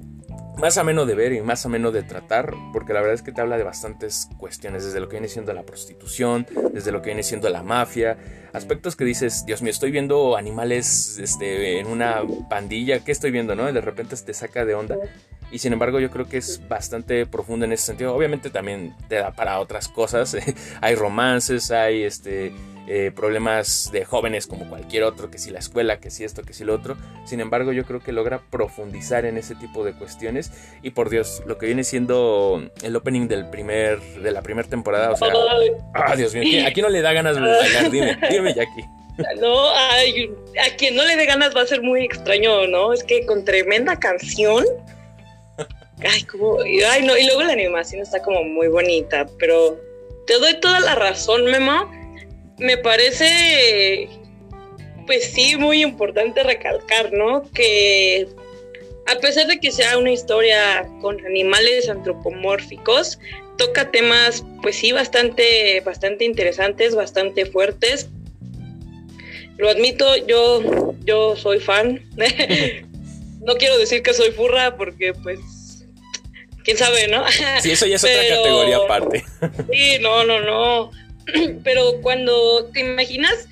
Más 0.59 0.79
ameno 0.79 1.05
de 1.05 1.15
ver 1.15 1.33
y 1.33 1.41
más 1.43 1.67
ameno 1.67 1.93
de 1.93 2.03
tratar, 2.03 2.55
porque 2.73 2.93
la 2.93 3.01
verdad 3.01 3.15
es 3.15 3.23
que 3.23 3.33
te 3.33 3.41
habla 3.41 3.59
de 3.59 3.65
bastantes 3.65 4.29
cuestiones, 4.39 4.85
desde 4.85 5.01
lo 5.01 5.09
que 5.09 5.17
viene 5.17 5.29
siendo 5.29 5.53
la 5.53 5.65
prostitución, 5.65 6.47
desde 6.73 6.93
lo 6.93 7.03
que 7.03 7.11
viene 7.11 7.23
siendo 7.23 7.49
la 7.51 7.63
mafia, 7.63 8.17
aspectos 8.53 8.97
que 8.97 9.05
dices, 9.05 9.45
Dios 9.47 9.61
mío, 9.61 9.71
estoy 9.71 9.91
viendo 9.91 10.37
animales 10.37 11.19
este, 11.19 11.79
en 11.79 11.87
una 11.87 12.23
pandilla, 12.49 13.01
¿qué 13.01 13.13
estoy 13.13 13.31
viendo? 13.31 13.55
¿no? 13.55 13.69
Y 13.69 13.73
de 13.73 13.81
repente 13.81 14.17
te 14.17 14.35
saca 14.35 14.65
de 14.65 14.75
onda. 14.75 14.97
Y 15.51 15.59
sin 15.59 15.73
embargo 15.73 16.01
yo 16.01 16.11
creo 16.11 16.27
que 16.27 16.39
es 16.39 16.67
bastante 16.69 17.27
profundo 17.27 17.67
en 17.67 17.73
ese 17.73 17.87
sentido. 17.87 18.15
Obviamente 18.15 18.51
también 18.51 18.95
te 19.09 19.17
da 19.17 19.33
para 19.33 19.61
otras 19.61 19.89
cosas. 19.89 20.37
hay 20.81 20.95
romances, 20.95 21.71
hay 21.71 22.03
este 22.03 22.53
eh, 22.89 23.11
problemas 23.15 23.91
de 23.93 24.05
jóvenes 24.05 24.47
como 24.47 24.69
cualquier 24.69 25.03
otro, 25.03 25.29
que 25.29 25.39
si 25.39 25.51
la 25.51 25.59
escuela, 25.59 25.99
que 25.99 26.11
si 26.11 26.23
esto, 26.23 26.43
que 26.43 26.53
si 26.53 26.63
lo 26.65 26.73
otro. 26.73 26.97
Sin 27.25 27.41
embargo, 27.41 27.73
yo 27.73 27.85
creo 27.85 28.01
que 28.01 28.13
logra 28.13 28.41
profundizar 28.51 29.25
en 29.25 29.39
ese 29.39 29.57
tipo 29.57 29.85
de 29.85 29.93
cuestiones. 29.93 30.53
Y 30.83 30.91
por 30.91 31.11
Dios, 31.11 31.43
lo 31.47 31.59
que 31.59 31.67
viene 31.67 31.83
siendo 31.83 32.63
el 32.83 32.95
opening 32.95 33.27
del 33.27 33.51
primer, 33.51 34.01
de 34.01 34.31
la 34.31 34.43
primera 34.43 34.69
temporada, 34.69 35.11
o 35.11 35.17
sea, 35.17 35.29
ah, 35.95 36.15
Dios 36.15 36.33
mío, 36.35 36.65
aquí 36.65 36.81
no 36.81 36.89
le 36.89 37.03
da 37.03 37.13
ganas 37.13 37.35
de 37.35 37.43
bailar, 37.43 37.91
dime, 37.91 38.19
dime 38.31 38.55
Jackie. 38.55 38.85
No, 39.41 39.71
ay, 39.75 40.31
a 40.65 40.77
quien 40.77 40.95
no 40.95 41.05
le 41.05 41.17
dé 41.17 41.27
ganas 41.27 41.57
va 41.57 41.63
a 41.63 41.67
ser 41.67 41.83
muy 41.83 42.05
extraño, 42.05 42.67
¿no? 42.69 42.93
Es 42.93 43.03
que 43.03 43.27
con 43.27 43.45
tremenda 43.45 43.99
canción. 43.99 44.65
Ay, 46.05 46.23
como, 46.25 46.59
ay, 46.61 47.03
no, 47.03 47.17
y 47.17 47.25
luego 47.25 47.43
la 47.43 47.55
animación 47.55 48.03
está 48.03 48.23
como 48.23 48.45
muy 48.45 48.69
bonita, 48.69 49.27
pero 49.39 49.81
te 50.27 50.39
doy 50.39 50.61
toda 50.61 50.81
la 50.81 50.95
razón, 50.95 51.47
Memo 51.47 51.91
me 52.59 52.79
parece, 52.79 54.09
pues 55.07 55.25
sí, 55.25 55.57
muy 55.57 55.83
importante 55.83 56.43
recalcar, 56.43 57.13
¿no? 57.13 57.51
Que 57.53 58.29
a 59.07 59.17
pesar 59.17 59.47
de 59.47 59.61
que 59.61 59.71
sea 59.71 59.99
una 59.99 60.11
historia 60.11 60.89
con 61.01 61.25
animales 61.25 61.89
antropomórficos, 61.89 63.19
toca 63.57 63.91
temas, 63.91 64.45
pues 64.63 64.77
sí, 64.77 64.93
bastante, 64.93 65.81
bastante 65.81 66.25
interesantes, 66.25 66.95
bastante 66.95 67.47
fuertes. 67.47 68.09
Lo 69.57 69.71
admito, 69.71 70.17
yo, 70.27 70.95
yo 71.05 71.37
soy 71.37 71.61
fan. 71.61 72.03
no 73.41 73.57
quiero 73.57 73.79
decir 73.79 74.03
que 74.03 74.13
soy 74.13 74.33
furra 74.33 74.77
porque, 74.77 75.15
pues, 75.15 75.39
quién 76.65 76.77
sabe, 76.77 77.09
¿no? 77.09 77.25
Sí, 77.61 77.73
eso 77.73 77.87
ya 77.87 77.97
es 77.97 78.05
otra 78.05 78.29
categoría 78.29 78.77
aparte. 78.77 79.25
sí, 79.73 79.99
no, 80.01 80.25
no, 80.25 80.41
no. 80.41 80.91
pero 81.65 82.01
cuando 82.03 82.67
te 82.73 82.81
imaginas 82.81 83.49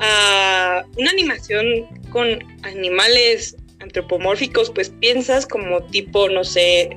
a 0.00 0.84
una 0.96 1.10
animación 1.10 1.86
con 2.10 2.42
animales 2.62 3.56
antropomórficos, 3.80 4.70
pues 4.70 4.90
piensas 4.90 5.46
como 5.46 5.82
tipo, 5.84 6.28
no 6.28 6.42
sé, 6.44 6.96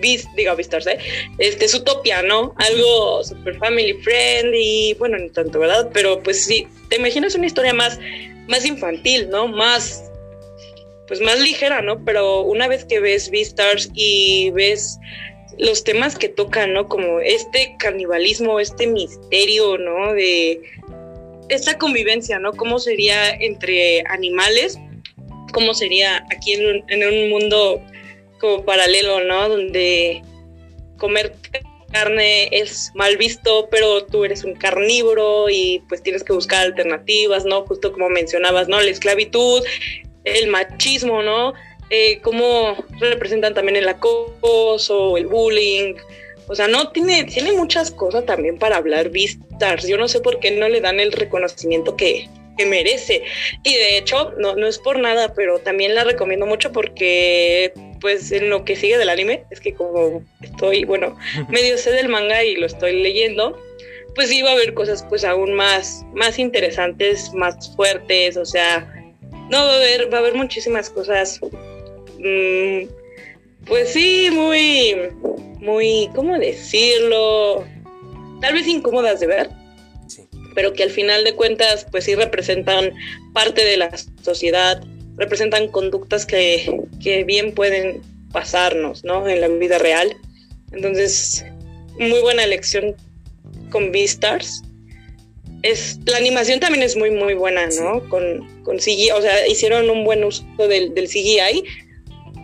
Beast, 0.00 0.28
diga 0.36 0.54
Beastars, 0.54 0.86
¿eh? 0.86 0.98
Este, 1.38 1.74
Utopia, 1.76 2.22
¿no? 2.22 2.54
Algo 2.56 3.24
super 3.24 3.56
family 3.58 3.94
friendly, 4.02 4.94
bueno, 4.98 5.18
no 5.18 5.30
tanto, 5.30 5.58
¿verdad? 5.58 5.90
Pero 5.92 6.22
pues 6.22 6.44
sí, 6.44 6.68
te 6.88 6.96
imaginas 6.96 7.34
una 7.34 7.46
historia 7.46 7.72
más, 7.72 7.98
más 8.48 8.64
infantil, 8.66 9.28
¿no? 9.30 9.48
Más, 9.48 10.10
pues 11.08 11.20
más 11.20 11.40
ligera, 11.40 11.82
¿no? 11.82 12.04
Pero 12.04 12.42
una 12.42 12.68
vez 12.68 12.84
que 12.84 13.00
ves 13.00 13.30
Beastars 13.30 13.90
y 13.94 14.50
ves 14.50 14.98
los 15.58 15.84
temas 15.84 16.16
que 16.16 16.28
tocan, 16.28 16.72
¿no? 16.72 16.88
Como 16.88 17.20
este 17.20 17.76
canibalismo, 17.78 18.60
este 18.60 18.86
misterio, 18.86 19.78
¿no? 19.78 20.12
De 20.12 20.60
esta 21.48 21.78
convivencia, 21.78 22.38
¿no? 22.38 22.52
¿Cómo 22.52 22.78
sería 22.78 23.30
entre 23.30 24.02
animales? 24.08 24.78
¿Cómo 25.52 25.74
sería 25.74 26.24
aquí 26.34 26.54
en 26.54 26.66
un, 26.66 26.90
en 26.90 27.08
un 27.08 27.30
mundo 27.30 27.80
como 28.40 28.64
paralelo, 28.64 29.24
¿no? 29.24 29.48
Donde 29.48 30.22
comer 30.98 31.34
carne 31.92 32.48
es 32.52 32.92
mal 32.94 33.16
visto, 33.16 33.68
pero 33.70 34.04
tú 34.04 34.24
eres 34.24 34.44
un 34.44 34.54
carnívoro 34.54 35.48
y 35.48 35.82
pues 35.88 36.02
tienes 36.02 36.24
que 36.24 36.32
buscar 36.32 36.66
alternativas, 36.66 37.44
¿no? 37.44 37.62
Justo 37.62 37.92
como 37.92 38.08
mencionabas, 38.08 38.68
¿no? 38.68 38.80
La 38.80 38.90
esclavitud, 38.90 39.62
el 40.24 40.48
machismo, 40.48 41.22
¿no? 41.22 41.54
Eh, 41.90 42.20
cómo 42.22 42.84
representan 43.00 43.54
también 43.54 43.76
el 43.76 43.88
acoso, 43.88 45.16
el 45.16 45.26
bullying. 45.26 45.94
O 46.48 46.54
sea, 46.54 46.68
no 46.68 46.90
tiene, 46.90 47.24
tiene 47.24 47.52
muchas 47.52 47.90
cosas 47.90 48.24
también 48.24 48.58
para 48.58 48.76
hablar 48.76 49.10
Vistas. 49.10 49.86
Yo 49.86 49.96
no 49.96 50.08
sé 50.08 50.20
por 50.20 50.38
qué 50.38 50.52
no 50.52 50.68
le 50.68 50.80
dan 50.80 51.00
el 51.00 51.12
reconocimiento 51.12 51.96
que, 51.96 52.28
que 52.56 52.66
merece. 52.66 53.22
Y 53.62 53.74
de 53.74 53.98
hecho, 53.98 54.32
no, 54.38 54.54
no 54.56 54.66
es 54.66 54.78
por 54.78 54.98
nada, 54.98 55.34
pero 55.34 55.58
también 55.58 55.94
la 55.94 56.04
recomiendo 56.04 56.46
mucho 56.46 56.72
porque, 56.72 57.72
pues, 58.00 58.32
en 58.32 58.50
lo 58.50 58.64
que 58.64 58.76
sigue 58.76 58.98
del 58.98 59.08
anime, 59.08 59.44
es 59.50 59.60
que 59.60 59.74
como 59.74 60.22
estoy, 60.40 60.84
bueno, 60.84 61.16
medio 61.48 61.78
sé 61.78 61.92
del 61.92 62.08
manga 62.08 62.44
y 62.44 62.56
lo 62.56 62.66
estoy 62.66 63.00
leyendo, 63.02 63.60
pues 64.14 64.32
iba 64.32 64.50
a 64.50 64.54
haber 64.54 64.74
cosas, 64.74 65.04
pues, 65.08 65.24
aún 65.24 65.52
más, 65.52 66.04
más 66.14 66.38
interesantes, 66.38 67.32
más 67.32 67.74
fuertes, 67.76 68.36
o 68.36 68.44
sea, 68.44 68.92
no 69.50 69.58
va 69.58 69.72
a 69.72 69.76
haber, 69.76 70.12
va 70.12 70.18
a 70.18 70.20
haber 70.20 70.34
muchísimas 70.34 70.90
cosas 70.90 71.40
Mm, 72.18 72.88
pues 73.66 73.92
sí, 73.92 74.28
muy, 74.32 74.94
muy, 75.60 76.08
¿cómo 76.14 76.38
decirlo? 76.38 77.64
Tal 78.40 78.54
vez 78.54 78.66
incómodas 78.68 79.20
de 79.20 79.26
ver, 79.26 79.50
pero 80.54 80.72
que 80.72 80.84
al 80.84 80.90
final 80.90 81.24
de 81.24 81.34
cuentas, 81.34 81.86
pues 81.90 82.04
sí 82.04 82.14
representan 82.14 82.92
parte 83.32 83.64
de 83.64 83.76
la 83.76 83.90
sociedad, 84.22 84.82
representan 85.16 85.68
conductas 85.68 86.26
que, 86.26 86.80
que 87.02 87.24
bien 87.24 87.52
pueden 87.52 88.02
pasarnos, 88.32 89.04
¿no? 89.04 89.28
En 89.28 89.40
la 89.40 89.48
vida 89.48 89.78
real. 89.78 90.16
Entonces, 90.72 91.44
muy 91.98 92.20
buena 92.20 92.44
elección 92.44 92.94
con 93.70 93.90
Beastars. 93.90 94.62
Es, 95.62 95.98
la 96.04 96.18
animación 96.18 96.60
también 96.60 96.84
es 96.84 96.96
muy, 96.96 97.10
muy 97.10 97.34
buena, 97.34 97.66
¿no? 97.80 98.08
Con, 98.08 98.62
con 98.62 98.76
CGI, 98.76 99.10
o 99.12 99.22
sea, 99.22 99.46
hicieron 99.48 99.90
un 99.90 100.04
buen 100.04 100.22
uso 100.22 100.44
del, 100.68 100.94
del 100.94 101.08
CGI 101.08 101.64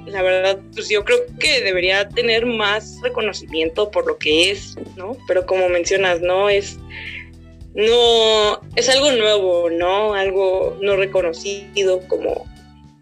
la 0.06 0.22
verdad, 0.22 0.58
pues 0.74 0.88
yo 0.88 1.04
creo 1.04 1.18
que 1.38 1.60
debería 1.62 2.08
tener 2.08 2.46
más 2.46 2.98
reconocimiento 3.02 3.90
por 3.90 4.06
lo 4.06 4.18
que 4.18 4.50
es, 4.50 4.76
¿no? 4.96 5.16
Pero 5.26 5.46
como 5.46 5.68
mencionas, 5.68 6.20
no 6.20 6.48
es, 6.48 6.78
no, 7.74 8.60
es 8.76 8.88
algo 8.88 9.12
nuevo, 9.12 9.70
¿no? 9.70 10.14
Algo 10.14 10.76
no 10.80 10.96
reconocido, 10.96 12.06
como, 12.08 12.46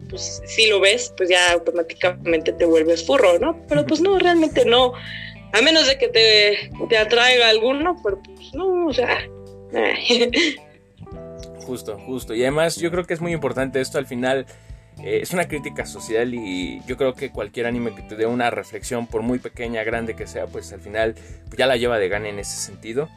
pues 0.09 0.41
si 0.45 0.67
lo 0.67 0.79
ves, 0.79 1.13
pues 1.17 1.29
ya 1.29 1.51
automáticamente 1.51 2.53
te 2.53 2.65
vuelves 2.65 3.05
furro, 3.05 3.39
¿no? 3.39 3.59
Pero 3.67 3.85
pues 3.85 4.01
no, 4.01 4.19
realmente 4.19 4.65
no, 4.65 4.93
a 5.53 5.61
menos 5.61 5.87
de 5.87 5.97
que 5.97 6.07
te, 6.07 6.71
te 6.89 6.97
atraiga 6.97 7.49
alguno, 7.49 7.99
pero 8.03 8.21
pues 8.21 8.53
no, 8.53 8.87
o 8.87 8.93
sea... 8.93 9.19
Justo, 11.65 11.97
justo. 11.99 12.33
Y 12.33 12.41
además 12.41 12.75
yo 12.75 12.91
creo 12.91 13.05
que 13.05 13.13
es 13.13 13.21
muy 13.21 13.31
importante 13.31 13.79
esto 13.79 13.97
al 13.97 14.07
final 14.07 14.45
eh, 14.99 15.19
es 15.21 15.31
una 15.31 15.47
crítica 15.47 15.85
social 15.85 16.33
y 16.33 16.81
yo 16.85 16.97
creo 16.97 17.13
que 17.13 17.31
cualquier 17.31 17.65
anime 17.65 17.95
que 17.95 18.01
te 18.01 18.15
dé 18.15 18.25
una 18.25 18.49
reflexión, 18.49 19.07
por 19.07 19.21
muy 19.21 19.39
pequeña, 19.39 19.83
grande 19.83 20.15
que 20.15 20.27
sea, 20.27 20.47
pues 20.47 20.71
al 20.73 20.81
final 20.81 21.15
ya 21.57 21.65
la 21.65 21.77
lleva 21.77 21.97
de 21.97 22.09
gana 22.09 22.29
en 22.29 22.39
ese 22.39 22.57
sentido. 22.57 23.09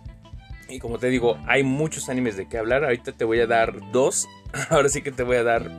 Y 0.68 0.78
como 0.78 0.98
te 0.98 1.08
digo, 1.08 1.38
hay 1.46 1.62
muchos 1.62 2.08
animes 2.08 2.36
de 2.36 2.48
qué 2.48 2.58
hablar. 2.58 2.84
Ahorita 2.84 3.12
te 3.12 3.24
voy 3.24 3.40
a 3.40 3.46
dar 3.46 3.74
dos. 3.92 4.26
Ahora 4.70 4.88
sí 4.88 5.02
que 5.02 5.12
te 5.12 5.22
voy 5.22 5.36
a 5.36 5.42
dar 5.42 5.70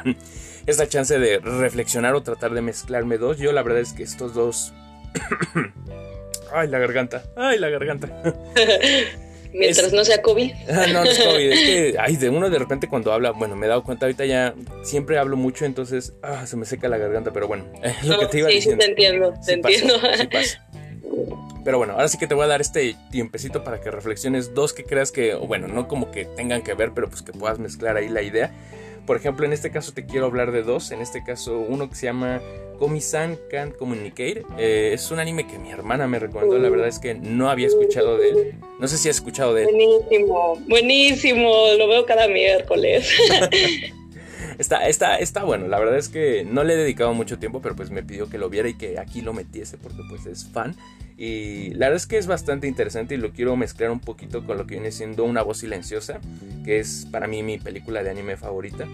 esta 0.66 0.88
chance 0.88 1.18
de 1.18 1.38
reflexionar 1.38 2.14
o 2.14 2.22
tratar 2.22 2.52
de 2.52 2.60
mezclarme 2.60 3.18
dos. 3.18 3.38
Yo 3.38 3.52
la 3.52 3.62
verdad 3.62 3.80
es 3.80 3.92
que 3.92 4.02
estos 4.02 4.34
dos... 4.34 4.74
Ay, 6.52 6.68
la 6.68 6.78
garganta. 6.78 7.22
Ay, 7.36 7.58
la 7.58 7.68
garganta. 7.68 8.08
Mientras 9.54 9.92
no 9.92 10.04
sea 10.04 10.20
COVID. 10.20 10.52
Ah, 10.68 10.86
no, 10.92 11.04
no 11.04 11.10
es 11.10 11.18
COVID. 11.18 11.52
Es 11.52 11.60
que, 11.60 11.96
ay, 11.98 12.16
de 12.16 12.28
uno 12.28 12.50
de 12.50 12.58
repente 12.58 12.88
cuando 12.88 13.12
habla, 13.12 13.30
bueno, 13.30 13.54
me 13.54 13.66
he 13.66 13.68
dado 13.68 13.84
cuenta, 13.84 14.06
ahorita 14.06 14.24
ya 14.24 14.54
siempre 14.82 15.18
hablo 15.18 15.36
mucho, 15.36 15.64
entonces 15.64 16.12
ah, 16.22 16.46
se 16.46 16.56
me 16.56 16.66
seca 16.66 16.88
la 16.88 16.98
garganta, 16.98 17.32
pero 17.32 17.46
bueno, 17.46 17.64
es 17.82 18.04
lo 18.04 18.18
que 18.18 18.26
te 18.26 18.38
iba 18.38 18.48
sí, 18.48 18.56
diciendo. 18.56 18.82
Sí, 18.82 18.86
te 18.86 18.90
entiendo, 18.92 19.34
te 19.44 19.52
entiendo. 19.54 19.94
sí 20.16 20.26
pasa. 20.26 20.66
Pero 21.64 21.78
bueno, 21.78 21.94
ahora 21.94 22.08
sí 22.08 22.18
que 22.18 22.26
te 22.26 22.34
voy 22.34 22.44
a 22.44 22.48
dar 22.48 22.60
este 22.60 22.94
tiempecito 23.10 23.64
para 23.64 23.80
que 23.80 23.90
reflexiones 23.90 24.52
dos 24.52 24.74
que 24.74 24.84
creas 24.84 25.12
que, 25.12 25.34
bueno, 25.34 25.66
no 25.68 25.88
como 25.88 26.10
que 26.10 26.26
tengan 26.26 26.62
que 26.62 26.74
ver, 26.74 26.92
pero 26.94 27.08
pues 27.08 27.22
que 27.22 27.32
puedas 27.32 27.58
mezclar 27.58 27.96
ahí 27.96 28.08
la 28.08 28.20
idea. 28.20 28.52
Por 29.06 29.16
ejemplo, 29.16 29.44
en 29.44 29.52
este 29.52 29.70
caso 29.70 29.92
te 29.92 30.06
quiero 30.06 30.26
hablar 30.26 30.52
de 30.52 30.62
dos. 30.62 30.90
En 30.90 31.00
este 31.00 31.22
caso, 31.22 31.58
uno 31.58 31.88
que 31.88 31.96
se 31.96 32.06
llama 32.06 32.40
Komi-san 32.78 33.38
Can't 33.50 33.76
Communicate. 33.76 34.44
Eh, 34.58 34.92
es 34.94 35.10
un 35.10 35.18
anime 35.18 35.46
que 35.46 35.58
mi 35.58 35.70
hermana 35.70 36.06
me 36.06 36.18
recomendó. 36.18 36.58
La 36.58 36.70
verdad 36.70 36.88
es 36.88 36.98
que 36.98 37.14
no 37.14 37.50
había 37.50 37.66
escuchado 37.66 38.18
de 38.18 38.28
él. 38.30 38.54
No 38.80 38.88
sé 38.88 38.96
si 38.96 39.08
has 39.08 39.16
escuchado 39.16 39.54
de 39.54 39.64
él. 39.64 39.68
Buenísimo, 39.70 40.58
buenísimo. 40.68 41.52
Lo 41.78 41.88
veo 41.88 42.06
cada 42.06 42.28
miércoles. 42.28 43.08
Está, 44.58 44.88
está, 44.88 45.16
está 45.16 45.44
bueno, 45.44 45.68
la 45.68 45.78
verdad 45.78 45.96
es 45.96 46.08
que 46.08 46.44
no 46.44 46.64
le 46.64 46.74
he 46.74 46.76
dedicado 46.76 47.12
mucho 47.14 47.38
tiempo, 47.38 47.60
pero 47.60 47.74
pues 47.74 47.90
me 47.90 48.02
pidió 48.02 48.28
que 48.28 48.38
lo 48.38 48.48
viera 48.48 48.68
y 48.68 48.74
que 48.74 48.98
aquí 48.98 49.20
lo 49.20 49.32
metiese 49.32 49.78
porque 49.78 50.02
pues 50.08 50.26
es 50.26 50.46
fan. 50.46 50.76
Y 51.16 51.70
la 51.74 51.86
verdad 51.86 51.96
es 51.96 52.06
que 52.06 52.18
es 52.18 52.26
bastante 52.26 52.66
interesante 52.66 53.14
y 53.14 53.18
lo 53.18 53.32
quiero 53.32 53.56
mezclar 53.56 53.90
un 53.90 54.00
poquito 54.00 54.44
con 54.44 54.58
lo 54.58 54.66
que 54.66 54.74
viene 54.74 54.90
siendo 54.90 55.24
Una 55.24 55.42
voz 55.42 55.58
silenciosa, 55.58 56.20
que 56.64 56.80
es 56.80 57.06
para 57.10 57.26
mí 57.26 57.42
mi 57.42 57.58
película 57.58 58.02
de 58.02 58.10
anime 58.10 58.36
favorita. 58.36 58.86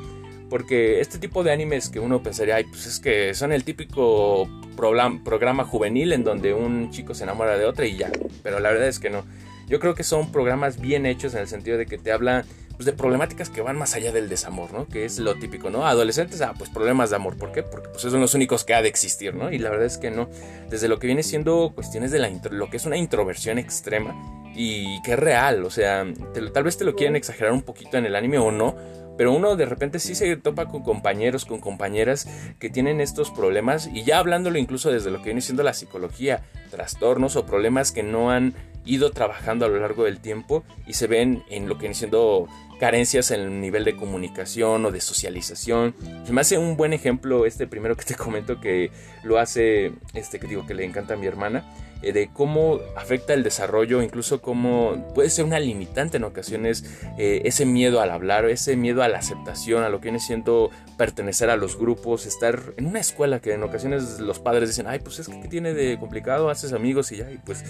Porque 0.51 1.01
este 1.01 1.19
tipo 1.19 1.45
de 1.45 1.53
animes 1.53 1.89
que 1.89 2.01
uno 2.01 2.23
pensaría, 2.23 2.57
ay, 2.57 2.65
pues 2.65 2.85
es 2.87 2.99
que 2.99 3.35
son 3.35 3.53
el 3.53 3.63
típico 3.63 4.49
programa 4.77 5.65
juvenil 5.65 6.13
en 6.13 6.25
donde 6.25 6.53
un 6.53 6.91
chico 6.91 7.15
se 7.15 7.23
enamora 7.23 7.57
de 7.57 7.65
otra 7.65 7.87
y 7.87 7.97
ya. 7.97 8.11
Pero 8.43 8.59
la 8.61 8.71
verdad 8.71 8.89
es 8.89 8.99
que 8.99 9.11
no. 9.11 9.25
Yo 9.71 9.79
creo 9.79 9.95
que 9.95 10.03
son 10.03 10.33
programas 10.33 10.81
bien 10.81 11.07
hechos 11.07 11.33
en 11.35 11.41
el 11.41 11.49
sentido 11.49 11.79
de 11.79 11.87
que 11.87 11.97
te 11.97 12.11
hablan 12.11 12.45
pues, 12.73 12.87
de 12.87 12.93
problemáticas 12.93 13.51
que 13.51 13.61
van 13.61 13.79
más 13.79 13.95
allá 13.95 14.11
del 14.11 14.29
desamor, 14.29 14.73
¿no? 14.73 14.89
Que 14.89 15.05
es 15.05 15.21
lo 15.21 15.37
típico, 15.37 15.71
¿no? 15.71 15.87
Adolescentes, 15.87 16.41
ah, 16.41 16.55
pues 16.59 16.71
problemas 16.71 17.11
de 17.11 17.17
amor. 17.17 17.37
¿Por 17.37 17.53
qué? 17.53 17.63
Porque 17.63 17.89
pues, 17.89 18.03
son 18.03 18.21
los 18.21 18.35
únicos 18.35 18.65
que 18.65 18.75
ha 18.75 18.83
de 18.83 18.89
existir, 18.89 19.33
¿no? 19.33 19.53
Y 19.53 19.59
la 19.59 19.71
verdad 19.71 19.87
es 19.87 19.97
que 19.97 20.11
no. 20.11 20.29
Desde 20.69 20.89
lo 20.89 20.99
que 20.99 21.07
viene 21.07 21.23
siendo 21.23 21.71
cuestiones 21.73 22.11
de 22.11 22.19
la 22.19 22.29
lo 22.51 22.69
que 22.69 22.79
es 22.79 22.85
una 22.85 22.97
introversión 22.97 23.59
extrema 23.59 24.17
y 24.57 25.01
que 25.03 25.13
es 25.13 25.19
real, 25.21 25.65
o 25.65 25.71
sea, 25.71 26.05
tal 26.53 26.65
vez 26.65 26.77
te 26.77 26.85
lo 26.85 26.97
quieren 26.97 27.15
exagerar 27.15 27.53
un 27.53 27.63
poquito 27.63 27.97
en 27.97 28.07
el 28.07 28.17
anime 28.17 28.39
o 28.39 28.51
no, 28.51 28.75
pero 29.17 29.33
uno 29.35 29.55
de 29.55 29.67
repente 29.67 29.99
sí 29.99 30.15
se 30.15 30.37
topa 30.37 30.67
con 30.67 30.83
compañeros, 30.83 31.45
con 31.45 31.61
compañeras 31.61 32.27
que 32.59 32.71
tienen 32.71 33.03
estos 33.03 33.31
problemas 33.31 33.91
y 33.93 34.03
ya 34.03 34.19
hablándolo 34.19 34.59
incluso 34.59 34.91
desde 34.91 35.11
lo 35.11 35.19
que 35.19 35.27
viene 35.27 35.43
siendo 35.43 35.63
la 35.63 35.75
psicología, 35.75 36.43
trastornos 36.71 37.37
o 37.37 37.45
problemas 37.45 37.93
que 37.93 38.03
no 38.03 38.31
han 38.31 38.55
ido 38.85 39.11
trabajando 39.11 39.67
a 39.67 39.69
lo 39.69 39.79
largo 39.79 40.05
del 40.05 40.21
tiempo 40.21 40.65
y 40.87 40.95
se 40.95 41.07
ven 41.07 41.43
en 41.49 41.69
lo 41.69 41.77
que 41.77 41.83
viene 41.83 41.95
siendo 41.95 42.49
carencias 42.79 43.31
en 43.31 43.41
el 43.41 43.61
nivel 43.61 43.85
de 43.85 43.95
comunicación 43.95 44.85
o 44.87 44.91
de 44.91 45.01
socialización. 45.01 45.95
Se 46.25 46.33
me 46.33 46.41
hace 46.41 46.57
un 46.57 46.77
buen 46.77 46.93
ejemplo 46.93 47.45
este 47.45 47.67
primero 47.67 47.97
que 47.97 48.05
te 48.05 48.15
comento 48.15 48.61
que 48.61 48.91
lo 49.23 49.39
hace, 49.39 49.93
este 50.15 50.41
que 50.41 50.47
digo 50.47 50.67
que 50.67 50.75
le 50.75 50.85
encanta 50.85 51.15
a 51.15 51.17
mi 51.17 51.27
hermana 51.27 51.65
eh, 52.03 52.13
de 52.13 52.31
cómo 52.33 52.81
afecta 52.97 53.35
el 53.35 53.43
desarrollo, 53.43 54.03
incluso 54.03 54.41
cómo 54.41 55.13
puede 55.15 55.31
ser 55.31 55.45
una 55.45 55.61
limitante 55.61 56.17
en 56.17 56.25
ocasiones 56.25 56.85
eh, 57.19 57.43
ese 57.45 57.67
miedo 57.67 58.01
al 58.01 58.11
hablar, 58.11 58.47
ese 58.47 58.77
miedo 58.77 59.03
a 59.03 59.09
la 59.09 59.19
aceptación, 59.19 59.83
a 59.83 59.89
lo 59.89 60.01
que 60.01 60.05
viene 60.05 60.21
siendo 60.21 60.71
pertenecer 60.97 61.51
a 61.51 61.57
los 61.57 61.79
grupos, 61.79 62.27
estar 62.27 62.61
en 62.77 62.87
una 62.87 63.01
escuela 63.01 63.41
que 63.41 63.53
en 63.53 63.63
ocasiones 63.63 64.21
los 64.21 64.39
padres 64.39 64.69
dicen, 64.69 64.87
ay, 64.87 64.99
pues 64.99 65.19
es 65.19 65.29
que 65.29 65.41
¿qué 65.41 65.49
tiene 65.49 65.75
de 65.75 65.99
complicado? 65.99 66.51
Haces 66.51 66.73
amigos 66.73 67.13
y 67.13 67.17
ya, 67.17 67.31
y 67.31 67.39
pues 67.39 67.65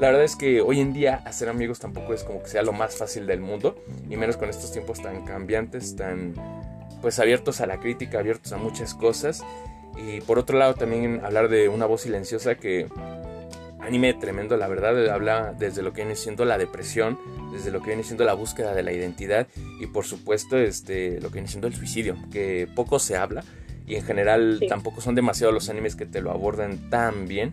la 0.00 0.08
verdad 0.08 0.24
es 0.24 0.36
que 0.36 0.60
hoy 0.60 0.80
en 0.80 0.92
día 0.92 1.22
hacer 1.26 1.48
amigos 1.48 1.78
tampoco 1.78 2.14
es 2.14 2.24
como 2.24 2.42
que 2.42 2.48
sea 2.48 2.62
lo 2.62 2.72
más 2.72 2.96
fácil 2.96 3.26
del 3.26 3.40
mundo, 3.40 3.76
y 4.08 4.16
menos 4.16 4.36
con 4.36 4.48
estos 4.48 4.72
tiempos 4.72 5.02
tan 5.02 5.24
cambiantes, 5.24 5.96
tan 5.96 6.34
pues 7.02 7.18
abiertos 7.18 7.60
a 7.60 7.66
la 7.66 7.80
crítica, 7.80 8.20
abiertos 8.20 8.52
a 8.52 8.56
muchas 8.56 8.94
cosas. 8.94 9.44
Y 9.96 10.22
por 10.22 10.38
otro 10.38 10.58
lado 10.58 10.74
también 10.74 11.20
hablar 11.22 11.48
de 11.48 11.68
una 11.68 11.84
voz 11.84 12.02
silenciosa 12.02 12.54
que 12.54 12.86
anime 13.82 14.14
tremendo, 14.14 14.56
la 14.56 14.68
verdad, 14.68 15.08
habla 15.10 15.54
desde 15.58 15.82
lo 15.82 15.92
que 15.92 16.02
viene 16.02 16.16
siendo 16.16 16.44
la 16.44 16.56
depresión, 16.56 17.18
desde 17.52 17.70
lo 17.70 17.80
que 17.80 17.88
viene 17.88 18.04
siendo 18.04 18.24
la 18.24 18.34
búsqueda 18.34 18.74
de 18.74 18.82
la 18.82 18.92
identidad 18.92 19.48
y 19.80 19.86
por 19.86 20.04
supuesto 20.04 20.56
este, 20.56 21.20
lo 21.20 21.28
que 21.28 21.34
viene 21.34 21.48
siendo 21.48 21.66
el 21.66 21.74
suicidio, 21.74 22.16
que 22.30 22.68
poco 22.74 22.98
se 22.98 23.16
habla 23.16 23.44
y 23.86 23.96
en 23.96 24.04
general 24.04 24.60
tampoco 24.68 25.00
son 25.00 25.14
demasiados 25.14 25.52
los 25.52 25.68
animes 25.68 25.96
que 25.96 26.06
te 26.06 26.20
lo 26.20 26.30
abordan 26.30 26.88
tan 26.90 27.26
bien 27.26 27.52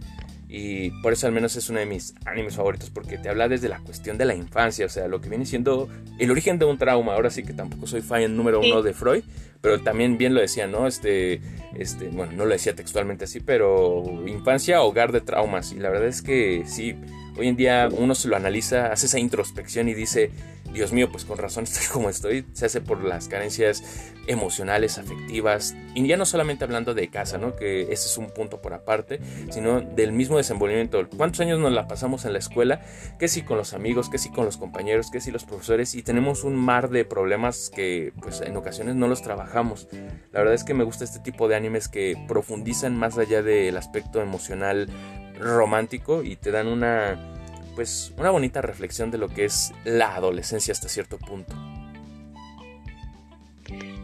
y 0.51 0.89
por 1.01 1.13
eso 1.13 1.27
al 1.27 1.31
menos 1.31 1.55
es 1.55 1.69
uno 1.69 1.79
de 1.79 1.85
mis 1.85 2.15
animes 2.25 2.55
favoritos 2.55 2.89
porque 2.89 3.19
te 3.19 3.29
habla 3.29 3.47
desde 3.47 3.69
la 3.69 3.79
cuestión 3.79 4.17
de 4.17 4.25
la 4.25 4.33
infancia, 4.33 4.87
o 4.87 4.89
sea, 4.89 5.07
lo 5.07 5.21
que 5.21 5.29
viene 5.29 5.45
siendo 5.45 5.87
el 6.17 6.31
origen 6.31 6.57
de 6.57 6.65
un 6.65 6.79
trauma. 6.79 7.13
Ahora 7.13 7.29
sí 7.29 7.43
que 7.43 7.53
tampoco 7.53 7.85
soy 7.85 8.01
fan 8.01 8.35
número 8.35 8.59
uno 8.59 8.81
de 8.81 8.93
Freud, 8.93 9.23
pero 9.61 9.79
también 9.81 10.17
bien 10.17 10.33
lo 10.33 10.41
decía, 10.41 10.65
¿no? 10.65 10.87
Este, 10.87 11.39
este, 11.77 12.07
bueno, 12.09 12.31
no 12.31 12.45
lo 12.45 12.51
decía 12.51 12.75
textualmente 12.75 13.25
así, 13.25 13.41
pero 13.41 14.03
infancia, 14.25 14.81
hogar 14.81 15.11
de 15.11 15.21
traumas. 15.21 15.71
Y 15.71 15.75
la 15.75 15.89
verdad 15.89 16.07
es 16.07 16.23
que 16.23 16.63
sí, 16.65 16.95
hoy 17.39 17.47
en 17.47 17.55
día 17.55 17.87
uno 17.91 18.15
se 18.15 18.27
lo 18.27 18.35
analiza, 18.35 18.91
hace 18.91 19.05
esa 19.05 19.17
introspección 19.17 19.87
y 19.87 19.93
dice, 19.93 20.31
Dios 20.73 20.91
mío, 20.93 21.09
pues 21.11 21.25
con 21.25 21.37
razón 21.37 21.63
estoy 21.65 21.87
como 21.87 22.09
estoy, 22.09 22.45
se 22.53 22.65
hace 22.65 22.81
por 22.81 23.03
las 23.03 23.27
carencias 23.27 24.11
emocionales, 24.27 24.99
afectivas, 24.99 25.75
y 25.95 26.05
ya 26.05 26.15
no 26.15 26.25
solamente 26.25 26.63
hablando 26.63 26.93
de 26.93 27.09
casa, 27.09 27.39
¿no? 27.39 27.55
Que 27.55 27.83
ese 27.83 28.07
es 28.07 28.17
un 28.17 28.29
punto 28.29 28.61
por 28.61 28.73
aparte, 28.73 29.19
sino 29.49 29.81
del 29.81 30.11
mismo 30.11 30.37
desenvolvimiento. 30.37 31.07
¿Cuántos 31.17 31.41
años 31.41 31.59
nos 31.59 31.71
la 31.71 31.87
pasamos 31.87 32.25
en 32.25 32.33
la 32.33 32.39
escuela? 32.39 32.81
Que 33.17 33.27
si 33.27 33.41
con 33.41 33.57
los 33.57 33.73
amigos, 33.73 34.09
que 34.09 34.19
si 34.19 34.29
con 34.29 34.45
los 34.45 34.57
compañeros, 34.57 35.09
que 35.09 35.19
si 35.19 35.31
los 35.31 35.45
profesores, 35.45 35.95
y 35.95 36.03
tenemos 36.03 36.43
un 36.43 36.55
mar 36.55 36.89
de 36.89 37.05
problemas 37.05 37.71
que 37.73 38.13
pues 38.21 38.41
en 38.41 38.55
ocasiones 38.55 38.95
no 38.95 39.07
los 39.07 39.23
trabajamos. 39.23 39.87
La 40.31 40.39
verdad 40.39 40.53
es 40.53 40.63
que 40.63 40.75
me 40.75 40.83
gusta 40.83 41.05
este 41.05 41.19
tipo 41.19 41.47
de 41.47 41.55
animes 41.55 41.87
que 41.87 42.15
profundizan 42.27 42.95
más 42.95 43.17
allá 43.17 43.41
del 43.41 43.77
aspecto 43.77 44.21
emocional 44.21 44.89
romántico 45.39 46.23
y 46.23 46.35
te 46.35 46.51
dan 46.51 46.67
una 46.67 47.17
pues 47.75 48.11
una 48.17 48.29
bonita 48.29 48.61
reflexión 48.61 49.09
de 49.09 49.17
lo 49.17 49.29
que 49.29 49.45
es 49.45 49.71
la 49.85 50.15
adolescencia 50.15 50.73
hasta 50.73 50.89
cierto 50.89 51.17
punto. 51.17 51.55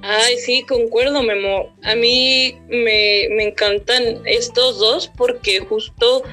Ay, 0.02 0.38
sí, 0.38 0.64
concuerdo, 0.68 1.24
Memo. 1.24 1.76
A 1.84 1.96
mí 1.96 2.58
me, 2.68 3.28
me 3.32 3.44
encantan 3.48 4.22
estos 4.26 4.78
dos 4.78 5.12
porque 5.18 5.60
justo 5.60 6.24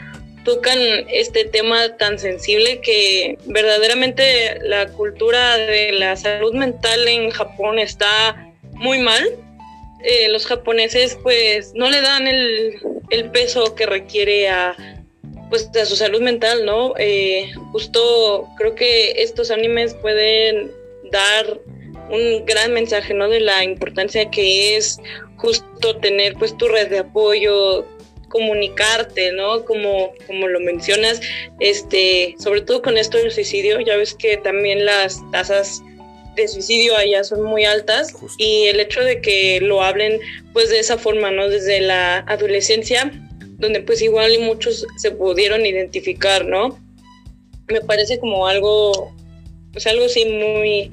tocan 0.44 0.78
este 1.08 1.44
tema 1.44 1.96
tan 1.96 2.18
sensible 2.18 2.80
que 2.80 3.38
verdaderamente 3.46 4.58
la 4.62 4.88
cultura 4.88 5.56
de 5.56 5.92
la 5.92 6.16
salud 6.16 6.52
mental 6.52 7.08
en 7.08 7.30
Japón 7.30 7.78
está 7.78 8.52
muy 8.74 8.98
mal. 8.98 9.24
Eh, 10.04 10.28
los 10.28 10.46
japoneses 10.46 11.18
pues 11.22 11.72
no 11.74 11.88
le 11.90 12.00
dan 12.00 12.26
el, 12.26 12.80
el 13.10 13.30
peso 13.30 13.74
que 13.74 13.86
requiere 13.86 14.48
a, 14.48 14.76
pues 15.48 15.68
a 15.76 15.84
su 15.84 15.96
salud 15.96 16.20
mental, 16.20 16.64
¿no? 16.64 16.94
Eh, 16.98 17.52
justo 17.72 18.48
creo 18.56 18.74
que 18.74 19.22
estos 19.22 19.50
animes 19.50 19.94
pueden 19.94 20.72
dar 21.10 21.60
un 22.10 22.44
gran 22.46 22.72
mensaje, 22.72 23.14
¿no? 23.14 23.28
De 23.28 23.40
la 23.40 23.62
importancia 23.62 24.30
que 24.30 24.76
es 24.76 24.98
justo 25.36 25.96
tener 25.98 26.34
pues 26.34 26.56
tu 26.56 26.68
red 26.68 26.88
de 26.88 27.00
apoyo, 27.00 27.86
comunicarte, 28.28 29.30
¿no? 29.32 29.64
Como, 29.64 30.14
como 30.26 30.48
lo 30.48 30.58
mencionas, 30.60 31.20
este, 31.60 32.34
sobre 32.38 32.62
todo 32.62 32.80
con 32.80 32.96
esto 32.96 33.18
del 33.18 33.30
suicidio, 33.30 33.78
ya 33.80 33.96
ves 33.96 34.14
que 34.14 34.38
también 34.38 34.86
las 34.86 35.20
tasas 35.30 35.82
de 36.36 36.48
suicidio 36.48 36.96
allá 36.96 37.24
son 37.24 37.42
muy 37.42 37.64
altas 37.64 38.14
y 38.38 38.66
el 38.66 38.80
hecho 38.80 39.00
de 39.00 39.20
que 39.20 39.60
lo 39.60 39.82
hablen 39.82 40.20
pues 40.52 40.70
de 40.70 40.78
esa 40.78 40.98
forma, 40.98 41.30
¿no? 41.30 41.48
Desde 41.48 41.80
la 41.80 42.18
adolescencia 42.20 43.10
donde 43.62 43.80
pues 43.80 44.02
igual 44.02 44.34
y 44.34 44.38
muchos 44.38 44.86
se 44.96 45.12
pudieron 45.12 45.64
identificar, 45.64 46.44
¿no? 46.44 46.78
Me 47.68 47.80
parece 47.80 48.18
como 48.18 48.46
algo, 48.46 49.14
pues 49.72 49.86
algo 49.86 50.04
así 50.04 50.24
muy, 50.26 50.90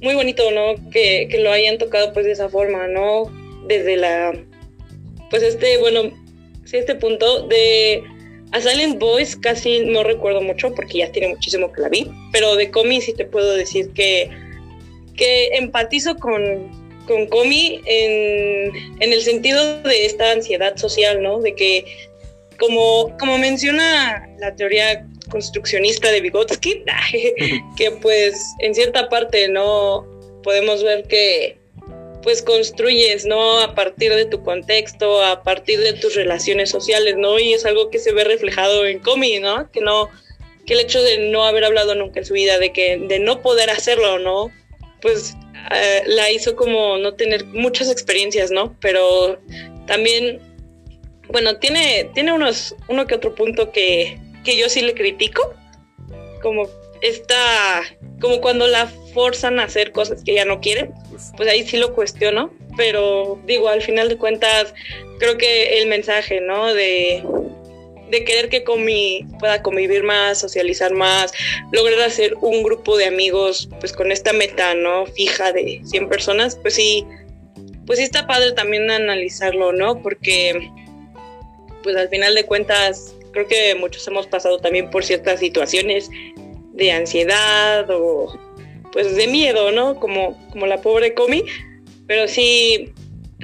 muy 0.00 0.14
bonito, 0.14 0.50
¿no? 0.52 0.90
Que, 0.90 1.28
lo 1.40 1.52
hayan 1.52 1.78
tocado 1.78 2.12
pues 2.12 2.26
de 2.26 2.32
esa 2.32 2.48
forma, 2.48 2.86
¿no? 2.86 3.24
Desde 3.66 3.96
la, 3.96 4.32
pues 5.30 5.42
este, 5.42 5.78
bueno, 5.78 6.12
sí, 6.64 6.76
este 6.76 6.94
punto 6.94 7.46
de 7.48 8.02
a 8.52 8.60
Silent 8.60 8.98
Boys 8.98 9.36
casi 9.36 9.80
no 9.80 10.02
recuerdo 10.02 10.40
mucho 10.40 10.74
porque 10.74 10.98
ya 10.98 11.12
tiene 11.12 11.28
muchísimo 11.28 11.72
que 11.72 11.82
la 11.82 11.88
vi, 11.88 12.10
pero 12.32 12.56
de 12.56 12.70
Comi 12.70 13.00
sí 13.00 13.12
te 13.12 13.24
puedo 13.24 13.52
decir 13.54 13.90
que, 13.90 14.30
que 15.20 15.48
empatizo 15.48 16.16
con, 16.16 16.70
con 17.06 17.26
Comi 17.26 17.82
en, 17.84 18.72
el 19.00 19.22
sentido 19.22 19.82
de 19.82 20.06
esta 20.06 20.32
ansiedad 20.32 20.78
social, 20.78 21.22
¿no? 21.22 21.40
De 21.40 21.54
que, 21.54 21.84
como, 22.58 23.14
como 23.18 23.36
menciona 23.36 24.26
la 24.38 24.56
teoría 24.56 25.06
construccionista 25.30 26.10
de 26.10 26.22
Vygotsky, 26.22 26.84
que 27.76 27.90
pues 27.90 28.42
en 28.60 28.74
cierta 28.74 29.10
parte 29.10 29.46
no 29.48 30.06
podemos 30.42 30.82
ver 30.82 31.04
que 31.04 31.58
pues 32.22 32.40
construyes, 32.40 33.26
¿no? 33.26 33.60
A 33.60 33.74
partir 33.74 34.14
de 34.14 34.24
tu 34.24 34.42
contexto, 34.42 35.22
a 35.22 35.42
partir 35.42 35.80
de 35.80 35.92
tus 35.92 36.14
relaciones 36.14 36.70
sociales, 36.70 37.16
¿no? 37.18 37.38
Y 37.38 37.52
es 37.52 37.66
algo 37.66 37.90
que 37.90 37.98
se 37.98 38.12
ve 38.12 38.24
reflejado 38.24 38.86
en 38.86 39.00
Comi, 39.00 39.38
¿no? 39.38 39.70
Que 39.70 39.82
no, 39.82 40.08
que 40.64 40.74
el 40.74 40.80
hecho 40.80 41.02
de 41.02 41.30
no 41.30 41.44
haber 41.44 41.64
hablado 41.64 41.94
nunca 41.94 42.20
en 42.20 42.26
su 42.26 42.32
vida, 42.32 42.58
de 42.58 42.72
que, 42.72 42.98
de 42.98 43.18
no 43.18 43.42
poder 43.42 43.68
hacerlo, 43.68 44.18
¿no? 44.18 44.50
Pues 45.00 45.36
eh, 45.70 46.02
la 46.06 46.30
hizo 46.30 46.56
como 46.56 46.98
no 46.98 47.14
tener 47.14 47.44
muchas 47.46 47.90
experiencias, 47.90 48.50
¿no? 48.50 48.76
Pero 48.80 49.38
también, 49.86 50.40
bueno, 51.28 51.56
tiene, 51.58 52.10
tiene 52.14 52.32
unos, 52.32 52.74
uno 52.88 53.06
que 53.06 53.14
otro 53.14 53.34
punto 53.34 53.72
que, 53.72 54.18
que 54.44 54.56
yo 54.56 54.68
sí 54.68 54.82
le 54.82 54.94
critico, 54.94 55.54
como 56.42 56.68
esta, 57.02 57.82
como 58.20 58.40
cuando 58.40 58.66
la 58.66 58.86
forzan 59.14 59.58
a 59.58 59.64
hacer 59.64 59.92
cosas 59.92 60.22
que 60.24 60.32
ella 60.32 60.44
no 60.44 60.60
quiere, 60.60 60.90
pues 61.36 61.48
ahí 61.48 61.66
sí 61.66 61.76
lo 61.76 61.94
cuestiono, 61.94 62.52
pero 62.76 63.38
digo, 63.46 63.68
al 63.68 63.82
final 63.82 64.08
de 64.08 64.16
cuentas, 64.16 64.74
creo 65.18 65.36
que 65.38 65.78
el 65.78 65.88
mensaje, 65.88 66.40
¿no? 66.40 66.72
De, 66.72 67.22
de 68.10 68.24
querer 68.24 68.48
que 68.48 68.64
Comi 68.64 69.26
pueda 69.38 69.62
convivir 69.62 70.02
más, 70.02 70.40
socializar 70.40 70.92
más, 70.92 71.32
lograr 71.72 72.00
hacer 72.00 72.34
un 72.40 72.62
grupo 72.62 72.96
de 72.96 73.06
amigos, 73.06 73.68
pues 73.78 73.92
con 73.92 74.12
esta 74.12 74.32
meta, 74.32 74.74
¿no? 74.74 75.06
Fija 75.06 75.52
de 75.52 75.80
100 75.84 76.08
personas, 76.08 76.56
pues 76.56 76.74
sí, 76.74 77.06
pues 77.86 77.98
está 77.98 78.26
padre 78.26 78.52
también 78.52 78.90
analizarlo, 78.90 79.72
¿no? 79.72 80.02
Porque, 80.02 80.70
pues 81.82 81.96
al 81.96 82.08
final 82.08 82.34
de 82.34 82.44
cuentas, 82.44 83.14
creo 83.32 83.46
que 83.46 83.74
muchos 83.74 84.06
hemos 84.08 84.26
pasado 84.26 84.58
también 84.58 84.90
por 84.90 85.04
ciertas 85.04 85.40
situaciones 85.40 86.10
de 86.72 86.92
ansiedad 86.92 87.88
o 87.90 88.38
pues 88.92 89.14
de 89.14 89.26
miedo, 89.26 89.70
¿no? 89.70 89.98
Como, 90.00 90.36
como 90.50 90.66
la 90.66 90.80
pobre 90.80 91.14
Comi. 91.14 91.44
Pero 92.06 92.26
sí, 92.26 92.92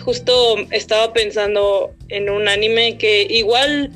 justo 0.00 0.56
estaba 0.70 1.12
pensando 1.12 1.94
en 2.08 2.30
un 2.30 2.48
anime 2.48 2.98
que 2.98 3.26
igual 3.28 3.90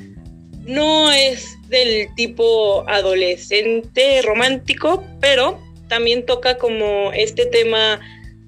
no 0.65 1.11
es 1.11 1.57
del 1.67 2.07
tipo 2.15 2.83
adolescente 2.87 4.21
romántico, 4.21 5.03
pero 5.19 5.59
también 5.87 6.25
toca 6.25 6.57
como 6.57 7.11
este 7.13 7.45
tema 7.45 7.99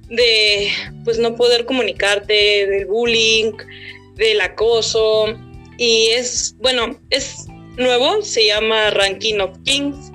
de 0.09 0.69
pues 1.03 1.17
no 1.19 1.35
poder 1.35 1.65
comunicarte, 1.65 2.67
del 2.67 2.85
bullying, 2.85 3.53
del 4.15 4.41
acoso 4.41 5.25
y 5.77 6.09
es 6.09 6.55
bueno, 6.59 6.99
es 7.09 7.45
nuevo, 7.77 8.21
se 8.21 8.45
llama 8.45 8.91
Ranking 8.91 9.39
of 9.39 9.57
Kings 9.63 10.13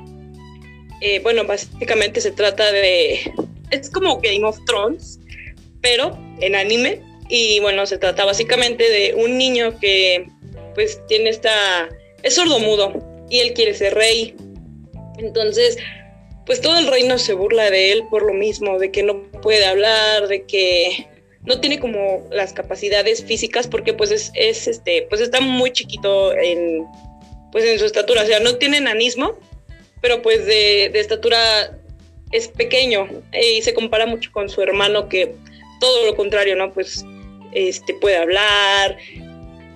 eh, 1.01 1.21
bueno, 1.21 1.45
básicamente 1.45 2.21
se 2.21 2.33
trata 2.33 2.73
de... 2.73 3.21
Es 3.71 3.91
como 3.91 4.21
Game 4.21 4.45
of 4.45 4.59
Thrones, 4.67 5.21
pero 5.81 6.19
en 6.41 6.55
anime. 6.55 7.01
Y 7.29 7.61
bueno, 7.61 7.87
se 7.87 7.99
trata 7.99 8.25
básicamente 8.25 8.89
de 8.89 9.15
un 9.15 9.37
niño 9.37 9.79
que 9.79 10.29
pues 10.79 11.05
tiene 11.09 11.31
esta... 11.31 11.89
Es 12.23 12.37
sordomudo 12.37 13.27
y 13.29 13.41
él 13.41 13.53
quiere 13.53 13.75
ser 13.75 13.97
rey. 13.97 14.37
Entonces, 15.19 15.77
pues 16.47 16.61
todo 16.61 16.79
el 16.79 16.87
reino 16.87 17.19
se 17.19 17.33
burla 17.33 17.69
de 17.69 17.91
él 17.91 18.05
por 18.09 18.23
lo 18.25 18.33
mismo, 18.33 18.79
de 18.79 18.93
que 18.93 19.03
no 19.03 19.25
puede 19.43 19.65
hablar, 19.65 20.29
de 20.29 20.45
que 20.45 21.09
no 21.43 21.59
tiene 21.61 21.81
como 21.81 22.29
las 22.31 22.53
capacidades 22.53 23.25
físicas 23.25 23.67
porque 23.67 23.93
pues 23.93 24.13
es, 24.13 24.31
es 24.35 24.69
este, 24.69 25.03
pues 25.09 25.21
está 25.21 25.41
muy 25.41 25.73
chiquito 25.73 26.33
en 26.33 26.87
pues 27.51 27.65
en 27.65 27.81
su 27.81 27.85
estatura, 27.85 28.23
o 28.23 28.27
sea, 28.27 28.39
no 28.39 28.55
tiene 28.55 28.77
enanismo, 28.77 29.35
pero 30.01 30.23
pues 30.23 30.47
de, 30.47 30.93
estatura 30.95 31.77
es 32.31 32.47
pequeño 32.47 33.09
y 33.33 33.63
se 33.63 33.75
compara 33.75 34.07
mucho 34.07 34.31
con 34.31 34.49
su 34.49 34.63
hermano 34.63 35.09
que 35.09 35.35
todo 35.81 36.07
lo 36.07 36.15
contrario, 36.15 36.55
¿no? 36.55 36.73
Pues 36.73 37.05
este 37.53 37.95
puede 37.95 38.19
hablar 38.19 38.97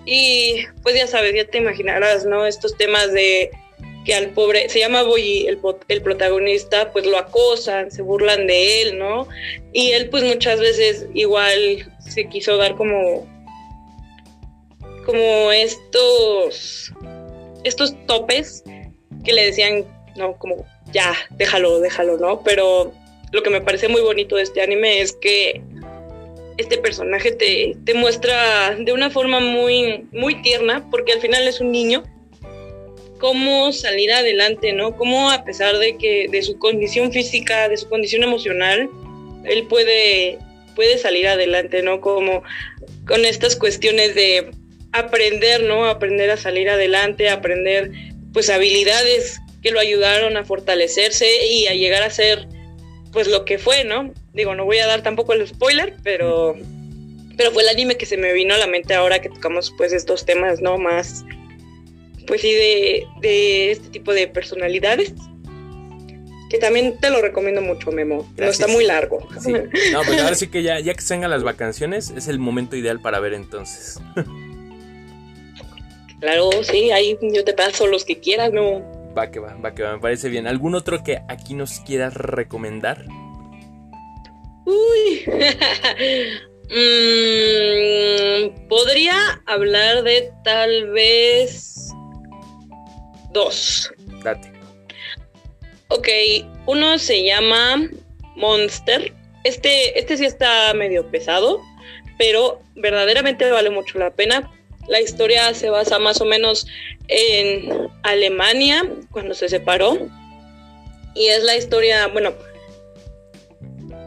y 0.05 0.65
pues 0.83 0.95
ya 0.97 1.07
sabes, 1.07 1.35
ya 1.35 1.45
te 1.45 1.59
imaginarás, 1.59 2.25
¿no? 2.25 2.47
Estos 2.47 2.77
temas 2.77 3.13
de 3.13 3.51
que 4.05 4.15
al 4.15 4.31
pobre, 4.31 4.69
se 4.69 4.81
llama 4.81 5.03
Boy, 5.05 5.47
el, 5.47 5.61
el 5.89 6.03
protagonista, 6.03 6.93
pues 6.93 7.07
lo 7.07 7.19
acosan, 7.19 7.91
se 7.91 8.03
burlan 8.03 8.47
de 8.47 8.83
él, 8.83 8.99
¿no? 8.99 9.29
Y 9.73 9.93
él 9.93 10.09
pues 10.11 10.25
muchas 10.25 10.59
veces 10.59 11.07
igual 11.15 11.93
se 12.01 12.29
quiso 12.29 12.57
dar 12.57 12.75
como 12.77 13.27
como 15.07 15.51
estos 15.53 16.93
estos 17.65 17.95
topes 18.07 18.63
que 19.25 19.33
le 19.33 19.47
decían 19.47 19.85
¿no? 20.17 20.37
Como 20.39 20.67
ya, 20.93 21.15
déjalo, 21.31 21.81
déjalo, 21.81 22.19
¿no? 22.19 22.43
Pero 22.43 22.93
lo 23.31 23.43
que 23.43 23.51
me 23.51 23.61
parece 23.61 23.89
muy 23.89 24.01
bonito 24.01 24.37
de 24.37 24.43
este 24.43 24.63
anime 24.63 25.01
es 25.01 25.13
que 25.15 25.63
este 26.63 26.79
personaje 26.79 27.33
te, 27.33 27.77
te 27.85 27.95
muestra 27.95 28.75
de 28.77 28.93
una 28.93 29.11
forma 29.11 29.41
muy, 29.41 30.07
muy 30.13 30.41
tierna, 30.43 30.89
porque 30.91 31.13
al 31.13 31.21
final 31.21 31.47
es 31.47 31.61
un 31.61 31.71
niño, 31.71 32.03
cómo 33.23 33.73
salir 33.73 34.13
adelante, 34.13 34.73
¿no? 34.73 34.97
Cómo 34.97 35.31
a 35.31 35.45
pesar 35.45 35.79
de 35.79 35.97
que 35.97 36.27
de 36.29 36.43
su 36.43 36.59
condición 36.59 37.13
física, 37.13 37.69
de 37.69 37.77
su 37.77 37.89
condición 37.89 38.25
emocional, 38.25 38.91
él 39.45 39.67
puede, 39.69 40.39
puede 40.75 40.99
salir 40.99 41.29
adelante, 41.29 41.83
¿no? 41.83 42.01
Como 42.01 42.43
con 43.07 43.25
estas 43.25 43.55
cuestiones 43.55 44.17
de 44.17 44.51
aprender, 44.91 45.63
¿no? 45.63 45.87
Aprender 45.87 46.31
a 46.31 46.37
salir 46.37 46.69
adelante, 46.69 47.29
aprender 47.29 47.93
pues 48.33 48.51
habilidades 48.51 49.39
que 49.63 49.71
lo 49.71 49.79
ayudaron 49.79 50.37
a 50.37 50.45
fortalecerse 50.45 51.47
y 51.47 51.69
a 51.69 51.75
llegar 51.75 52.03
a 52.03 52.11
ser 52.11 52.49
pues 53.13 53.29
lo 53.29 53.45
que 53.45 53.59
fue, 53.59 53.85
¿no? 53.85 54.13
Digo, 54.33 54.55
no 54.55 54.65
voy 54.65 54.79
a 54.79 54.87
dar 54.87 55.03
tampoco 55.03 55.33
el 55.33 55.47
spoiler, 55.47 55.97
pero 56.03 56.57
pero 57.37 57.51
fue 57.51 57.63
el 57.63 57.69
anime 57.69 57.97
que 57.97 58.07
se 58.07 58.17
me 58.17 58.33
vino 58.33 58.55
a 58.55 58.59
la 58.59 58.67
mente 58.67 58.95
ahora 58.95 59.21
que 59.21 59.29
tocamos 59.29 59.73
pues 59.77 59.93
estos 59.93 60.25
temas, 60.25 60.61
¿no? 60.61 60.79
Más 60.79 61.25
pues 62.27 62.41
sí 62.41 62.53
de, 62.53 63.07
de 63.21 63.71
este 63.73 63.89
tipo 63.89 64.13
de 64.13 64.29
personalidades 64.29 65.13
que 66.53 66.59
también 66.59 66.99
te 67.01 67.09
lo 67.09 67.23
recomiendo 67.23 67.63
mucho, 67.63 67.91
Memo. 67.93 68.31
No 68.37 68.45
está 68.45 68.69
muy 68.69 68.85
largo. 68.85 69.27
No, 69.91 70.03
pues 70.03 70.21
ahora 70.21 70.35
sí 70.35 70.49
que 70.49 70.63
ya, 70.63 70.81
ya 70.81 70.93
que 70.93 71.01
se 71.01 71.17
las 71.17 71.43
vacaciones, 71.43 72.11
es 72.11 72.29
el 72.29 72.39
momento 72.39 72.77
ideal 72.77 73.01
para 73.01 73.21
ver 73.21 73.33
entonces. 73.33 73.99
Claro, 76.21 76.51
sí, 76.63 76.91
ahí 76.91 77.19
yo 77.21 77.43
te 77.43 77.55
paso 77.55 77.87
los 77.87 78.05
que 78.05 78.21
quieras, 78.21 78.53
no. 78.53 79.02
Va 79.17 79.31
que 79.31 79.41
va, 79.41 79.55
va 79.55 79.75
que 79.75 79.83
va, 79.83 79.95
me 79.95 80.01
parece 80.01 80.29
bien. 80.29 80.47
¿Algún 80.47 80.75
otro 80.75 81.03
que 81.05 81.23
aquí 81.29 81.55
nos 81.55 81.81
quieras 81.81 82.15
recomendar? 82.15 83.05
Uy. 84.65 85.25
Mm, 86.75 88.67
podría 88.67 89.43
hablar 89.45 90.03
de 90.05 90.33
tal 90.43 90.89
vez 90.91 91.91
dos. 93.33 93.93
Date. 94.25 94.51
Ok, 95.89 96.09
uno 96.65 96.99
se 96.99 97.23
llama 97.25 97.91
Monster. 98.37 99.13
Este, 99.45 99.99
este 99.99 100.17
sí 100.17 100.25
está 100.25 100.73
medio 100.73 101.11
pesado, 101.11 101.61
pero 102.17 102.63
verdaderamente 102.75 103.51
vale 103.51 103.69
mucho 103.69 103.99
la 103.99 104.15
pena 104.15 104.51
la 104.89 105.01
historia 105.01 105.55
se 105.55 105.71
basa 105.71 105.99
más 105.99 106.21
o 106.21 106.25
menos 106.25 106.67
en 107.09 107.89
Alemania, 108.03 108.89
cuando 109.11 109.35
se 109.35 109.49
separó. 109.49 109.97
Y 111.15 111.27
es 111.27 111.45
la 111.45 111.57
historia, 111.57 112.09
bueno, 112.09 112.33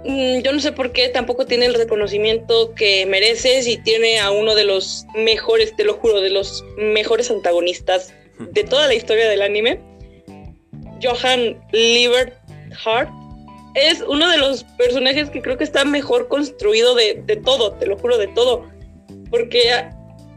mm, 0.03 0.39
yo 0.39 0.51
no 0.51 0.59
sé 0.59 0.71
por 0.71 0.91
qué 0.91 1.09
tampoco 1.09 1.45
tiene 1.45 1.65
el 1.65 1.75
reconocimiento 1.75 2.73
que 2.73 3.05
mereces 3.05 3.67
y 3.67 3.77
tiene 3.77 4.19
a 4.19 4.31
uno 4.31 4.55
de 4.55 4.65
los 4.65 5.05
mejores, 5.15 5.75
te 5.75 5.83
lo 5.83 5.93
juro, 5.93 6.21
de 6.21 6.29
los 6.29 6.63
mejores 6.77 7.29
antagonistas 7.29 8.13
de 8.39 8.63
toda 8.63 8.87
la 8.87 8.95
historia 8.95 9.29
del 9.29 9.41
anime. 9.41 9.79
Johan 11.01 11.61
Lieberhardt 11.71 13.11
es 13.75 14.01
uno 14.01 14.29
de 14.29 14.37
los 14.37 14.63
personajes 14.77 15.29
que 15.29 15.41
creo 15.41 15.57
que 15.57 15.63
está 15.63 15.85
mejor 15.85 16.27
construido 16.27 16.95
de, 16.95 17.21
de 17.25 17.35
todo, 17.35 17.73
te 17.73 17.85
lo 17.85 17.97
juro, 17.97 18.17
de 18.17 18.27
todo. 18.29 18.65
Porque 19.29 19.69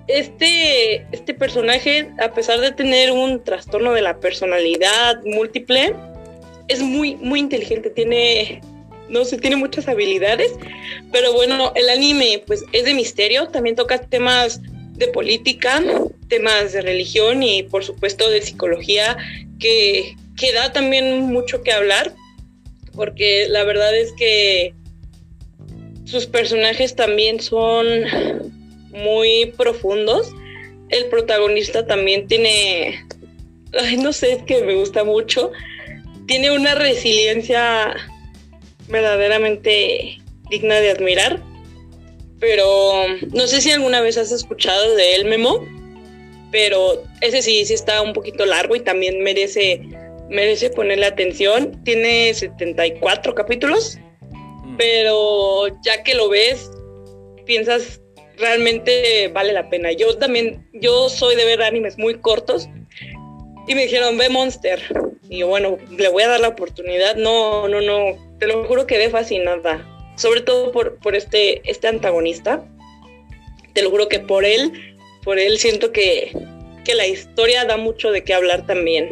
este, 0.09 1.07
este 1.13 1.35
personaje, 1.35 2.11
a 2.19 2.33
pesar 2.33 2.61
de 2.61 2.73
tener 2.73 3.13
un 3.13 3.45
trastorno 3.45 3.93
de 3.93 4.03
la 4.03 4.19
personalidad 4.19 5.23
múltiple, 5.25 5.95
es 6.67 6.83
muy, 6.83 7.17
muy 7.17 7.41
inteligente, 7.41 7.91
tiene, 7.91 8.61
no 9.11 9.25
sé, 9.25 9.39
tiene 9.39 9.57
muchas 9.57 9.87
habilidades, 9.87 10.53
pero 11.13 11.33
bueno, 11.35 11.73
el 11.75 11.89
anime 11.91 12.43
pues 12.47 12.65
es 12.73 12.85
de 12.85 12.95
misterio, 12.95 13.49
también 13.49 13.77
toca 13.77 13.99
temas 13.99 14.61
de 14.95 15.09
política, 15.09 15.83
temas 16.29 16.73
de 16.73 16.81
religión 16.81 17.43
y 17.43 17.63
por 17.63 17.85
supuesto 17.85 18.29
de 18.31 18.43
psicología 18.43 19.17
que, 19.61 20.17
que 20.37 20.53
da 20.53 20.73
también 20.73 21.21
mucho 21.21 21.63
que 21.63 21.73
hablar, 21.73 22.15
porque 22.95 23.47
la 23.49 23.65
verdad 23.65 23.95
es 23.95 24.13
que 24.13 24.75
sus 26.05 26.27
personajes 26.27 26.97
también 26.97 27.41
son 27.41 28.58
muy 28.91 29.53
profundos. 29.57 30.32
El 30.89 31.07
protagonista 31.07 31.86
también 31.86 32.26
tiene, 32.26 33.05
ay, 33.78 33.97
no 33.97 34.12
sé, 34.12 34.32
es 34.32 34.43
que 34.45 34.62
me 34.62 34.74
gusta 34.74 35.05
mucho. 35.05 35.53
Tiene 36.26 36.51
una 36.51 36.74
resiliencia 36.74 37.95
verdaderamente 38.89 40.18
digna 40.51 40.80
de 40.80 40.91
admirar. 40.91 41.43
pero 42.41 43.05
no 43.32 43.49
sé 43.49 43.61
si 43.61 43.72
alguna 43.72 44.01
vez 44.01 44.16
has 44.16 44.30
escuchado 44.30 44.95
de 44.95 45.16
él, 45.16 45.24
Memo, 45.24 45.66
pero 46.53 47.03
ese 47.20 47.43
sí, 47.43 47.64
sí 47.64 47.74
está 47.74 48.01
un 48.01 48.12
poquito 48.12 48.47
largo 48.47 48.76
y 48.76 48.80
también 48.80 49.22
merece, 49.22 49.82
merece 50.30 50.70
ponerle 50.70 51.07
atención. 51.07 51.82
Tiene 51.84 52.32
74 52.32 53.34
capítulos, 53.34 53.99
mm. 54.30 54.76
pero 54.76 55.66
ya 55.82 56.05
que 56.05 56.14
lo 56.14 56.28
ves, 56.28 56.70
piensas 57.45 58.01
realmente 58.39 59.28
vale 59.28 59.53
la 59.53 59.68
pena. 59.68 59.93
Yo 59.93 60.16
también, 60.16 60.68
yo 60.72 61.09
soy 61.09 61.36
de 61.36 61.45
ver 61.45 61.62
animes 61.62 61.99
muy 61.99 62.14
cortos 62.20 62.68
y 63.66 63.74
me 63.74 63.82
dijeron, 63.82 64.16
ve 64.16 64.28
Monster. 64.28 64.80
Y 65.28 65.43
bueno, 65.43 65.78
le 65.91 66.09
voy 66.09 66.22
a 66.22 66.28
dar 66.28 66.41
la 66.41 66.49
oportunidad. 66.49 67.16
No, 67.16 67.68
no, 67.68 67.80
no, 67.80 68.36
te 68.39 68.47
lo 68.47 68.64
juro 68.64 68.86
que 68.86 68.99
de 68.99 69.11
fascinada. 69.11 69.84
Sobre 70.16 70.41
todo 70.41 70.72
por, 70.72 70.99
por 70.99 71.14
este, 71.14 71.61
este 71.70 71.86
antagonista. 71.86 72.64
Te 73.74 73.82
lo 73.82 73.91
juro 73.91 74.09
que 74.09 74.20
por 74.20 74.45
él, 74.45 74.97
por 75.22 75.39
él 75.39 75.59
siento 75.59 75.93
que, 75.93 76.32
que 76.84 76.95
la 76.95 77.07
historia 77.07 77.64
da 77.66 77.76
mucho 77.76 78.11
de 78.11 78.24
qué 78.24 78.34
hablar 78.34 78.66
también. 78.66 79.11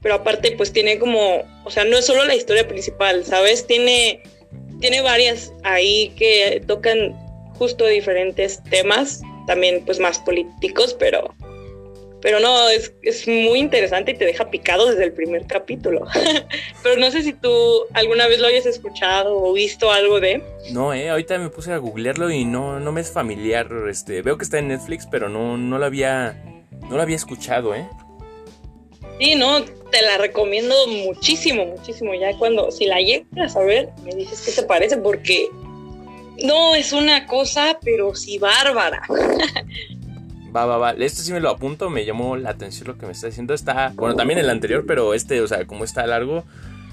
Pero 0.00 0.14
aparte, 0.14 0.52
pues 0.52 0.72
tiene 0.72 0.98
como, 0.98 1.42
o 1.64 1.70
sea, 1.70 1.84
no 1.84 1.98
es 1.98 2.06
solo 2.06 2.24
la 2.24 2.36
historia 2.36 2.68
principal, 2.68 3.24
¿sabes? 3.24 3.66
Tiene, 3.66 4.22
tiene 4.80 5.00
varias 5.00 5.52
ahí 5.64 6.12
que 6.16 6.62
tocan 6.66 7.23
justo 7.58 7.86
diferentes 7.86 8.62
temas, 8.64 9.22
también 9.46 9.82
pues 9.84 10.00
más 10.00 10.18
políticos, 10.18 10.94
pero, 10.98 11.34
pero 12.20 12.40
no, 12.40 12.68
es, 12.68 12.94
es 13.02 13.26
muy 13.26 13.58
interesante 13.58 14.12
y 14.12 14.14
te 14.14 14.24
deja 14.24 14.50
picado 14.50 14.90
desde 14.90 15.04
el 15.04 15.12
primer 15.12 15.46
capítulo. 15.46 16.06
pero 16.82 17.00
no 17.00 17.10
sé 17.10 17.22
si 17.22 17.32
tú 17.32 17.84
alguna 17.92 18.26
vez 18.26 18.40
lo 18.40 18.46
hayas 18.46 18.66
escuchado 18.66 19.36
o 19.36 19.52
visto 19.52 19.90
algo 19.90 20.20
de... 20.20 20.42
No, 20.72 20.92
eh, 20.94 21.10
ahorita 21.10 21.38
me 21.38 21.50
puse 21.50 21.72
a 21.72 21.78
googlearlo 21.78 22.30
y 22.30 22.44
no, 22.44 22.80
no 22.80 22.92
me 22.92 23.00
es 23.00 23.10
familiar, 23.10 23.68
este, 23.88 24.22
veo 24.22 24.38
que 24.38 24.44
está 24.44 24.58
en 24.58 24.68
Netflix, 24.68 25.06
pero 25.10 25.28
no, 25.28 25.56
no 25.56 25.78
lo 25.78 25.84
había, 25.84 26.42
no 26.88 26.96
lo 26.96 27.02
había 27.02 27.16
escuchado, 27.16 27.74
eh. 27.74 27.86
Sí, 29.20 29.36
no, 29.36 29.64
te 29.64 30.02
la 30.02 30.18
recomiendo 30.18 30.74
muchísimo, 30.88 31.64
muchísimo. 31.66 32.14
Ya 32.14 32.36
cuando, 32.36 32.70
si 32.72 32.86
la 32.86 33.00
llegas 33.00 33.54
a 33.54 33.60
ver, 33.60 33.90
me 34.04 34.12
dices 34.12 34.42
qué 34.44 34.60
te 34.60 34.66
parece, 34.66 34.96
porque 34.96 35.48
no, 36.42 36.74
es 36.74 36.92
una 36.92 37.26
cosa, 37.26 37.78
pero 37.82 38.14
sí 38.14 38.38
bárbara. 38.38 39.02
Va, 40.54 40.66
va, 40.66 40.76
va. 40.78 40.90
Este 40.92 41.22
sí 41.22 41.32
me 41.32 41.40
lo 41.40 41.50
apunto, 41.50 41.90
me 41.90 42.04
llamó 42.04 42.36
la 42.36 42.50
atención 42.50 42.86
lo 42.86 42.96
que 42.96 43.06
me 43.06 43.12
está 43.12 43.26
diciendo. 43.26 43.54
Está, 43.54 43.92
bueno, 43.96 44.14
también 44.14 44.38
el 44.38 44.50
anterior, 44.50 44.84
pero 44.86 45.12
este, 45.14 45.40
o 45.40 45.48
sea, 45.48 45.66
como 45.66 45.84
está 45.84 46.06
largo, 46.06 46.44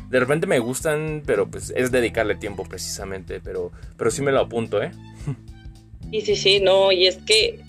de 0.09 0.19
repente 0.19 0.47
me 0.47 0.59
gustan, 0.59 1.21
pero 1.25 1.47
pues 1.49 1.71
es 1.75 1.91
dedicarle 1.91 2.35
tiempo 2.35 2.63
precisamente, 2.63 3.39
pero, 3.39 3.71
pero 3.97 4.09
sí 4.09 4.21
me 4.21 4.31
lo 4.31 4.39
apunto, 4.39 4.81
¿eh? 4.81 4.91
Sí, 6.09 6.21
sí, 6.21 6.35
sí, 6.35 6.59
no, 6.59 6.91
y 6.91 7.07
es 7.07 7.17
que, 7.17 7.59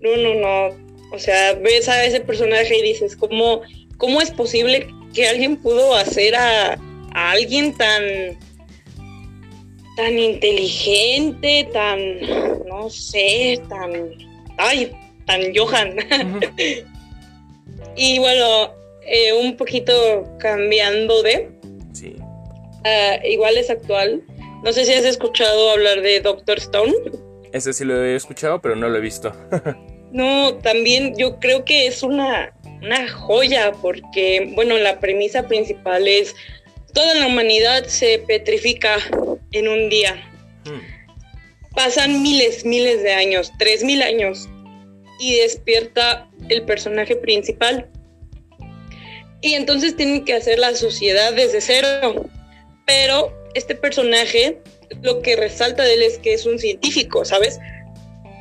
no, 0.00 0.16
no, 0.16 0.34
no. 0.34 0.86
O 1.12 1.18
sea, 1.18 1.54
ves 1.54 1.88
a 1.88 2.04
ese 2.04 2.20
personaje 2.20 2.78
y 2.78 2.82
dices, 2.82 3.16
¿cómo, 3.16 3.62
cómo 3.98 4.22
es 4.22 4.30
posible 4.30 4.88
que 5.12 5.28
alguien 5.28 5.56
pudo 5.56 5.94
hacer 5.94 6.36
a, 6.36 6.78
a 7.12 7.30
alguien 7.32 7.74
tan 7.76 8.02
tan 9.96 10.18
inteligente, 10.18 11.68
tan, 11.72 12.20
no 12.66 12.88
sé, 12.90 13.60
tan, 13.68 14.12
ay, 14.58 14.92
tan 15.26 15.40
Johan. 15.54 15.96
y 17.96 18.18
bueno, 18.18 18.74
eh, 19.06 19.32
un 19.32 19.56
poquito 19.56 20.24
cambiando 20.38 21.22
de... 21.22 21.50
Sí. 21.92 22.14
Ah, 22.84 23.16
igual 23.24 23.56
es 23.56 23.70
actual. 23.70 24.22
No 24.62 24.72
sé 24.72 24.84
si 24.84 24.92
has 24.92 25.04
escuchado 25.04 25.70
hablar 25.70 26.02
de 26.02 26.20
Doctor 26.20 26.58
Stone. 26.58 26.92
Ese 27.52 27.72
sí 27.72 27.84
lo 27.84 28.04
he 28.04 28.14
escuchado, 28.14 28.60
pero 28.60 28.76
no 28.76 28.88
lo 28.88 28.98
he 28.98 29.00
visto. 29.00 29.32
no, 30.12 30.54
también 30.56 31.16
yo 31.16 31.40
creo 31.40 31.64
que 31.64 31.86
es 31.86 32.02
una, 32.02 32.54
una 32.82 33.08
joya 33.08 33.72
porque, 33.80 34.52
bueno, 34.54 34.76
la 34.76 35.00
premisa 35.00 35.48
principal 35.48 36.06
es 36.06 36.34
toda 36.96 37.14
la 37.14 37.26
humanidad 37.26 37.84
se 37.84 38.20
petrifica 38.26 38.96
en 39.52 39.68
un 39.68 39.90
día. 39.90 40.14
Hmm. 40.64 40.80
Pasan 41.74 42.22
miles, 42.22 42.64
miles 42.64 43.02
de 43.02 43.12
años, 43.12 43.52
tres 43.58 43.84
mil 43.84 44.00
años, 44.00 44.48
y 45.20 45.36
despierta 45.36 46.26
el 46.48 46.62
personaje 46.62 47.14
principal. 47.14 47.86
Y 49.42 49.52
entonces 49.52 49.94
tienen 49.94 50.24
que 50.24 50.32
hacer 50.32 50.58
la 50.58 50.74
sociedad 50.74 51.34
desde 51.34 51.60
cero. 51.60 52.30
Pero 52.86 53.30
este 53.54 53.74
personaje, 53.74 54.58
lo 55.02 55.20
que 55.20 55.36
resalta 55.36 55.82
de 55.82 55.94
él 55.94 56.02
es 56.02 56.16
que 56.16 56.32
es 56.32 56.46
un 56.46 56.58
científico, 56.58 57.26
¿sabes? 57.26 57.58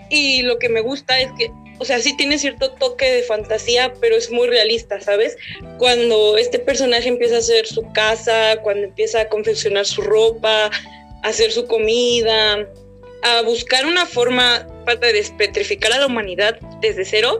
Y 0.09 0.43
lo 0.43 0.59
que 0.59 0.69
me 0.69 0.79
gusta 0.79 1.19
es 1.19 1.29
que 1.37 1.51
o 1.77 1.85
sea, 1.85 1.99
sí 1.99 2.15
tiene 2.15 2.37
cierto 2.37 2.71
toque 2.71 3.11
de 3.11 3.23
fantasía, 3.23 3.93
pero 3.99 4.15
es 4.15 4.31
muy 4.31 4.47
realista, 4.47 5.01
¿sabes? 5.01 5.37
Cuando 5.77 6.37
este 6.37 6.59
personaje 6.59 7.09
empieza 7.09 7.35
a 7.35 7.39
hacer 7.39 7.67
su 7.67 7.91
casa, 7.91 8.57
cuando 8.61 8.85
empieza 8.85 9.21
a 9.21 9.29
confeccionar 9.29 9.85
su 9.85 10.01
ropa, 10.01 10.65
a 10.65 11.27
hacer 11.27 11.51
su 11.51 11.67
comida, 11.67 12.67
a 13.23 13.41
buscar 13.41 13.85
una 13.85 14.05
forma 14.05 14.67
para 14.85 15.11
despetrificar 15.11 15.91
a 15.93 15.99
la 15.99 16.05
humanidad 16.07 16.59
desde 16.79 17.03
cero, 17.03 17.39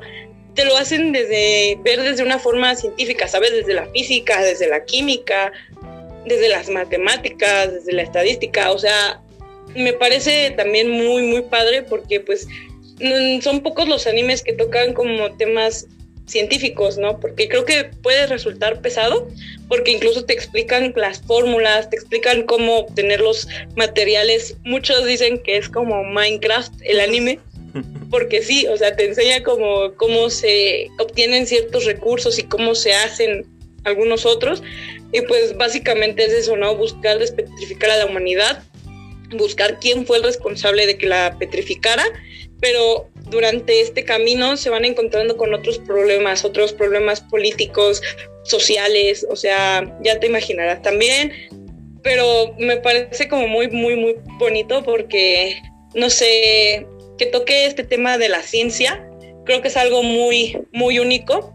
te 0.53 0.65
lo 0.65 0.75
hacen 0.77 1.11
desde 1.11 1.77
ver 1.83 2.01
desde 2.01 2.23
una 2.23 2.39
forma 2.39 2.75
científica, 2.75 3.27
¿sabes? 3.27 3.51
Desde 3.51 3.73
la 3.73 3.88
física, 3.88 4.41
desde 4.41 4.67
la 4.67 4.83
química, 4.83 5.53
desde 6.25 6.49
las 6.49 6.69
matemáticas, 6.69 7.73
desde 7.73 7.93
la 7.93 8.01
estadística, 8.01 8.71
o 8.71 8.79
sea, 8.79 9.21
me 9.75 9.93
parece 9.93 10.51
también 10.51 10.89
muy, 10.89 11.23
muy 11.23 11.43
padre 11.43 11.83
porque 11.83 12.19
pues 12.19 12.47
son 13.41 13.61
pocos 13.61 13.87
los 13.87 14.07
animes 14.07 14.41
que 14.41 14.53
tocan 14.53 14.93
como 14.93 15.35
temas 15.35 15.87
científicos, 16.25 16.97
¿no? 16.97 17.19
Porque 17.19 17.47
creo 17.47 17.65
que 17.65 17.85
puede 18.01 18.27
resultar 18.27 18.81
pesado, 18.81 19.27
porque 19.67 19.91
incluso 19.91 20.25
te 20.25 20.33
explican 20.33 20.93
las 20.95 21.21
fórmulas, 21.21 21.89
te 21.89 21.97
explican 21.97 22.43
cómo 22.43 22.79
obtener 22.79 23.21
los 23.21 23.47
materiales. 23.75 24.55
Muchos 24.63 25.05
dicen 25.05 25.39
que 25.39 25.57
es 25.57 25.69
como 25.69 26.03
Minecraft 26.03 26.73
el 26.83 26.99
anime, 26.99 27.39
porque 28.09 28.41
sí, 28.41 28.67
o 28.67 28.77
sea, 28.77 28.95
te 28.95 29.05
enseña 29.05 29.43
cómo, 29.43 29.93
cómo 29.97 30.29
se 30.29 30.87
obtienen 30.99 31.45
ciertos 31.45 31.85
recursos 31.85 32.39
y 32.39 32.43
cómo 32.43 32.75
se 32.75 32.93
hacen 32.93 33.45
algunos 33.83 34.25
otros. 34.25 34.63
Y 35.11 35.21
pues 35.21 35.55
básicamente 35.55 36.25
es 36.25 36.33
eso, 36.33 36.57
¿no? 36.57 36.75
Buscar 36.75 37.19
despetrificar 37.19 37.91
a 37.91 37.97
la 37.97 38.05
humanidad, 38.07 38.63
buscar 39.31 39.79
quién 39.79 40.05
fue 40.05 40.17
el 40.17 40.23
responsable 40.23 40.87
de 40.87 40.97
que 40.97 41.05
la 41.05 41.37
petrificara 41.37 42.03
pero 42.61 43.09
durante 43.29 43.81
este 43.81 44.03
camino 44.03 44.57
se 44.57 44.69
van 44.69 44.85
encontrando 44.85 45.37
con 45.37 45.53
otros 45.53 45.79
problemas, 45.79 46.45
otros 46.45 46.73
problemas 46.73 47.21
políticos, 47.21 48.01
sociales, 48.43 49.25
o 49.29 49.35
sea, 49.35 49.97
ya 50.03 50.19
te 50.19 50.27
imaginarás 50.27 50.81
también, 50.81 51.31
pero 52.03 52.53
me 52.59 52.77
parece 52.77 53.27
como 53.27 53.47
muy, 53.47 53.67
muy, 53.69 53.95
muy 53.95 54.15
bonito 54.37 54.83
porque, 54.83 55.59
no 55.95 56.09
sé, 56.09 56.85
que 57.17 57.25
toque 57.25 57.65
este 57.65 57.83
tema 57.83 58.17
de 58.17 58.29
la 58.29 58.43
ciencia, 58.43 59.09
creo 59.45 59.61
que 59.61 59.69
es 59.69 59.77
algo 59.77 60.03
muy, 60.03 60.57
muy 60.71 60.99
único. 60.99 61.51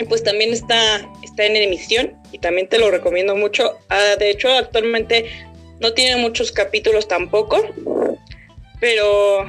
Y 0.00 0.04
pues 0.04 0.22
también 0.22 0.52
está, 0.52 1.10
está 1.24 1.44
en 1.44 1.56
emisión 1.56 2.16
y 2.30 2.38
también 2.38 2.68
te 2.68 2.78
lo 2.78 2.88
recomiendo 2.88 3.34
mucho. 3.34 3.78
Ah, 3.88 4.14
de 4.16 4.30
hecho, 4.30 4.48
actualmente 4.48 5.24
no 5.80 5.92
tiene 5.92 6.20
muchos 6.20 6.52
capítulos 6.52 7.08
tampoco, 7.08 7.60
pero 8.80 9.44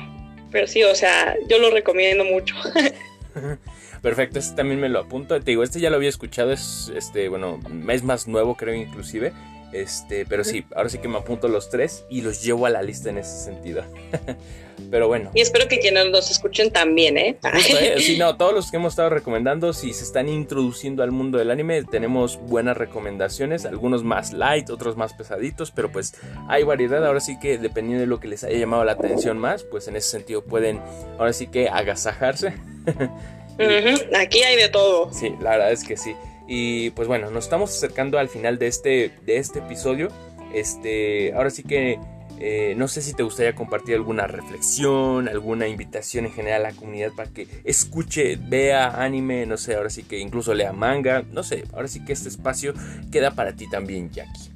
pero 0.51 0.67
sí, 0.67 0.83
o 0.83 0.95
sea, 0.95 1.35
yo 1.47 1.59
lo 1.59 1.69
recomiendo 1.71 2.23
mucho. 2.25 2.55
Perfecto, 4.01 4.39
este 4.39 4.55
también 4.55 4.79
me 4.79 4.89
lo 4.89 4.99
apunto. 4.99 5.39
Te 5.39 5.51
digo, 5.51 5.63
este 5.63 5.79
ya 5.79 5.89
lo 5.89 5.97
había 5.97 6.09
escuchado, 6.09 6.51
es 6.51 6.91
este, 6.95 7.27
bueno, 7.27 7.59
es 7.89 8.03
más 8.03 8.27
nuevo, 8.27 8.55
creo, 8.55 8.73
inclusive. 8.73 9.33
Este, 9.71 10.25
pero 10.25 10.43
sí, 10.43 10.65
ahora 10.75 10.89
sí 10.89 10.97
que 10.97 11.07
me 11.07 11.17
apunto 11.17 11.47
los 11.47 11.69
tres 11.69 12.05
y 12.09 12.21
los 12.21 12.43
llevo 12.43 12.65
a 12.65 12.69
la 12.69 12.81
lista 12.81 13.09
en 13.09 13.19
ese 13.19 13.43
sentido. 13.43 13.83
pero 14.91 15.07
bueno. 15.07 15.29
Y 15.33 15.41
espero 15.41 15.67
que 15.67 15.79
quienes 15.79 16.09
nos 16.09 16.31
escuchen 16.31 16.71
también, 16.71 17.17
¿eh? 17.17 17.37
¿eh? 17.43 17.95
Sí, 17.99 18.17
no, 18.17 18.35
todos 18.37 18.53
los 18.53 18.71
que 18.71 18.77
hemos 18.77 18.93
estado 18.93 19.09
recomendando, 19.09 19.73
si 19.73 19.93
se 19.93 20.03
están 20.03 20.27
introduciendo 20.27 21.03
al 21.03 21.11
mundo 21.11 21.37
del 21.37 21.51
anime, 21.51 21.83
tenemos 21.83 22.37
buenas 22.37 22.77
recomendaciones, 22.77 23.65
algunos 23.65 24.03
más 24.03 24.33
light, 24.33 24.69
otros 24.69 24.97
más 24.97 25.13
pesaditos, 25.13 25.71
pero 25.71 25.91
pues 25.91 26.15
hay 26.47 26.63
variedad. 26.63 27.05
Ahora 27.05 27.19
sí 27.19 27.37
que 27.39 27.57
dependiendo 27.57 28.01
de 28.01 28.07
lo 28.07 28.19
que 28.19 28.27
les 28.27 28.43
haya 28.43 28.57
llamado 28.57 28.83
la 28.83 28.93
atención 28.93 29.37
más, 29.37 29.63
pues 29.63 29.87
en 29.87 29.95
ese 29.95 30.09
sentido 30.09 30.43
pueden, 30.43 30.81
ahora 31.17 31.33
sí 31.33 31.47
que 31.47 31.69
agasajarse. 31.69 32.53
Aquí 34.15 34.41
hay 34.41 34.55
de 34.55 34.69
todo. 34.69 35.13
Sí, 35.13 35.33
la 35.41 35.51
verdad 35.51 35.71
es 35.71 35.83
que 35.83 35.97
sí. 35.97 36.15
Y 36.49 36.89
pues 36.91 37.07
bueno, 37.07 37.29
nos 37.29 37.45
estamos 37.45 37.69
acercando 37.69 38.17
al 38.17 38.27
final 38.27 38.57
de 38.57 38.67
este, 38.67 39.11
de 39.25 39.37
este 39.37 39.59
episodio. 39.59 40.09
Este, 40.53 41.31
ahora 41.33 41.51
sí 41.51 41.61
que 41.61 41.99
eh, 42.41 42.73
no 42.75 42.87
sé 42.87 43.01
si 43.01 43.13
te 43.13 43.21
gustaría 43.21 43.53
compartir 43.53 43.95
alguna 43.95 44.25
reflexión, 44.25 45.27
alguna 45.27 45.67
invitación 45.67 46.25
en 46.25 46.31
general 46.31 46.65
a 46.65 46.69
la 46.69 46.75
comunidad 46.75 47.11
para 47.15 47.29
que 47.29 47.47
escuche, 47.65 48.37
vea 48.41 49.03
anime, 49.03 49.45
no 49.45 49.57
sé, 49.57 49.75
ahora 49.75 49.89
sí 49.89 50.03
que 50.03 50.17
incluso 50.17 50.53
lea 50.53 50.71
manga, 50.71 51.23
no 51.31 51.43
sé, 51.43 51.65
ahora 51.73 51.89
sí 51.89 52.03
que 52.03 52.13
este 52.13 52.29
espacio 52.29 52.73
queda 53.11 53.31
para 53.31 53.55
ti 53.55 53.69
también, 53.69 54.09
Jackie. 54.09 54.51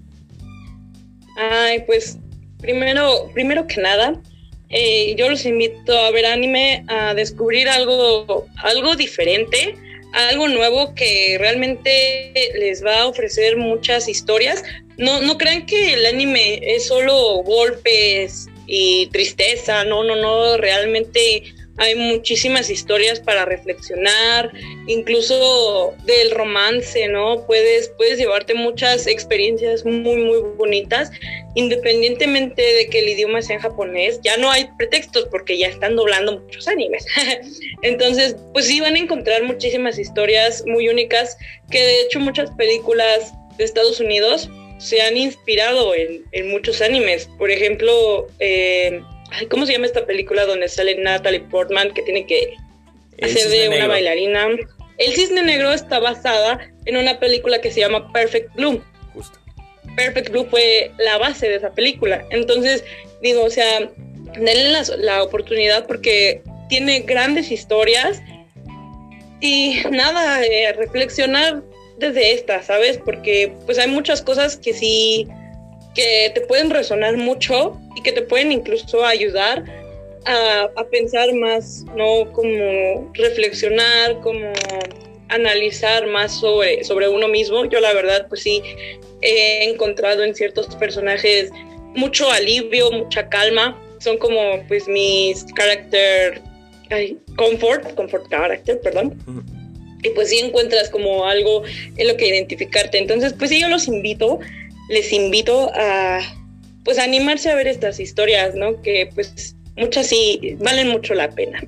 Ay, 1.37 1.83
pues 1.85 2.17
primero, 2.59 3.29
primero 3.33 3.67
que 3.67 3.81
nada, 3.81 4.19
eh, 4.69 5.13
yo 5.17 5.29
los 5.29 5.45
invito 5.45 5.95
a 5.95 6.09
ver 6.11 6.25
anime, 6.25 6.85
a 6.87 7.13
descubrir 7.13 7.67
algo, 7.67 8.47
algo 8.63 8.95
diferente, 8.95 9.75
algo 10.14 10.47
nuevo 10.47 10.93
que 10.95 11.38
realmente 11.39 12.51
les 12.55 12.84
va 12.86 13.01
a 13.01 13.07
ofrecer 13.07 13.57
muchas 13.57 14.07
historias. 14.07 14.64
No, 14.97 15.22
no 15.22 15.38
crean 15.38 15.66
que 15.66 15.93
el 15.93 16.05
anime 16.05 16.61
es 16.64 16.86
solo 16.88 17.43
golpes 17.43 18.47
y 18.68 19.07
tristeza, 19.07 19.84
no, 19.84 20.03
no, 20.03 20.16
no, 20.16 20.57
realmente 20.57 21.53
hay 21.78 21.95
muchísimas 21.95 22.69
historias 22.69 23.19
para 23.19 23.45
reflexionar, 23.45 24.51
incluso 24.88 25.93
del 26.05 26.32
romance, 26.32 27.07
¿no? 27.07 27.45
Puedes, 27.47 27.89
puedes 27.97 28.19
llevarte 28.19 28.53
muchas 28.53 29.07
experiencias 29.07 29.84
muy, 29.84 30.17
muy 30.17 30.39
bonitas, 30.55 31.11
independientemente 31.55 32.61
de 32.61 32.88
que 32.88 32.99
el 32.99 33.09
idioma 33.09 33.41
sea 33.41 33.55
en 33.55 33.61
japonés, 33.61 34.19
ya 34.24 34.38
no 34.38 34.51
hay 34.51 34.69
pretextos 34.78 35.28
porque 35.32 35.57
ya 35.57 35.67
están 35.67 35.95
doblando 35.95 36.39
muchos 36.39 36.67
animes. 36.67 37.05
Entonces, 37.82 38.36
pues 38.53 38.67
sí, 38.67 38.80
van 38.80 38.95
a 38.95 38.99
encontrar 38.99 39.43
muchísimas 39.43 39.97
historias 39.97 40.63
muy 40.67 40.89
únicas, 40.89 41.38
que 41.71 41.80
de 41.80 42.01
hecho 42.01 42.19
muchas 42.19 42.51
películas 42.51 43.34
de 43.57 43.63
Estados 43.63 43.99
Unidos 43.99 44.49
se 44.78 45.01
han 45.01 45.17
inspirado 45.17 45.95
en, 45.95 46.24
en 46.34 46.49
muchos 46.49 46.82
animes. 46.82 47.30
Por 47.38 47.49
ejemplo, 47.49 48.28
eh, 48.39 49.01
¿cómo 49.49 49.65
se 49.65 49.73
llama 49.73 49.86
esta 49.86 50.05
película 50.05 50.45
donde 50.45 50.67
sale 50.67 50.95
Natalie 50.95 51.41
Portman 51.41 51.93
que 51.93 52.01
tiene 52.01 52.25
que 52.25 52.55
hacer 53.21 53.49
de 53.49 53.69
una 53.69 53.88
bailarina? 53.88 54.47
El 54.97 55.13
Cisne 55.13 55.43
Negro 55.43 55.71
está 55.71 55.99
basada 55.99 56.59
en 56.86 56.97
una 56.97 57.19
película 57.19 57.61
que 57.61 57.71
se 57.71 57.79
llama 57.79 58.11
Perfect 58.11 58.53
Blue. 58.55 58.84
Justo. 59.13 59.39
Perfect 59.95 60.29
Blue 60.29 60.45
fue 60.49 60.91
la 60.97 61.17
base 61.17 61.49
de 61.49 61.55
esa 61.55 61.71
película. 61.71 62.25
Entonces, 62.29 62.84
digo, 63.21 63.43
o 63.43 63.49
sea, 63.49 63.89
denle 64.36 64.69
la, 64.69 64.84
la 64.97 65.23
oportunidad 65.23 65.88
porque 65.88 66.41
tiene 66.69 67.01
grandes 67.01 67.51
historias 67.51 68.21
y 69.41 69.77
nada, 69.91 70.43
eh, 70.43 70.73
reflexionar 70.73 71.63
desde 71.97 72.34
esta, 72.34 72.63
¿sabes? 72.63 72.97
Porque 72.97 73.53
pues 73.65 73.77
hay 73.77 73.88
muchas 73.88 74.21
cosas 74.21 74.57
que 74.57 74.73
sí 74.73 75.27
que 75.93 76.31
te 76.33 76.41
pueden 76.41 76.69
resonar 76.69 77.17
mucho 77.17 77.79
y 77.95 78.01
que 78.01 78.11
te 78.11 78.21
pueden 78.21 78.51
incluso 78.51 79.05
ayudar 79.05 79.63
a, 80.25 80.83
pensar 80.91 81.33
más, 81.33 81.85
¿no? 81.95 82.31
Como 82.31 83.11
reflexionar, 83.13 84.19
como 84.21 84.53
analizar 85.29 86.07
más 86.07 86.39
sobre, 86.39 86.83
sobre 86.83 87.09
uno 87.09 87.27
mismo. 87.27 87.65
Yo 87.65 87.79
la 87.79 87.93
verdad, 87.93 88.27
pues 88.29 88.43
sí, 88.43 88.61
he 89.21 89.69
encontrado 89.69 90.23
en 90.23 90.35
ciertos 90.35 90.75
personajes 90.75 91.51
mucho 91.95 92.29
alivio, 92.31 92.91
mucha 92.91 93.27
calma. 93.29 93.79
Son 93.99 94.17
como 94.17 94.63
pues 94.67 94.87
mis 94.87 95.45
character, 95.55 96.41
comfort, 97.35 97.93
comfort 97.95 98.29
character, 98.29 98.79
perdón. 98.81 99.17
Y 100.03 100.09
pues 100.09 100.29
sí 100.29 100.39
encuentras 100.39 100.89
como 100.89 101.25
algo 101.25 101.63
en 101.97 102.07
lo 102.07 102.17
que 102.17 102.27
identificarte. 102.27 102.97
Entonces, 102.97 103.33
pues 103.33 103.49
sí, 103.49 103.61
yo 103.61 103.69
los 103.69 103.87
invito 103.87 104.39
les 104.89 105.11
invito 105.13 105.71
a 105.73 106.19
pues 106.84 106.99
animarse 106.99 107.49
a 107.49 107.55
ver 107.55 107.67
estas 107.67 107.99
historias, 107.99 108.55
¿no? 108.55 108.81
Que 108.81 109.09
pues 109.13 109.55
muchas 109.77 110.07
sí 110.07 110.57
valen 110.59 110.89
mucho 110.89 111.13
la 111.13 111.29
pena. 111.29 111.63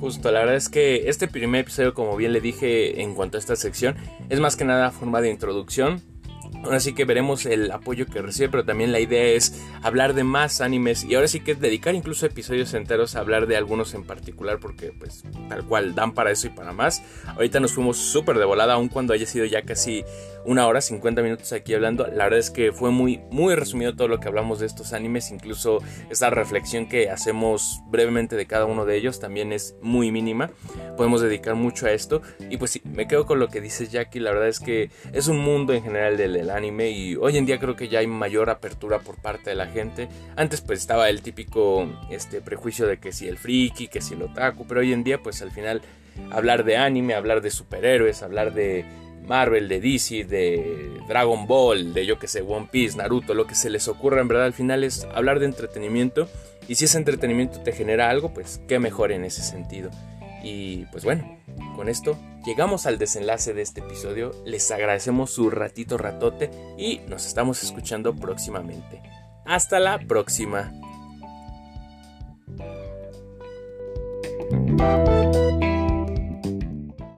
Justo, 0.00 0.30
la 0.30 0.40
verdad 0.40 0.56
es 0.56 0.68
que 0.68 1.08
este 1.08 1.26
primer 1.26 1.62
episodio, 1.62 1.94
como 1.94 2.16
bien 2.16 2.32
le 2.32 2.40
dije 2.40 3.00
en 3.00 3.14
cuanto 3.14 3.38
a 3.38 3.40
esta 3.40 3.56
sección, 3.56 3.96
es 4.28 4.40
más 4.40 4.54
que 4.54 4.64
nada 4.64 4.90
forma 4.90 5.20
de 5.20 5.30
introducción 5.30 6.02
Ahora 6.66 6.80
sí 6.80 6.94
que 6.94 7.04
veremos 7.04 7.46
el 7.46 7.70
apoyo 7.70 8.06
que 8.06 8.20
recibe, 8.22 8.48
pero 8.48 8.64
también 8.64 8.90
la 8.90 8.98
idea 8.98 9.24
es 9.24 9.62
hablar 9.82 10.14
de 10.14 10.24
más 10.24 10.60
animes 10.60 11.04
y 11.04 11.14
ahora 11.14 11.28
sí 11.28 11.40
que 11.40 11.54
dedicar 11.54 11.94
incluso 11.94 12.26
episodios 12.26 12.74
enteros 12.74 13.14
a 13.14 13.20
hablar 13.20 13.46
de 13.46 13.56
algunos 13.56 13.94
en 13.94 14.04
particular 14.04 14.58
porque 14.58 14.92
pues 14.98 15.22
tal 15.48 15.64
cual 15.64 15.94
dan 15.94 16.12
para 16.12 16.32
eso 16.32 16.48
y 16.48 16.50
para 16.50 16.72
más. 16.72 17.02
Ahorita 17.26 17.60
nos 17.60 17.72
fuimos 17.72 17.98
súper 17.98 18.38
de 18.38 18.44
volada, 18.44 18.74
aun 18.74 18.88
cuando 18.88 19.12
haya 19.12 19.26
sido 19.26 19.44
ya 19.44 19.62
casi 19.62 20.04
una 20.46 20.66
hora, 20.66 20.80
50 20.80 21.22
minutos 21.22 21.52
aquí 21.52 21.74
hablando. 21.74 22.06
La 22.06 22.24
verdad 22.24 22.38
es 22.38 22.50
que 22.50 22.72
fue 22.72 22.90
muy, 22.90 23.20
muy 23.30 23.54
resumido 23.54 23.94
todo 23.94 24.08
lo 24.08 24.20
que 24.20 24.28
hablamos 24.28 24.60
de 24.60 24.66
estos 24.66 24.92
animes, 24.92 25.30
incluso 25.30 25.80
esta 26.08 26.30
reflexión 26.30 26.88
que 26.88 27.10
hacemos 27.10 27.82
brevemente 27.88 28.36
de 28.36 28.46
cada 28.46 28.64
uno 28.64 28.84
de 28.84 28.96
ellos 28.96 29.18
también 29.18 29.52
es 29.52 29.74
muy 29.82 30.12
mínima. 30.12 30.50
Podemos 30.96 31.20
dedicar 31.20 31.56
mucho 31.56 31.86
a 31.86 31.90
esto 31.90 32.22
y 32.48 32.56
pues 32.56 32.70
sí, 32.70 32.82
me 32.84 33.08
quedo 33.08 33.26
con 33.26 33.38
lo 33.38 33.48
que 33.48 33.60
dice 33.60 33.86
Jackie, 33.86 34.20
la 34.20 34.30
verdad 34.30 34.48
es 34.48 34.60
que 34.60 34.90
es 35.12 35.28
un 35.28 35.38
mundo 35.38 35.72
en 35.72 35.82
general 35.82 36.16
del 36.16 36.48
anime 36.50 36.90
y 36.90 37.16
hoy 37.16 37.36
en 37.36 37.46
día 37.46 37.58
creo 37.58 37.76
que 37.76 37.88
ya 37.88 37.98
hay 37.98 38.06
mayor 38.06 38.48
apertura 38.48 39.00
por 39.00 39.16
parte 39.16 39.50
de 39.50 39.56
la 39.56 39.66
gente. 39.66 40.08
Antes 40.36 40.60
pues 40.60 40.78
estaba 40.78 41.08
el 41.08 41.22
típico 41.22 41.88
este 42.10 42.40
prejuicio 42.40 42.86
de 42.86 42.98
que 42.98 43.12
si 43.12 43.26
el 43.26 43.36
friki, 43.36 43.88
que 43.88 44.00
si 44.00 44.14
el 44.14 44.22
otaku, 44.22 44.66
pero 44.66 44.80
hoy 44.80 44.92
en 44.92 45.02
día 45.02 45.22
pues 45.22 45.42
al 45.42 45.50
final 45.50 45.82
hablar 46.30 46.64
de 46.64 46.76
anime, 46.76 47.14
hablar 47.14 47.40
de 47.40 47.50
superhéroes, 47.50 48.22
hablar 48.22 48.54
de 48.54 48.84
Marvel, 49.26 49.68
de 49.68 49.80
DC, 49.80 50.24
de 50.24 51.00
Dragon 51.08 51.46
Ball, 51.46 51.92
de 51.92 52.06
yo 52.06 52.18
que 52.18 52.28
sé, 52.28 52.42
One 52.42 52.68
Piece, 52.70 52.96
Naruto, 52.96 53.34
lo 53.34 53.46
que 53.46 53.54
se 53.54 53.70
les 53.70 53.88
ocurra 53.88 54.20
en 54.20 54.28
verdad 54.28 54.46
al 54.46 54.52
final 54.52 54.84
es 54.84 55.06
hablar 55.14 55.40
de 55.40 55.46
entretenimiento 55.46 56.28
y 56.68 56.76
si 56.76 56.86
ese 56.86 56.98
entretenimiento 56.98 57.60
te 57.60 57.72
genera 57.72 58.10
algo, 58.10 58.32
pues 58.32 58.60
qué 58.66 58.78
mejor 58.78 59.12
en 59.12 59.24
ese 59.24 59.42
sentido. 59.42 59.90
Y 60.42 60.84
pues 60.86 61.04
bueno, 61.04 61.38
con 61.74 61.88
esto 61.88 62.18
llegamos 62.44 62.86
al 62.86 62.98
desenlace 62.98 63.52
de 63.52 63.62
este 63.62 63.80
episodio. 63.80 64.32
Les 64.44 64.70
agradecemos 64.70 65.30
su 65.30 65.50
ratito 65.50 65.98
ratote 65.98 66.50
y 66.78 67.00
nos 67.08 67.26
estamos 67.26 67.62
escuchando 67.62 68.14
próximamente. 68.14 69.02
Hasta 69.44 69.78
la 69.80 69.98
próxima. 69.98 70.72